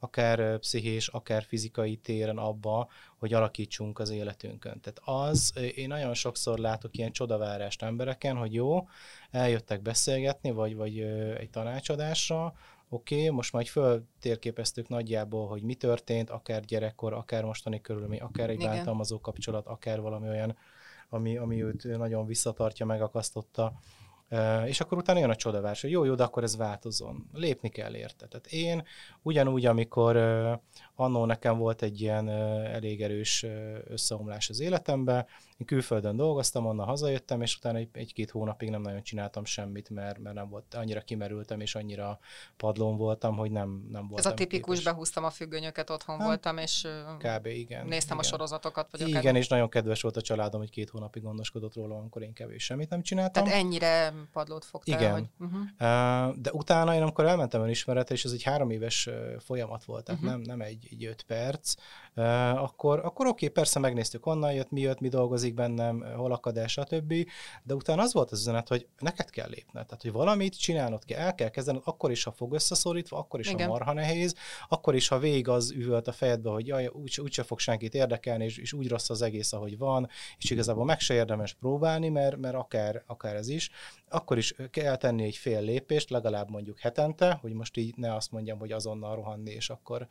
akár 0.00 0.58
pszichés, 0.58 1.08
akár 1.08 1.44
fizikai 1.44 1.96
téren 1.96 2.38
abba, 2.38 2.88
hogy 3.18 3.32
alakítsunk 3.32 3.98
az 3.98 4.10
életünkön. 4.10 4.80
Tehát 4.80 5.28
az, 5.28 5.52
én 5.74 5.88
nagyon 5.88 6.14
sokszor 6.14 6.58
látok 6.58 6.96
ilyen 6.96 7.12
csodavárást 7.12 7.82
embereken, 7.82 8.36
hogy 8.36 8.54
jó, 8.54 8.88
eljöttek 9.30 9.82
beszélgetni, 9.82 10.50
vagy, 10.50 10.76
vagy 10.76 10.98
egy 11.38 11.50
tanácsadásra, 11.50 12.54
oké, 12.92 13.14
okay, 13.14 13.28
most 13.28 13.52
majd 13.52 13.66
föltérképeztük 13.66 14.88
nagyjából, 14.88 15.48
hogy 15.48 15.62
mi 15.62 15.74
történt, 15.74 16.30
akár 16.30 16.64
gyerekkor, 16.64 17.12
akár 17.12 17.44
mostani 17.44 17.80
körülmény, 17.80 18.20
akár 18.20 18.50
egy 18.50 18.60
Igen. 18.60 18.70
bántalmazó 18.70 19.20
kapcsolat, 19.20 19.66
akár 19.66 20.00
valami 20.00 20.28
olyan, 20.28 20.56
ami, 21.08 21.36
ami 21.36 21.64
őt 21.64 21.84
nagyon 21.84 22.26
visszatartja, 22.26 22.86
megakasztotta. 22.86 23.72
És 24.66 24.80
akkor 24.80 24.98
utána 24.98 25.18
jön 25.18 25.30
a 25.30 25.36
csodavás, 25.36 25.80
hogy 25.80 25.90
jó, 25.90 26.04
jó, 26.04 26.14
de 26.14 26.22
akkor 26.22 26.42
ez 26.42 26.56
változon. 26.56 27.28
Lépni 27.32 27.68
kell 27.68 27.94
érte. 27.94 28.26
Tehát 28.26 28.46
én 28.46 28.84
ugyanúgy, 29.22 29.66
amikor 29.66 30.16
annó 30.94 31.24
nekem 31.24 31.58
volt 31.58 31.82
egy 31.82 32.00
ilyen 32.00 32.28
elég 32.28 33.02
erős 33.02 33.46
összeomlás 33.84 34.48
az 34.48 34.60
életemben, 34.60 35.26
én 35.62 35.68
külföldön 35.68 36.16
dolgoztam, 36.16 36.66
onnan 36.66 36.86
hazajöttem, 36.86 37.42
és 37.42 37.56
utána 37.56 37.78
egy, 37.78 37.88
egy-két 37.92 38.30
hónapig 38.30 38.70
nem 38.70 38.80
nagyon 38.80 39.02
csináltam 39.02 39.44
semmit, 39.44 39.90
mert, 39.90 40.18
mert 40.18 40.34
nem 40.34 40.48
volt, 40.48 40.74
annyira 40.74 41.00
kimerültem, 41.00 41.60
és 41.60 41.74
annyira 41.74 42.18
padlón 42.56 42.96
voltam, 42.96 43.36
hogy 43.36 43.50
nem, 43.50 43.68
nem 43.90 44.08
voltam 44.08 44.16
Ez 44.18 44.26
a 44.26 44.34
tipikus, 44.34 44.78
képes. 44.78 44.92
behúztam 44.92 45.24
a 45.24 45.30
függönyöket, 45.30 45.90
otthon 45.90 46.18
hát, 46.18 46.26
voltam, 46.26 46.58
és 46.58 46.88
kb. 47.18 47.46
igen. 47.46 47.86
néztem 47.86 48.16
igen. 48.16 48.18
a 48.18 48.22
sorozatokat. 48.22 48.90
Vagy 48.90 49.00
igen, 49.00 49.20
akár... 49.20 49.36
és 49.36 49.48
nagyon 49.48 49.68
kedves 49.68 50.02
volt 50.02 50.16
a 50.16 50.20
családom, 50.20 50.60
hogy 50.60 50.70
két 50.70 50.90
hónapig 50.90 51.22
gondoskodott 51.22 51.74
róla, 51.74 51.96
amikor 51.96 52.22
én 52.22 52.32
kevés 52.32 52.64
semmit 52.64 52.90
nem 52.90 53.02
csináltam. 53.02 53.44
Tehát 53.44 53.58
ennyire 53.58 54.12
padlót 54.32 54.64
fogtál? 54.64 55.00
Igen. 55.00 55.12
Hogy... 55.12 55.28
Uh-huh. 55.38 56.36
De 56.36 56.52
utána 56.52 56.94
én 56.94 57.02
amikor 57.02 57.26
elmentem 57.26 57.62
önismeretre, 57.62 58.14
és 58.14 58.24
ez 58.24 58.32
egy 58.32 58.42
három 58.42 58.70
éves 58.70 59.08
folyamat 59.38 59.84
volt, 59.84 60.04
tehát 60.04 60.22
uh-huh. 60.22 60.36
nem, 60.36 60.46
nem 60.46 60.66
egy, 60.66 60.88
egy 60.90 61.04
öt 61.04 61.22
perc, 61.22 61.74
akkor, 62.54 62.98
akkor 62.98 63.26
oké, 63.26 63.44
okay, 63.44 63.48
persze 63.48 63.78
megnéztük, 63.78 64.24
honnan 64.24 64.52
jött, 64.52 64.70
mi 64.70 64.80
jött, 64.80 65.00
mi 65.00 65.08
dolgozik 65.08 65.51
bennem, 65.54 66.04
hol 66.16 66.32
akadás, 66.32 66.72
stb. 66.72 67.14
De 67.62 67.74
utána 67.74 68.02
az 68.02 68.12
volt 68.12 68.30
az 68.30 68.40
üzenet, 68.40 68.68
hogy 68.68 68.86
neked 68.98 69.30
kell 69.30 69.48
lépned. 69.48 69.86
Tehát, 69.86 70.02
hogy 70.02 70.12
valamit 70.12 70.58
csinálnod 70.58 71.04
kell, 71.04 71.18
el 71.18 71.34
kell 71.34 71.48
kezdened, 71.48 71.82
akkor 71.84 72.10
is, 72.10 72.24
ha 72.24 72.32
fog 72.32 72.52
összeszorítva, 72.52 73.18
akkor 73.18 73.40
is, 73.40 73.50
Igen. 73.50 73.66
ha 73.66 73.72
marha 73.72 73.92
nehéz, 73.92 74.34
akkor 74.68 74.94
is, 74.94 75.08
ha 75.08 75.18
végig 75.18 75.48
az 75.48 75.70
üvölt 75.70 76.08
a 76.08 76.12
fejedbe, 76.12 76.50
hogy 76.50 76.66
jaj, 76.66 76.86
úgy, 76.86 77.20
úgyse 77.22 77.42
fog 77.42 77.58
senkit 77.58 77.94
érdekelni, 77.94 78.44
és, 78.44 78.56
és 78.58 78.72
úgy 78.72 78.88
rossz 78.88 79.10
az 79.10 79.22
egész, 79.22 79.52
ahogy 79.52 79.78
van, 79.78 80.08
és 80.38 80.50
igazából 80.50 80.84
meg 80.84 81.00
se 81.00 81.14
érdemes 81.14 81.54
próbálni, 81.54 82.08
mert, 82.08 82.36
mert 82.36 82.54
akár, 82.54 83.02
akár 83.06 83.36
ez 83.36 83.48
is 83.48 83.70
akkor 84.12 84.38
is 84.38 84.54
kell 84.70 84.96
tenni 84.96 85.22
egy 85.22 85.36
fél 85.36 85.60
lépést, 85.60 86.10
legalább 86.10 86.50
mondjuk 86.50 86.78
hetente, 86.78 87.38
hogy 87.40 87.52
most 87.52 87.76
így 87.76 87.96
ne 87.96 88.14
azt 88.14 88.32
mondjam, 88.32 88.58
hogy 88.58 88.72
azonnal 88.72 89.14
rohanni, 89.14 89.50
és 89.50 89.70
akkor 89.70 90.06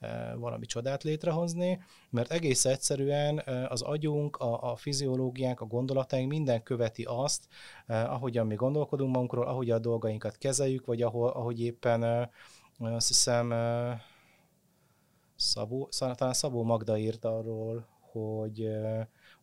e, 0.00 0.34
valami 0.34 0.66
csodát 0.66 1.02
létrehozni, 1.02 1.82
mert 2.10 2.32
egész 2.32 2.64
egyszerűen 2.64 3.38
e, 3.38 3.66
az 3.68 3.82
agyunk, 3.82 4.36
a, 4.36 4.70
a 4.70 4.76
fiziológiánk, 4.76 5.60
a 5.60 5.66
gondolataink 5.66 6.30
minden 6.30 6.62
követi 6.62 7.04
azt, 7.08 7.46
e, 7.86 8.10
ahogyan 8.10 8.46
mi 8.46 8.54
gondolkodunk 8.54 9.12
magunkról, 9.12 9.46
ahogy 9.46 9.70
a 9.70 9.78
dolgainkat 9.78 10.38
kezeljük, 10.38 10.86
vagy 10.86 11.02
ahol, 11.02 11.28
ahogy 11.28 11.60
éppen 11.60 12.30
azt 12.78 13.08
hiszem 13.08 13.54
Szabó, 15.36 15.88
talán 16.16 16.34
Szabó 16.34 16.62
Magda 16.62 16.98
írt 16.98 17.24
arról, 17.24 17.86
hogy 18.12 18.68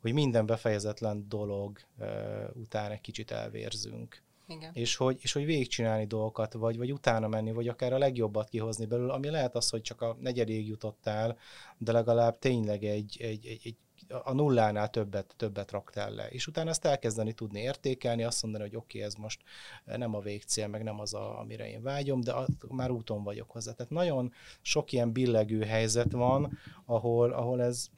hogy 0.04 0.14
minden 0.14 0.46
befejezetlen 0.46 1.26
dolog 1.30 1.80
uh, 1.98 2.08
után 2.54 2.92
egy 2.92 3.02
kicsit 3.02 3.32
elvérzünk. 3.32 4.22
Igen. 4.48 4.72
És 4.74 4.96
hogy, 4.96 5.18
és 5.22 5.32
hogy 5.32 5.46
végigcsinálni 5.46 6.06
dolgokat, 6.06 6.54
vagy, 6.54 6.78
vagy 6.78 6.92
utána 6.92 7.28
menni, 7.28 7.52
vagy 7.52 7.68
akár 7.68 7.94
a 7.94 7.98
legjobbat 7.98 8.50
kihozni 8.50 8.86
belőle, 8.86 9.14
ami 9.14 9.30
lehet 9.30 9.56
az, 9.56 9.70
hogy 9.70 9.82
csak 9.82 10.02
a 10.02 10.18
negyedéig 10.20 10.68
jutottál, 10.68 11.38
de 11.78 11.92
legalább 11.92 12.40
tényleg 12.40 12.84
egy, 12.84 13.18
egy, 13.22 13.46
egy, 13.46 13.62
egy 13.64 13.76
a 14.24 14.34
nullánál 14.34 14.90
többet, 14.90 15.34
többet 15.38 15.72
raktál 15.72 16.12
le. 16.12 16.28
És 16.28 16.48
utána 16.48 16.70
ezt 16.70 16.86
elkezdeni 16.86 17.34
tudni 17.34 17.60
értékelni, 17.60 18.24
azt 18.24 18.44
mondani, 18.44 18.64
hogy 18.64 18.76
oké, 18.76 18.98
okay, 18.98 19.10
ez 19.10 19.16
most 19.16 19.42
nem 19.86 20.16
a 20.16 20.20
végcél, 20.20 20.68
meg 20.68 20.84
nem 20.84 21.00
az, 21.00 21.14
a, 21.14 21.40
amire 21.40 21.70
én 21.70 21.82
vágyom, 21.82 22.22
de 22.22 22.32
a, 22.32 22.48
már 22.70 22.92
úton 22.92 23.24
vagyok 23.24 23.52
hozzá. 23.52 23.72
Tehát 23.72 23.92
nagyon 23.92 24.34
sok 24.62 24.92
ilyen 24.92 25.12
billegő 25.12 25.62
helyzet 25.64 26.12
van, 26.12 26.58
ahol, 26.86 27.32
ahol 27.32 27.62
ez 27.62 27.90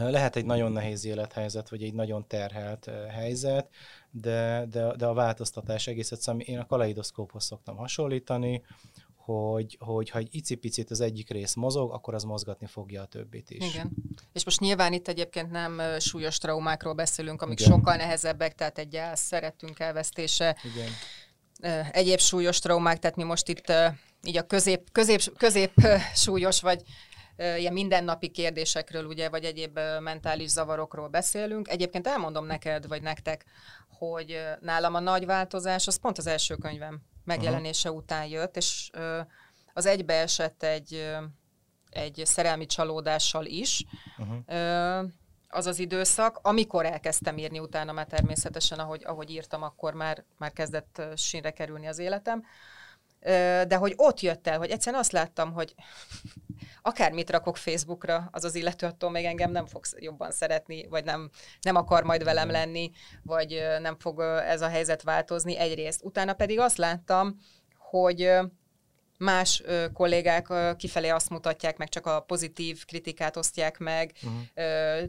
lehet 0.00 0.36
egy 0.36 0.44
nagyon 0.44 0.72
nehéz 0.72 1.04
élethelyzet, 1.04 1.68
vagy 1.68 1.82
egy 1.82 1.94
nagyon 1.94 2.26
terhelt 2.26 2.90
helyzet, 3.10 3.68
de, 4.10 4.66
de, 4.70 4.96
de 4.96 5.06
a 5.06 5.14
változtatás 5.14 5.86
egész 5.86 6.12
egyszerűen 6.12 6.42
én 6.46 6.58
a 6.58 6.66
kaleidoszkóphoz 6.66 7.44
szoktam 7.44 7.76
hasonlítani, 7.76 8.62
hogy, 9.26 9.76
hogy 9.80 10.10
ha 10.10 10.18
egy 10.18 10.28
icipicit 10.30 10.90
az 10.90 11.00
egyik 11.00 11.30
rész 11.30 11.54
mozog, 11.54 11.92
akkor 11.92 12.14
az 12.14 12.22
mozgatni 12.22 12.66
fogja 12.66 13.02
a 13.02 13.06
többit 13.06 13.50
is. 13.50 13.74
Igen. 13.74 13.90
És 14.32 14.44
most 14.44 14.60
nyilván 14.60 14.92
itt 14.92 15.08
egyébként 15.08 15.50
nem 15.50 15.80
súlyos 15.98 16.38
traumákról 16.38 16.94
beszélünk, 16.94 17.42
amik 17.42 17.60
Igen. 17.60 17.72
sokkal 17.72 17.96
nehezebbek, 17.96 18.54
tehát 18.54 18.78
egy 18.78 19.00
szeretünk 19.14 19.78
elvesztése, 19.78 20.56
Igen. 20.64 20.90
egyéb 21.92 22.18
súlyos 22.18 22.58
traumák, 22.58 22.98
tehát 22.98 23.16
mi 23.16 23.22
most 23.22 23.48
itt 23.48 23.72
így 24.22 24.36
a 24.36 24.42
közép, 24.42 24.92
közép, 24.92 25.20
közép 25.36 25.72
súlyos 26.14 26.60
vagy 26.60 26.82
ilyen 27.36 27.72
mindennapi 27.72 28.30
kérdésekről, 28.30 29.04
ugye, 29.04 29.28
vagy 29.28 29.44
egyéb 29.44 29.78
mentális 30.00 30.48
zavarokról 30.48 31.08
beszélünk. 31.08 31.68
Egyébként 31.68 32.06
elmondom 32.06 32.46
neked, 32.46 32.86
vagy 32.86 33.02
nektek, 33.02 33.44
hogy 33.88 34.40
nálam 34.60 34.94
a 34.94 35.00
nagy 35.00 35.26
változás, 35.26 35.86
az 35.86 35.96
pont 35.96 36.18
az 36.18 36.26
első 36.26 36.54
könyvem 36.54 37.00
megjelenése 37.24 37.88
uh-huh. 37.88 38.02
után 38.02 38.26
jött, 38.26 38.56
és 38.56 38.90
az 39.72 39.86
egybeesett 39.86 40.62
egy, 40.62 41.14
egy 41.90 42.22
szerelmi 42.24 42.66
csalódással 42.66 43.44
is. 43.44 43.84
Uh-huh. 44.18 45.10
Az 45.48 45.66
az 45.66 45.78
időszak, 45.78 46.38
amikor 46.42 46.86
elkezdtem 46.86 47.38
írni 47.38 47.58
utána, 47.58 47.92
már 47.92 48.06
természetesen, 48.06 48.78
ahogy, 48.78 49.02
ahogy 49.04 49.30
írtam, 49.30 49.62
akkor 49.62 49.94
már, 49.94 50.24
már 50.38 50.52
kezdett 50.52 51.02
sínre 51.14 51.50
kerülni 51.50 51.86
az 51.86 51.98
életem. 51.98 52.44
De 53.66 53.76
hogy 53.76 53.92
ott 53.96 54.20
jött 54.20 54.46
el, 54.46 54.58
hogy 54.58 54.70
egyszerűen 54.70 55.02
azt 55.02 55.12
láttam, 55.12 55.52
hogy 55.52 55.74
akármit 56.82 57.30
rakok 57.30 57.56
Facebookra, 57.56 58.28
az 58.32 58.44
az 58.44 58.54
illető 58.54 58.86
attól 58.86 59.10
még 59.10 59.24
engem 59.24 59.50
nem 59.50 59.66
fog 59.66 59.84
jobban 59.98 60.30
szeretni, 60.30 60.86
vagy 60.88 61.04
nem, 61.04 61.30
nem 61.60 61.76
akar 61.76 62.02
majd 62.02 62.24
velem 62.24 62.50
lenni, 62.50 62.90
vagy 63.22 63.62
nem 63.80 63.98
fog 63.98 64.20
ez 64.46 64.60
a 64.60 64.68
helyzet 64.68 65.02
változni 65.02 65.56
egyrészt. 65.56 66.04
Utána 66.04 66.32
pedig 66.32 66.58
azt 66.58 66.76
láttam, 66.76 67.36
hogy 67.78 68.38
más 69.18 69.62
ö, 69.64 69.86
kollégák 69.92 70.48
ö, 70.48 70.70
kifelé 70.76 71.08
azt 71.08 71.30
mutatják 71.30 71.76
meg, 71.76 71.88
csak 71.88 72.06
a 72.06 72.20
pozitív 72.20 72.84
kritikát 72.84 73.36
osztják 73.36 73.78
meg, 73.78 74.12
uh-huh. 74.22 74.40
ö, 74.54 75.02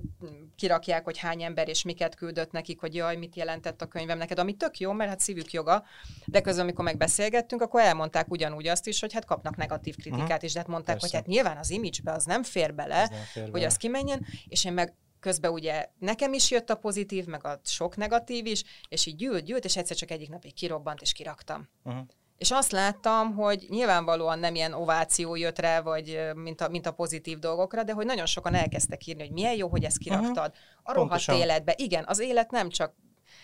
kirakják, 0.56 1.04
hogy 1.04 1.18
hány 1.18 1.44
ember 1.44 1.68
és 1.68 1.84
miket 1.84 2.16
küldött 2.16 2.52
nekik, 2.52 2.80
hogy 2.80 2.96
jaj, 2.96 3.16
mit 3.16 3.36
jelentett 3.36 3.82
a 3.82 3.86
könyvem 3.86 4.18
neked, 4.18 4.40
ami 4.40 4.54
tök 4.54 4.80
jó, 4.80 4.92
mert 4.92 5.10
hát 5.10 5.20
szívük 5.20 5.52
joga, 5.52 5.84
de 6.26 6.42
közben, 6.42 6.64
amikor 6.64 6.86
megbeszélgettünk, 6.86 7.62
akkor 7.62 7.82
elmondták 7.82 8.32
ugyanúgy 8.32 8.68
azt 8.68 8.88
is, 8.88 9.00
hogy 9.00 9.14
hát 9.14 9.26
kapnak 9.26 9.56
negatív 9.56 9.96
kritikát 9.96 10.30
uh-huh. 10.30 10.44
is, 10.44 10.54
de 10.54 10.60
hát 10.60 10.68
mondták, 10.68 10.98
Persze. 10.98 11.18
hogy 11.18 11.26
hát 11.26 11.36
nyilván 11.36 11.58
az 11.58 11.70
image-be 11.70 12.12
az 12.12 12.26
nem 12.26 12.44
fér 12.44 12.74
bele, 12.74 13.08
nem 13.12 13.24
fér 13.34 13.44
hogy 13.44 13.52
bele. 13.52 13.66
az 13.66 13.78
kimenjen, 13.78 14.26
és 14.48 14.66
én 14.66 14.74
meg 14.74 14.96
közben 15.20 15.52
ugye 15.52 15.90
nekem 16.00 16.34
is 16.34 16.52
jött 16.52 16.70
a 16.70 16.76
pozitív, 16.76 17.26
meg 17.26 17.46
a 17.46 17.60
sok 17.64 17.96
negatív 17.96 18.46
is, 18.46 18.64
és 18.90 19.06
így 19.06 19.16
gyűlt, 19.16 19.44
gyűlt, 19.44 19.66
és 19.66 19.78
egyszer 19.78 19.96
csak 19.96 20.12
egyik 20.12 20.30
napig 20.30 20.54
kirobbant, 20.54 21.02
és 21.02 21.12
kiraktam. 21.12 21.70
Uh-huh. 21.84 22.06
És 22.38 22.52
azt 22.52 22.72
láttam, 22.72 23.34
hogy 23.34 23.66
nyilvánvalóan 23.70 24.40
nem 24.40 24.56
ilyen 24.56 24.74
ováció 24.74 25.36
jött 25.36 25.60
rá, 25.60 25.82
vagy 25.82 26.30
mint 26.36 26.62
a, 26.62 26.70
mint 26.70 26.86
a 26.86 26.92
pozitív 26.92 27.40
dolgokra, 27.40 27.84
de 27.84 27.94
hogy 27.94 28.06
nagyon 28.06 28.26
sokan 28.26 28.54
elkezdtek 28.54 29.06
írni, 29.06 29.22
hogy 29.22 29.32
milyen 29.32 29.56
jó, 29.56 29.68
hogy 29.68 29.84
ezt 29.84 29.98
kiraktad. 29.98 30.52
Uh-huh. 30.52 30.56
A 30.84 30.94
rohadt 30.94 31.28
életbe. 31.28 31.74
Igen, 31.78 32.04
az 32.08 32.20
élet 32.20 32.52
nem 32.52 32.70
csak, 32.70 32.94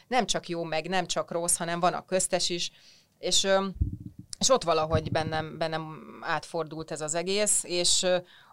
nem 0.08 0.26
csak 0.26 0.48
jó, 0.48 0.64
meg 0.64 0.90
nem 0.90 1.08
csak 1.08 1.32
rossz, 1.32 1.58
hanem 1.58 1.80
van 1.80 1.94
a 1.94 2.06
köztes 2.06 2.50
is. 2.50 2.72
És, 3.18 3.48
és 4.40 4.50
ott 4.50 4.64
valahogy 4.64 5.12
bennem, 5.12 5.58
bennem 5.58 6.02
átfordult 6.22 6.92
ez 6.92 7.02
az 7.02 7.16
egész, 7.16 7.64
és 7.64 8.08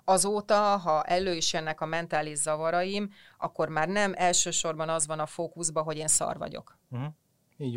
azóta, 0.05 0.77
ha 0.77 1.03
elő 1.03 1.35
is 1.35 1.53
jönnek 1.53 1.81
a 1.81 1.87
mentális 1.87 2.39
zavaraim, 2.39 3.11
akkor 3.39 3.69
már 3.69 3.89
nem 3.89 4.13
elsősorban 4.17 4.89
az 4.89 5.07
van 5.07 5.19
a 5.19 5.27
fókuszban, 5.27 5.85
hogy 5.85 5.97
én 5.97 6.09
szar 6.09 6.39
vagyok. 6.39 6.79
Uh-huh. 6.91 7.09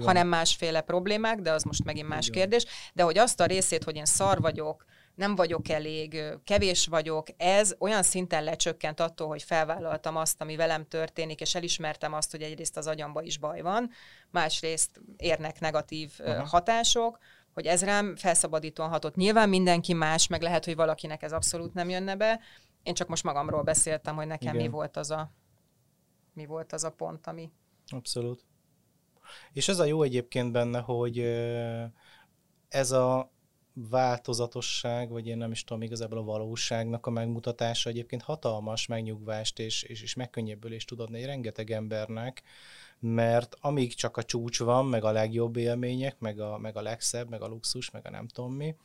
Hanem 0.04 0.28
másféle 0.28 0.82
problémák, 0.82 1.40
de 1.40 1.52
az 1.52 1.64
most 1.64 1.84
megint 1.84 2.08
más 2.08 2.28
Így 2.28 2.34
kérdés. 2.34 2.66
De 2.94 3.04
hogy 3.04 3.18
azt 3.18 3.40
a 3.40 3.46
részét, 3.46 3.84
hogy 3.84 3.96
én 3.96 4.06
szar 4.06 4.42
vagyok, 4.42 4.86
nem 5.16 5.36
vagyok 5.36 5.70
elég, 5.70 6.24
kevés 6.44 6.88
vagyok, 6.88 7.28
ez 7.38 7.76
olyan 7.80 8.04
szinten 8.04 8.44
lecsökkent 8.44 9.00
attól, 9.00 9.28
hogy 9.28 9.44
felvállaltam 9.44 10.16
azt, 10.16 10.42
ami 10.42 10.56
velem 10.56 10.88
történik, 10.88 11.42
és 11.42 11.56
elismertem 11.56 12.14
azt, 12.14 12.32
hogy 12.32 12.42
egyrészt 12.42 12.78
az 12.78 12.88
agyamba 12.88 13.22
is 13.22 13.38
baj 13.38 13.62
van, 13.62 13.90
másrészt 14.30 15.02
érnek 15.18 15.60
negatív 15.60 16.12
uh-huh. 16.20 16.48
hatások, 16.48 17.18
hogy 17.54 17.66
ez 17.66 17.84
rám 17.84 18.16
felszabadítóan 18.16 18.90
hatott. 18.90 19.16
Nyilván 19.16 19.50
mindenki 19.50 19.94
más, 19.94 20.28
meg 20.28 20.42
lehet, 20.42 20.66
hogy 20.66 20.76
valakinek 20.76 21.24
ez 21.24 21.32
abszolút 21.32 21.74
nem 21.74 21.90
jönne 21.90 22.16
be. 22.16 22.40
Én 22.84 22.94
csak 22.94 23.08
most 23.08 23.24
magamról 23.24 23.62
beszéltem, 23.62 24.16
hogy 24.16 24.28
nekem 24.28 24.54
Igen. 24.54 24.66
mi 24.66 24.72
volt 24.72 24.98
az 24.98 25.12
a 25.12 25.32
mi 26.34 26.46
volt 26.46 26.74
az 26.74 26.84
a 26.84 26.92
pont, 26.92 27.28
ami... 27.28 27.52
Abszolút. 27.88 28.46
És 29.54 29.68
ez 29.68 29.80
a 29.80 29.86
jó 29.86 30.02
egyébként 30.02 30.52
benne, 30.52 30.80
hogy 30.80 31.20
ez 32.70 32.92
a 32.92 33.32
változatosság, 33.74 35.10
vagy 35.10 35.28
én 35.28 35.38
nem 35.38 35.52
is 35.52 35.64
tudom, 35.64 35.82
igazából 35.82 36.18
a 36.18 36.24
valóságnak 36.24 37.06
a 37.06 37.10
megmutatása 37.10 37.90
egyébként 37.90 38.22
hatalmas 38.22 38.88
megnyugvást 38.88 39.60
és, 39.60 39.84
és, 39.84 40.02
és 40.02 40.14
megkönnyebbülést 40.14 40.88
tud 40.88 41.00
adni 41.00 41.26
rengeteg 41.26 41.72
embernek, 41.72 42.44
mert 43.00 43.58
amíg 43.62 43.94
csak 43.94 44.18
a 44.18 44.24
csúcs 44.24 44.60
van, 44.60 44.86
meg 44.86 45.04
a 45.04 45.12
legjobb 45.12 45.56
élmények, 45.56 46.20
meg 46.20 46.40
a, 46.40 46.58
meg 46.58 46.78
a 46.78 46.82
legszebb, 46.82 47.30
meg 47.30 47.42
a 47.42 47.48
luxus, 47.48 47.92
meg 47.92 48.06
a 48.06 48.10
nem 48.10 48.28
tudom 48.28 48.54
mi, 48.54 48.76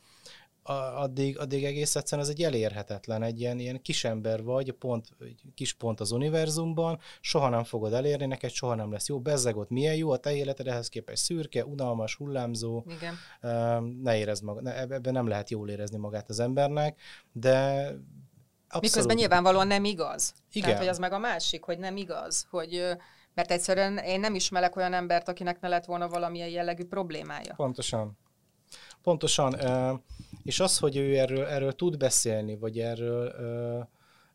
addig, 0.63 1.39
addig 1.39 1.63
egész 1.63 1.95
egyszerűen 1.95 2.27
ez 2.27 2.33
egy 2.33 2.43
elérhetetlen, 2.43 3.23
egy 3.23 3.39
ilyen, 3.39 3.59
ilyen 3.59 3.81
kis 3.81 4.03
ember 4.03 4.43
vagy, 4.43 4.71
pont, 4.71 5.07
egy 5.19 5.41
kis 5.55 5.73
pont 5.73 5.99
az 5.99 6.11
univerzumban, 6.11 6.99
soha 7.21 7.49
nem 7.49 7.63
fogod 7.63 7.93
elérni, 7.93 8.25
neked 8.25 8.49
soha 8.49 8.75
nem 8.75 8.91
lesz 8.91 9.07
jó, 9.07 9.19
bezzeg 9.19 9.57
ott 9.57 9.69
milyen 9.69 9.95
jó, 9.95 10.11
a 10.11 10.17
te 10.17 10.35
életed 10.35 10.67
ehhez 10.67 10.87
képest 10.89 11.23
szürke, 11.23 11.65
unalmas, 11.65 12.15
hullámzó, 12.15 12.83
Igen. 12.87 13.15
ne 14.01 14.17
érezd 14.17 14.43
magad, 14.43 14.67
ebben 14.67 15.13
nem 15.13 15.27
lehet 15.27 15.49
jól 15.49 15.69
érezni 15.69 15.97
magát 15.97 16.29
az 16.29 16.39
embernek, 16.39 17.01
de 17.31 17.91
Abszolút. 18.71 18.89
Miközben 18.89 19.15
nyilvánvalóan 19.15 19.67
nem 19.67 19.85
igaz. 19.85 20.33
Igen. 20.51 20.67
Tehát, 20.67 20.83
hogy 20.83 20.91
az 20.91 20.99
meg 20.99 21.11
a 21.11 21.17
másik, 21.17 21.63
hogy 21.63 21.79
nem 21.79 21.97
igaz, 21.97 22.47
hogy 22.49 22.97
mert 23.33 23.51
egyszerűen 23.51 23.97
én 23.97 24.19
nem 24.19 24.35
ismerek 24.35 24.75
olyan 24.75 24.93
embert, 24.93 25.27
akinek 25.27 25.59
ne 25.59 25.67
lett 25.67 25.85
volna 25.85 26.07
valamilyen 26.07 26.47
jellegű 26.47 26.85
problémája. 26.85 27.53
Pontosan. 27.55 28.17
Pontosan, 29.01 29.55
és 30.43 30.59
az, 30.59 30.77
hogy 30.77 30.97
ő 30.97 31.17
erről, 31.17 31.45
erről 31.45 31.73
tud 31.73 31.97
beszélni, 31.97 32.55
vagy 32.55 32.79
erről 32.79 33.35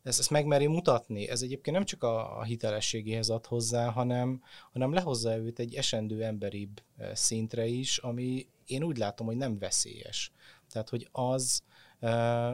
ezt, 0.03 0.19
ezt 0.19 0.29
megmeri 0.29 0.67
mutatni, 0.67 1.29
ez 1.29 1.41
egyébként 1.41 1.75
nem 1.75 1.85
csak 1.85 2.03
a, 2.03 2.37
a 2.39 2.43
hitelességéhez 2.43 3.29
ad 3.29 3.45
hozzá, 3.45 3.89
hanem, 3.89 4.41
hanem 4.71 4.93
lehozza 4.93 5.37
őt 5.37 5.59
egy 5.59 5.75
esendő 5.75 6.23
emberibb 6.23 6.81
szintre 7.13 7.65
is, 7.65 7.97
ami 7.97 8.47
én 8.65 8.83
úgy 8.83 8.97
látom, 8.97 9.27
hogy 9.27 9.37
nem 9.37 9.59
veszélyes. 9.59 10.31
Tehát, 10.69 10.89
hogy 10.89 11.07
az, 11.11 11.63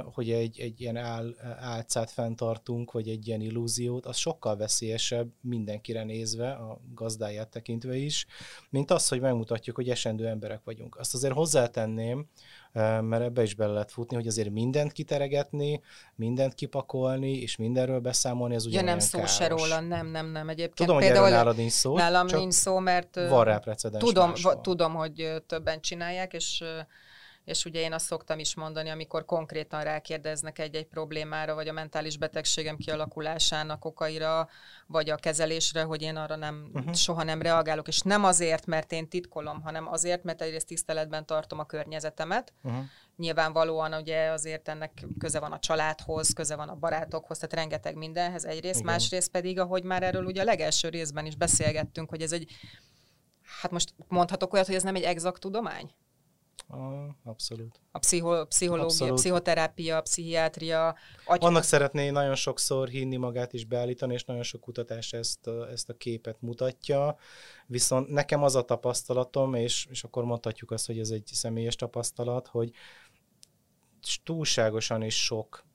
hogy 0.04 0.32
egy, 0.32 0.60
egy 0.60 0.82
ilyen 0.82 0.96
áll, 0.96 1.36
álcát 1.60 2.12
fenntartunk, 2.12 2.92
vagy 2.92 3.10
egy 3.10 3.28
ilyen 3.28 3.42
illúziót, 3.42 4.06
az 4.06 4.18
sokkal 4.18 4.56
veszélyesebb 4.56 5.32
mindenkire 5.42 6.04
nézve, 6.04 6.52
a 6.52 6.82
gazdáját 6.94 7.50
tekintve 7.50 7.96
is, 7.96 8.26
mint 8.70 8.92
az, 8.92 9.08
hogy 9.08 9.20
megmutatjuk, 9.20 9.76
hogy 9.76 9.90
esendő 9.90 10.28
emberek 10.28 10.64
vagyunk. 10.64 10.96
Azt 10.98 11.14
azért 11.14 11.34
hozzátenném, 11.34 12.28
mert 12.74 13.22
ebbe 13.22 13.42
is 13.42 13.56
bele 13.56 13.74
lehet 13.74 13.92
futni, 13.92 14.16
hogy 14.16 14.28
azért 14.28 14.50
mindent 14.50 14.92
kiteregetni, 14.92 15.82
mindent 16.16 16.54
kipakolni, 16.54 17.32
és 17.42 17.56
mindenről 17.56 18.00
beszámolni, 18.00 18.56
ez 18.56 18.66
ugye 18.66 18.78
ja, 18.78 18.84
nem 18.84 19.00
szó 19.00 19.18
káros. 19.18 19.34
se 19.36 19.48
róla, 19.48 19.80
nem, 19.80 20.08
nem, 20.08 20.28
nem. 20.28 20.50
Egyébként 20.50 20.76
tudom, 20.76 20.96
hogy 20.96 21.06
például 21.06 21.30
nálad 21.30 21.56
nincs 21.56 21.72
szó. 21.72 21.98
Nálam 21.98 22.28
nincs 22.28 22.54
szó, 22.54 22.80
mert 22.80 23.16
van 23.30 23.44
rá 23.44 23.58
precedens 23.58 24.04
tudom, 24.04 24.34
tudom, 24.62 24.94
hogy 24.94 25.44
többen 25.48 25.82
csinálják, 25.82 26.34
és 26.34 26.64
és 27.46 27.66
ugye 27.66 27.80
én 27.80 27.94
azt 27.94 28.06
szoktam 28.06 28.40
is 28.40 28.56
mondani, 28.56 28.90
amikor 28.90 29.26
konkrétan 29.26 29.84
rákérdeznek 29.84 30.60
egy-egy 30.60 30.88
problémára, 30.88 31.54
vagy 31.54 31.68
a 31.68 31.72
mentális 31.72 32.18
betegségem 32.18 32.78
kialakulásának 32.78 33.86
okaira, 33.86 34.50
vagy 34.88 35.10
a 35.10 35.16
kezelésre, 35.16 35.84
hogy 35.84 36.02
én 36.02 36.16
arra 36.16 36.36
nem, 36.36 36.72
uh-huh. 36.74 36.94
soha 36.94 37.24
nem 37.24 37.42
reagálok, 37.42 37.88
és 37.88 38.02
nem 38.02 38.24
azért, 38.24 38.66
mert 38.66 38.92
én 38.92 39.10
titkolom, 39.10 39.62
hanem 39.62 39.88
azért, 39.88 40.24
mert 40.24 40.42
egyrészt 40.42 40.68
tiszteletben 40.68 41.26
tartom 41.26 41.60
a 41.60 41.66
környezetemet. 41.66 42.54
Uh-huh. 42.64 42.84
Nyilvánvalóan 43.18 43.94
ugye 43.94 44.30
azért 44.30 44.68
ennek 44.68 45.06
köze 45.18 45.40
van 45.40 45.52
a 45.52 45.60
családhoz, 45.60 46.34
köze 46.34 46.56
van 46.56 46.70
a 46.70 46.76
barátokhoz, 46.76 47.38
tehát 47.38 47.56
rengeteg 47.56 47.96
mindenhez 47.96 48.46
egyrészt, 48.46 48.80
Igen. 48.80 48.92
másrészt 48.92 49.32
pedig, 49.32 49.60
ahogy 49.60 49.84
már 49.84 50.04
erről 50.04 50.26
ugye 50.26 50.42
a 50.42 50.46
legelső 50.46 50.90
részben 50.90 51.26
is 51.26 51.36
beszélgettünk, 51.36 52.10
hogy 52.10 52.22
ez 52.22 52.32
egy 52.32 52.52
Hát 53.62 53.72
most 53.72 53.94
mondhatok 54.08 54.54
olyat, 54.54 54.66
hogy 54.66 54.76
ez 54.76 54.84
nem 54.84 54.96
egy 54.96 55.04
exakt 55.04 55.42
tudomány? 55.42 55.92
Ah, 56.68 57.10
abszolút. 57.24 57.80
A 57.92 58.00
pszicho, 58.00 58.46
pszichológia, 58.46 58.86
abszolút. 58.86 59.16
pszichoterápia, 59.16 60.02
pszichiátria. 60.02 60.96
Agy... 61.26 61.44
Annak 61.44 61.64
szeretné 61.64 62.10
nagyon 62.10 62.36
sokszor 62.36 62.88
hinni 62.88 63.16
magát 63.16 63.54
is 63.54 63.66
beállítani, 63.66 64.14
és 64.14 64.26
nagyon 64.26 64.44
sok 64.44 64.62
kutatás 64.62 65.14
ezt 65.14 65.50
ezt 65.72 65.90
a 65.90 65.94
képet 65.94 66.42
mutatja. 66.42 67.18
Viszont 67.66 68.08
nekem 68.08 68.44
az 68.44 68.56
a 68.56 68.62
tapasztalatom, 68.66 69.54
és, 69.54 69.88
és 69.90 70.04
akkor 70.04 70.24
mondhatjuk 70.24 70.72
azt, 70.72 70.86
hogy 70.86 71.00
ez 71.00 71.10
egy 71.10 71.30
személyes 71.34 71.76
tapasztalat, 71.76 72.48
hogy 72.48 72.72
túlságosan 74.24 75.04
is 75.04 75.24
sok 75.24 75.66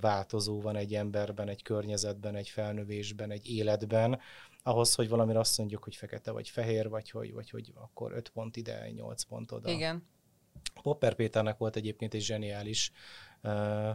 változó 0.00 0.60
van 0.60 0.76
egy 0.76 0.94
emberben, 0.94 1.48
egy 1.48 1.62
környezetben, 1.62 2.34
egy 2.34 2.48
felnövésben, 2.48 3.30
egy 3.30 3.50
életben, 3.50 4.20
ahhoz, 4.62 4.94
hogy 4.94 5.08
valamire 5.08 5.38
azt 5.38 5.58
mondjuk, 5.58 5.84
hogy 5.84 5.96
fekete 5.96 6.30
vagy 6.30 6.48
fehér, 6.48 6.88
vagy 6.88 7.10
hogy, 7.10 7.32
vagy 7.32 7.50
hogy 7.50 7.72
akkor 7.74 8.12
5 8.12 8.28
pont 8.28 8.56
ide, 8.56 8.90
8 8.90 9.22
pont 9.22 9.52
oda. 9.52 9.70
Igen. 9.70 10.06
Popper 10.82 11.14
Péternek 11.14 11.58
volt 11.58 11.76
egyébként 11.76 12.14
egy 12.14 12.20
zseniális 12.22 12.92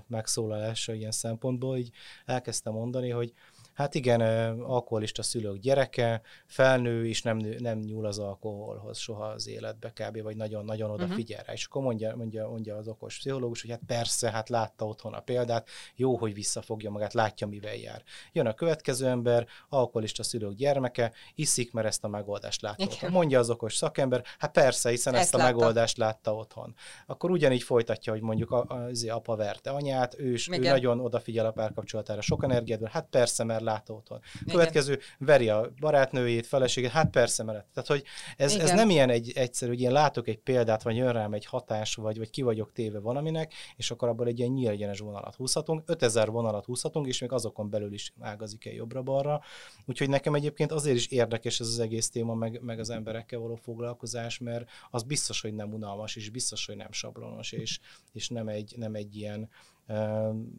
megszólalása 0.08 0.94
ilyen 0.94 1.12
szempontból, 1.12 1.78
így 1.78 1.92
elkezdtem 2.26 2.74
mondani, 2.74 3.10
hogy 3.10 3.34
Hát 3.74 3.96
igen, 3.96 4.22
alkoholista 4.62 5.24
szülők 5.24 5.60
gyereke, 5.60 6.22
felnő, 6.46 7.08
és 7.08 7.22
nem, 7.22 7.38
nem 7.38 7.80
nyúl 7.80 8.06
az 8.06 8.20
alkoholhoz 8.20 8.98
soha 8.98 9.26
az 9.26 9.48
életbe 9.48 9.94
kb. 9.94 10.22
vagy 10.22 10.36
nagyon-nagyon 10.36 10.90
odafigyel 10.90 11.38
uh-huh. 11.38 11.48
rá. 11.48 11.54
És 11.54 11.66
akkor 11.66 11.82
mondja, 11.82 12.16
mondja, 12.16 12.48
mondja 12.48 12.76
az 12.76 12.88
okos 12.88 13.18
pszichológus, 13.18 13.62
hogy 13.62 13.72
hát 13.72 13.82
persze, 13.88 14.32
hát 14.32 14.50
látta 14.50 14.86
otthon 14.86 15.14
a 15.14 15.20
példát, 15.20 15.70
jó, 15.96 16.18
hogy 16.18 16.34
visszafogja 16.34 16.90
magát, 16.90 17.14
látja, 17.14 17.48
mivel 17.48 17.76
jár. 17.76 18.04
Jön 18.32 18.48
a 18.48 18.54
következő 18.54 19.08
ember, 19.08 19.48
alkoholista 19.70 20.24
szülők 20.24 20.54
gyermeke, 20.54 21.12
iszik, 21.36 21.72
mert 21.74 21.88
ezt 21.88 22.04
a 22.04 22.08
megoldást 22.08 22.62
látta 22.62 22.84
otthon. 22.84 23.12
Mondja 23.12 23.40
az 23.40 23.50
okos 23.50 23.76
szakember, 23.76 24.24
hát 24.38 24.52
persze, 24.52 24.90
hiszen 24.90 25.14
ezt, 25.14 25.24
ezt 25.24 25.34
a 25.34 25.38
látta. 25.38 25.52
megoldást 25.52 25.98
látta 25.98 26.36
otthon. 26.36 26.76
Akkor 27.06 27.32
ugyanígy 27.32 27.64
folytatja, 27.64 28.14
hogy 28.14 28.22
mondjuk 28.22 28.52
a, 28.52 28.66
a, 28.68 28.74
az 28.74 29.06
apa 29.10 29.36
verte 29.36 29.70
anyát, 29.70 30.20
ő, 30.20 30.36
ő 30.52 30.58
nagyon 30.58 31.00
odafigyel 31.00 31.46
a 31.46 31.52
párkapcsolatára, 31.52 32.22
sok 32.22 32.44
energiát, 32.44 32.88
hát 32.88 33.08
persze, 33.10 33.44
mert 33.44 33.62
otthon. 33.72 34.20
Igen. 34.42 34.56
Következő, 34.56 35.00
veri 35.18 35.50
a 35.50 35.72
barátnőjét, 35.80 36.48
feleségét, 36.48 36.90
hát 36.90 37.10
persze 37.10 37.44
mellett. 37.44 37.68
Tehát, 37.74 37.90
hogy 37.90 38.04
ez, 38.38 38.56
ez 38.56 38.72
nem 38.72 38.90
ilyen 38.90 39.10
egy, 39.10 39.32
egyszerű, 39.36 39.72
hogy 39.72 39.82
én 39.82 39.92
látok 39.92 40.28
egy 40.28 40.38
példát, 40.38 40.84
vagy 40.84 40.96
jön 40.96 41.12
rám 41.12 41.34
egy 41.34 41.46
hatás, 41.46 41.96
vagy, 41.96 42.18
vagy 42.18 42.30
ki 42.30 42.42
vagyok 42.42 42.72
téve 42.72 43.00
valaminek, 43.00 43.54
és 43.76 43.92
akkor 43.92 44.08
abból 44.08 44.28
egy 44.28 44.40
ilyen 44.40 44.52
nyílegyenes 44.52 45.00
vonalat 45.00 45.36
húzhatunk, 45.36 45.84
5000 45.86 46.30
vonalat 46.30 46.66
húzhatunk, 46.66 47.08
és 47.08 47.20
még 47.20 47.32
azokon 47.32 47.70
belül 47.70 47.94
is 47.94 48.14
ágazik 48.20 48.66
el 48.66 48.74
jobbra-balra. 48.74 49.42
Úgyhogy 49.86 50.10
nekem 50.10 50.34
egyébként 50.34 50.72
azért 50.72 50.96
is 50.96 51.08
érdekes 51.08 51.60
ez 51.60 51.68
az 51.68 51.80
egész 51.80 52.10
téma, 52.10 52.34
meg, 52.34 52.60
meg 52.62 52.80
az 52.80 52.90
emberekkel 52.90 53.40
való 53.40 53.56
foglalkozás, 53.56 54.38
mert 54.38 54.70
az 54.90 55.04
biztos, 55.04 55.42
hogy 55.42 55.54
nem 55.54 55.74
unalmas, 55.74 56.16
és 56.16 56.30
biztos, 56.30 56.66
hogy 56.66 56.76
nem 56.76 56.92
sablonos, 56.92 57.52
és, 57.52 57.80
és 58.12 58.30
nem, 58.30 58.48
egy, 58.48 58.74
nem 58.78 58.96
egy 58.96 59.16
ilyen 59.16 59.50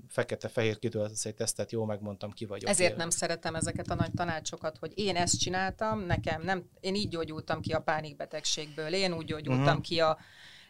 fekete-fehér 0.09 0.79
egy 1.23 1.35
tesztet, 1.35 1.73
jó 1.73 1.85
megmondtam, 1.85 2.33
ki 2.33 2.45
vagyok. 2.45 2.71
Ezért 2.71 2.91
én. 2.91 2.97
nem 2.97 3.11
szeretem 3.11 3.55
ezeket 3.55 3.91
a 3.91 3.95
nagy 3.95 4.11
tanácsokat, 4.17 4.79
hogy 4.79 4.93
én 4.95 5.17
ezt 5.17 5.39
csináltam, 5.39 6.01
nekem 6.01 6.43
nem, 6.43 6.69
én 6.81 6.95
így 6.95 7.09
gyógyultam 7.09 7.61
ki 7.61 7.73
a 7.73 7.81
pánikbetegségből, 7.81 8.93
én 8.93 9.13
úgy 9.13 9.25
gyógyultam 9.25 9.65
uh-huh. 9.65 9.81
ki 9.81 10.01
a 10.01 10.19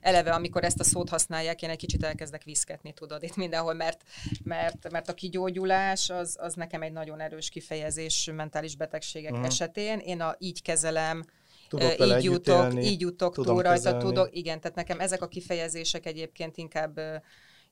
eleve, 0.00 0.32
amikor 0.32 0.64
ezt 0.64 0.80
a 0.80 0.84
szót 0.84 1.08
használják, 1.08 1.62
én 1.62 1.70
egy 1.70 1.76
kicsit 1.76 2.04
elkezdek 2.04 2.42
viszketni, 2.42 2.92
tudod, 2.92 3.22
itt 3.22 3.36
mindenhol, 3.36 3.74
mert, 3.74 4.02
mert, 4.42 4.90
mert 4.90 5.08
a 5.08 5.14
kigyógyulás 5.14 6.10
az, 6.10 6.36
az 6.40 6.54
nekem 6.54 6.82
egy 6.82 6.92
nagyon 6.92 7.20
erős 7.20 7.48
kifejezés 7.48 8.30
mentális 8.34 8.76
betegségek 8.76 9.30
uh-huh. 9.30 9.46
esetén. 9.46 9.98
Én 9.98 10.20
a 10.20 10.34
így 10.38 10.62
kezelem, 10.62 11.24
tudok 11.68 11.98
így 11.98 12.24
jutok, 12.24 12.62
élni, 12.62 12.84
így 12.84 13.00
jutok 13.00 13.34
túl 13.34 13.62
rajta, 13.62 13.96
tudok, 13.96 14.36
igen, 14.36 14.60
tehát 14.60 14.76
nekem 14.76 15.00
ezek 15.00 15.22
a 15.22 15.28
kifejezések 15.28 16.06
egyébként 16.06 16.56
inkább 16.56 17.00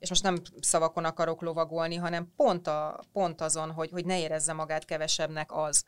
és 0.02 0.08
most 0.08 0.22
nem 0.22 0.36
szavakon 0.60 1.04
akarok 1.04 1.40
lovagolni, 1.40 1.94
hanem 1.94 2.32
pont, 2.36 2.66
a, 2.66 3.00
pont 3.12 3.40
azon, 3.40 3.70
hogy, 3.70 3.90
hogy 3.90 4.04
ne 4.04 4.20
érezze 4.20 4.52
magát 4.52 4.84
kevesebbnek 4.84 5.56
az, 5.56 5.84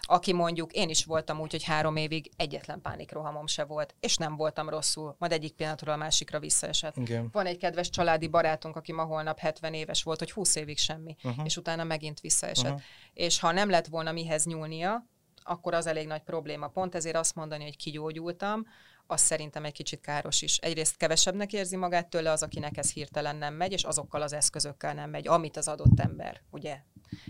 aki 0.00 0.32
mondjuk, 0.32 0.72
én 0.72 0.88
is 0.88 1.04
voltam 1.04 1.40
úgy, 1.40 1.50
hogy 1.50 1.62
három 1.62 1.96
évig 1.96 2.30
egyetlen 2.36 2.80
pánikrohamom 2.80 3.46
se 3.46 3.64
volt, 3.64 3.94
és 4.00 4.16
nem 4.16 4.36
voltam 4.36 4.68
rosszul, 4.68 5.16
majd 5.18 5.32
egyik 5.32 5.54
pillanatról 5.54 5.94
a 5.94 5.96
másikra 5.96 6.38
visszaesett. 6.38 6.96
Igen. 6.96 7.28
Van 7.32 7.46
egy 7.46 7.56
kedves 7.56 7.90
családi 7.90 8.28
barátunk, 8.28 8.76
aki 8.76 8.92
ma 8.92 9.04
holnap 9.04 9.38
70 9.38 9.74
éves 9.74 10.02
volt, 10.02 10.18
hogy 10.18 10.32
20 10.32 10.56
évig 10.56 10.78
semmi, 10.78 11.16
uh-huh. 11.22 11.44
és 11.44 11.56
utána 11.56 11.84
megint 11.84 12.20
visszaesett. 12.20 12.64
Uh-huh. 12.64 12.82
És 13.12 13.40
ha 13.40 13.52
nem 13.52 13.70
lett 13.70 13.86
volna 13.86 14.12
mihez 14.12 14.44
nyúlnia, 14.44 15.06
akkor 15.42 15.74
az 15.74 15.86
elég 15.86 16.06
nagy 16.06 16.22
probléma. 16.22 16.68
Pont 16.68 16.94
ezért 16.94 17.16
azt 17.16 17.34
mondani, 17.34 17.64
hogy 17.64 17.76
kigyógyultam, 17.76 18.66
az 19.06 19.20
szerintem 19.20 19.64
egy 19.64 19.72
kicsit 19.72 20.00
káros 20.00 20.42
is. 20.42 20.56
Egyrészt 20.58 20.96
kevesebbnek 20.96 21.52
érzi 21.52 21.76
magát 21.76 22.08
tőle 22.08 22.30
az, 22.30 22.42
akinek 22.42 22.76
ez 22.76 22.92
hirtelen 22.92 23.36
nem 23.36 23.54
megy, 23.54 23.72
és 23.72 23.84
azokkal 23.84 24.22
az 24.22 24.32
eszközökkel 24.32 24.94
nem 24.94 25.10
megy, 25.10 25.28
amit 25.28 25.56
az 25.56 25.68
adott 25.68 26.00
ember 26.00 26.42
ugye 26.50 26.78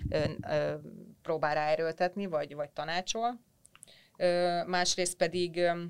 ö, 0.08 0.24
ö, 0.48 0.74
próbál 1.22 1.54
ráerőltetni, 1.54 2.26
vagy, 2.26 2.54
vagy 2.54 2.70
tanácsol. 2.70 3.40
Ö, 4.16 4.62
másrészt 4.66 5.16
pedig 5.16 5.56
ö, 5.56 5.82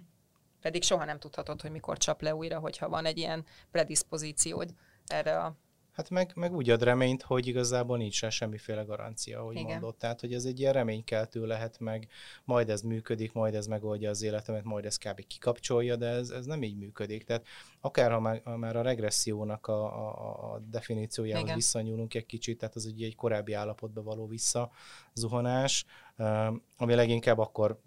pedig 0.61 0.83
soha 0.83 1.05
nem 1.05 1.19
tudhatod, 1.19 1.61
hogy 1.61 1.71
mikor 1.71 1.99
csap 1.99 2.23
le 2.23 2.35
újra, 2.35 2.59
hogyha 2.59 2.89
van 2.89 3.05
egy 3.05 3.19
ilyen 3.19 3.45
predispozíciód 3.71 4.75
erre 5.07 5.39
a 5.39 5.57
Hát 5.97 6.11
meg, 6.11 6.33
meg 6.35 6.55
úgy 6.55 6.71
ad 6.71 6.83
reményt, 6.83 7.23
hogy 7.23 7.47
igazából 7.47 7.97
nincs 7.97 8.21
rá 8.21 8.29
semmiféle 8.29 8.83
garancia, 8.83 9.41
ahogy 9.41 9.57
Igen. 9.57 9.67
mondott. 9.67 9.99
Tehát, 9.99 10.21
hogy 10.21 10.35
ez 10.35 10.45
egy 10.45 10.61
ilyen 10.61 10.73
reménykeltő 10.73 11.47
lehet 11.47 11.81
meg, 11.81 12.09
majd 12.45 12.71
ez 12.71 12.83
működik, 12.83 13.33
majd 13.33 13.55
ez 13.55 13.67
megoldja 13.67 14.11
az 14.11 14.23
életemet, 14.23 14.65
majd 14.65 14.85
ez 14.85 14.97
kb. 14.97 15.27
kikapcsolja, 15.27 15.97
de 15.97 16.07
ez, 16.07 16.31
ez 16.31 16.47
nem 16.47 16.63
így 16.63 16.77
működik. 16.77 17.25
Tehát 17.25 17.47
akár 17.81 18.11
ha 18.11 18.21
már, 18.21 18.41
ha 18.45 18.57
már 18.57 18.77
a 18.77 18.83
regressziónak 18.83 19.67
a, 19.67 19.85
a, 19.85 20.55
a 20.55 20.59
definíciójához 20.59 21.43
Igen. 21.43 21.55
visszanyúlunk 21.55 22.15
egy 22.15 22.27
kicsit, 22.27 22.59
tehát 22.59 22.75
az 22.75 22.87
egy, 22.87 23.03
egy 23.03 23.17
korábbi 23.17 23.53
állapotba 23.53 24.03
való 24.03 24.27
visszazuhanás, 24.27 25.85
ami 26.77 26.95
leginkább 26.95 27.39
akkor 27.39 27.81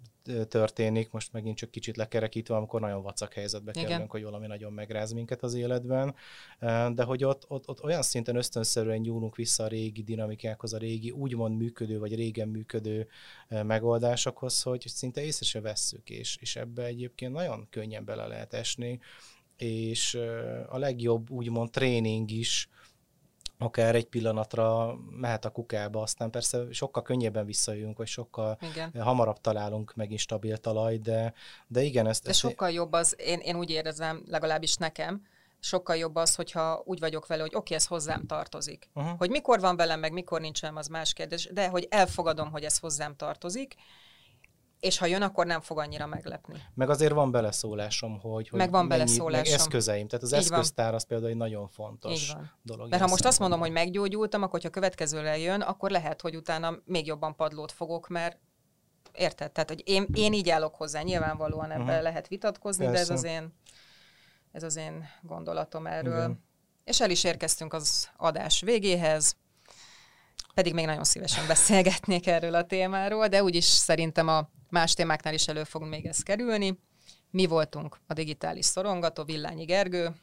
történik, 0.48 1.10
most 1.10 1.32
megint 1.32 1.56
csak 1.56 1.70
kicsit 1.70 1.96
lekerekítve, 1.96 2.56
amikor 2.56 2.80
nagyon 2.80 3.02
vacak 3.02 3.32
helyzetbe 3.32 3.70
Igen. 3.74 3.84
kerülünk, 3.84 4.10
hogy 4.10 4.22
valami 4.22 4.46
nagyon 4.46 4.72
megráz 4.72 5.12
minket 5.12 5.42
az 5.42 5.54
életben, 5.54 6.14
de 6.94 7.02
hogy 7.02 7.24
ott, 7.24 7.44
ott, 7.48 7.68
ott 7.68 7.82
olyan 7.82 8.02
szinten 8.02 8.36
ösztönszerűen 8.36 8.98
nyúlunk 8.98 9.36
vissza 9.36 9.64
a 9.64 9.68
régi 9.68 10.02
dinamikákhoz, 10.02 10.72
a 10.72 10.78
régi 10.78 11.10
úgymond 11.10 11.56
működő, 11.56 11.98
vagy 11.98 12.14
régen 12.14 12.48
működő 12.48 13.08
megoldásokhoz, 13.48 14.62
hogy 14.62 14.84
szinte 14.86 15.22
észre 15.22 15.46
se 15.46 15.60
vesszük, 15.60 16.10
és, 16.10 16.36
és 16.40 16.56
ebbe 16.56 16.84
egyébként 16.84 17.32
nagyon 17.32 17.66
könnyen 17.70 18.04
bele 18.04 18.26
lehet 18.26 18.54
esni, 18.54 19.00
és 19.56 20.14
a 20.68 20.78
legjobb 20.78 21.30
úgymond 21.30 21.70
tréning 21.70 22.30
is, 22.30 22.68
akár 23.62 23.94
egy 23.94 24.06
pillanatra 24.06 24.96
mehet 25.10 25.44
a 25.44 25.50
kukába, 25.50 26.02
aztán 26.02 26.30
persze 26.30 26.62
sokkal 26.70 27.02
könnyebben 27.02 27.46
visszajövünk, 27.46 27.96
vagy 27.96 28.06
sokkal 28.06 28.58
igen. 28.70 29.02
hamarabb 29.02 29.40
találunk 29.40 29.94
megint 29.94 30.20
stabil 30.20 30.56
talaj, 30.56 30.98
de, 30.98 31.34
de 31.66 31.82
igen, 31.82 32.06
ezt... 32.06 32.22
De 32.22 32.30
ezt 32.30 32.38
sokkal 32.38 32.70
jobb 32.70 32.92
az, 32.92 33.16
én, 33.18 33.38
én 33.38 33.56
úgy 33.56 33.70
érzem, 33.70 34.22
legalábbis 34.26 34.76
nekem, 34.76 35.22
sokkal 35.60 35.96
jobb 35.96 36.16
az, 36.16 36.34
hogyha 36.34 36.82
úgy 36.84 36.98
vagyok 36.98 37.26
vele, 37.26 37.40
hogy 37.40 37.54
oké, 37.54 37.58
okay, 37.58 37.76
ez 37.76 37.86
hozzám 37.86 38.26
tartozik. 38.26 38.88
Uh-huh. 38.94 39.18
Hogy 39.18 39.30
mikor 39.30 39.60
van 39.60 39.76
velem, 39.76 40.00
meg 40.00 40.12
mikor 40.12 40.40
nincsen, 40.40 40.76
az 40.76 40.86
más 40.86 41.12
kérdés, 41.12 41.48
de 41.52 41.68
hogy 41.68 41.86
elfogadom, 41.90 42.50
hogy 42.50 42.64
ez 42.64 42.78
hozzám 42.78 43.16
tartozik, 43.16 43.74
és 44.80 44.98
ha 44.98 45.06
jön, 45.06 45.22
akkor 45.22 45.46
nem 45.46 45.60
fog 45.60 45.78
annyira 45.78 46.06
meglepni. 46.06 46.62
Meg 46.74 46.90
azért 46.90 47.12
van 47.12 47.30
beleszólásom, 47.30 48.20
hogy, 48.20 48.48
hogy 48.48 48.58
meg 48.58 48.70
van 48.70 48.86
mennyi, 48.86 49.00
beleszólásom. 49.00 49.50
Meg 49.50 49.60
eszközeim, 49.60 50.08
tehát 50.08 50.24
az 50.24 50.32
Így 50.32 50.38
eszköztár 50.38 50.86
van. 50.86 50.94
az 50.94 51.04
például 51.04 51.30
egy 51.30 51.36
nagyon 51.36 51.68
fontos 51.68 52.32
dolog. 52.62 52.90
Mert 52.90 53.02
ha 53.02 53.08
most 53.08 53.24
azt 53.24 53.38
mondom, 53.38 53.60
hogy 53.60 53.70
meggyógyultam, 53.70 54.42
akkor 54.42 54.62
ha 54.62 54.68
következőre 54.68 55.38
jön, 55.38 55.60
akkor 55.60 55.90
lehet, 55.90 56.20
hogy 56.20 56.36
utána 56.36 56.78
még 56.84 57.06
jobban 57.06 57.36
padlót 57.36 57.72
fogok, 57.72 58.08
mert 58.08 58.38
érted? 59.12 59.52
Tehát, 59.52 59.68
hogy 59.68 59.82
én, 59.84 60.06
én 60.14 60.32
így 60.32 60.50
állok 60.50 60.74
hozzá, 60.74 61.02
nyilvánvalóan 61.02 61.70
ebben 61.70 61.86
uh-huh. 61.86 62.02
lehet 62.02 62.28
vitatkozni, 62.28 62.84
Persze. 62.84 63.06
de 63.06 63.12
ez 63.12 63.18
az 63.18 63.24
én, 63.24 63.54
ez 64.52 64.62
az 64.62 64.76
én 64.76 65.04
gondolatom 65.22 65.86
erről. 65.86 66.18
Igen. 66.18 66.44
És 66.84 67.00
el 67.00 67.10
is 67.10 67.24
érkeztünk 67.24 67.72
az 67.72 68.08
adás 68.16 68.60
végéhez 68.60 69.36
pedig 70.54 70.74
még 70.74 70.86
nagyon 70.86 71.04
szívesen 71.04 71.46
beszélgetnék 71.46 72.26
erről 72.26 72.54
a 72.54 72.66
témáról, 72.66 73.28
de 73.28 73.42
úgyis 73.42 73.64
szerintem 73.64 74.28
a 74.28 74.50
más 74.70 74.94
témáknál 74.94 75.34
is 75.34 75.48
elő 75.48 75.64
fog 75.64 75.82
még 75.82 76.06
ez 76.06 76.22
kerülni. 76.22 76.78
Mi 77.30 77.46
voltunk 77.46 77.96
a 78.06 78.12
digitális 78.12 78.64
szorongató, 78.64 79.24
Villányi 79.24 79.64
Gergő. 79.64 80.14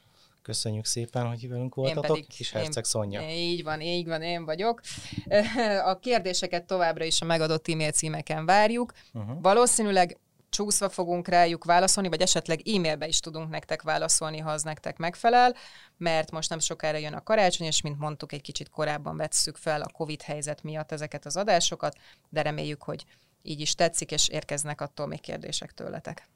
Köszönjük 0.42 0.86
szépen, 0.86 1.28
hogy 1.28 1.50
velünk 1.50 1.76
voltatok, 1.76 2.06
pedig, 2.06 2.26
és 2.38 2.52
Herceg 2.52 2.84
Szonya. 2.84 3.30
Így 3.30 3.64
van, 3.64 3.82
így 3.82 4.08
van, 4.08 4.22
én 4.22 4.46
vagyok. 4.46 4.82
A 5.86 6.00
kérdéseket 6.00 6.66
továbbra 6.66 7.04
is 7.04 7.22
a 7.22 7.26
megadott 7.26 7.68
e-mail 7.68 7.92
címeken 7.92 8.46
várjuk. 8.46 8.92
Uh-huh. 9.14 9.42
Valószínűleg 9.42 10.18
csúszva 10.50 10.90
fogunk 10.90 11.28
rájuk 11.28 11.64
válaszolni, 11.64 12.10
vagy 12.10 12.22
esetleg 12.22 12.68
e-mailbe 12.68 13.08
is 13.08 13.20
tudunk 13.20 13.50
nektek 13.50 13.82
válaszolni, 13.82 14.38
ha 14.38 14.52
az 14.52 14.64
nektek 14.64 14.98
megfelel, 14.98 15.56
mert 15.98 16.32
most 16.32 16.50
nem 16.50 16.60
sokára 16.60 16.98
jön 16.98 17.14
a 17.14 17.24
karácsony, 17.24 17.68
és 17.68 17.82
mint 17.82 18.00
mondtuk, 18.00 18.32
egy 18.32 18.42
kicsit 18.42 18.70
korábban 18.70 19.18
vesszük 19.18 19.58
fel 19.58 19.82
a 19.82 19.92
COVID 19.92 20.22
helyzet 20.22 20.64
miatt 20.64 20.92
ezeket 20.92 21.26
az 21.26 21.38
adásokat, 21.38 21.98
de 22.30 22.42
reméljük, 22.42 22.84
hogy 22.84 23.06
így 23.48 23.60
is 23.60 23.76
tetszik, 23.76 24.12
és 24.12 24.28
érkeznek 24.28 24.82
attól 24.82 25.08
még 25.08 25.22
kérdések 25.22 25.72
tőletek. 25.72 26.28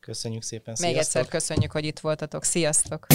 Köszönjük 0.00 0.42
szépen, 0.42 0.74
sziasztok! 0.74 0.88
Még 0.88 0.96
egyszer 0.96 1.28
köszönjük, 1.28 1.72
hogy 1.72 1.84
itt 1.84 1.98
voltatok, 1.98 2.44
sziasztok! 2.44 3.06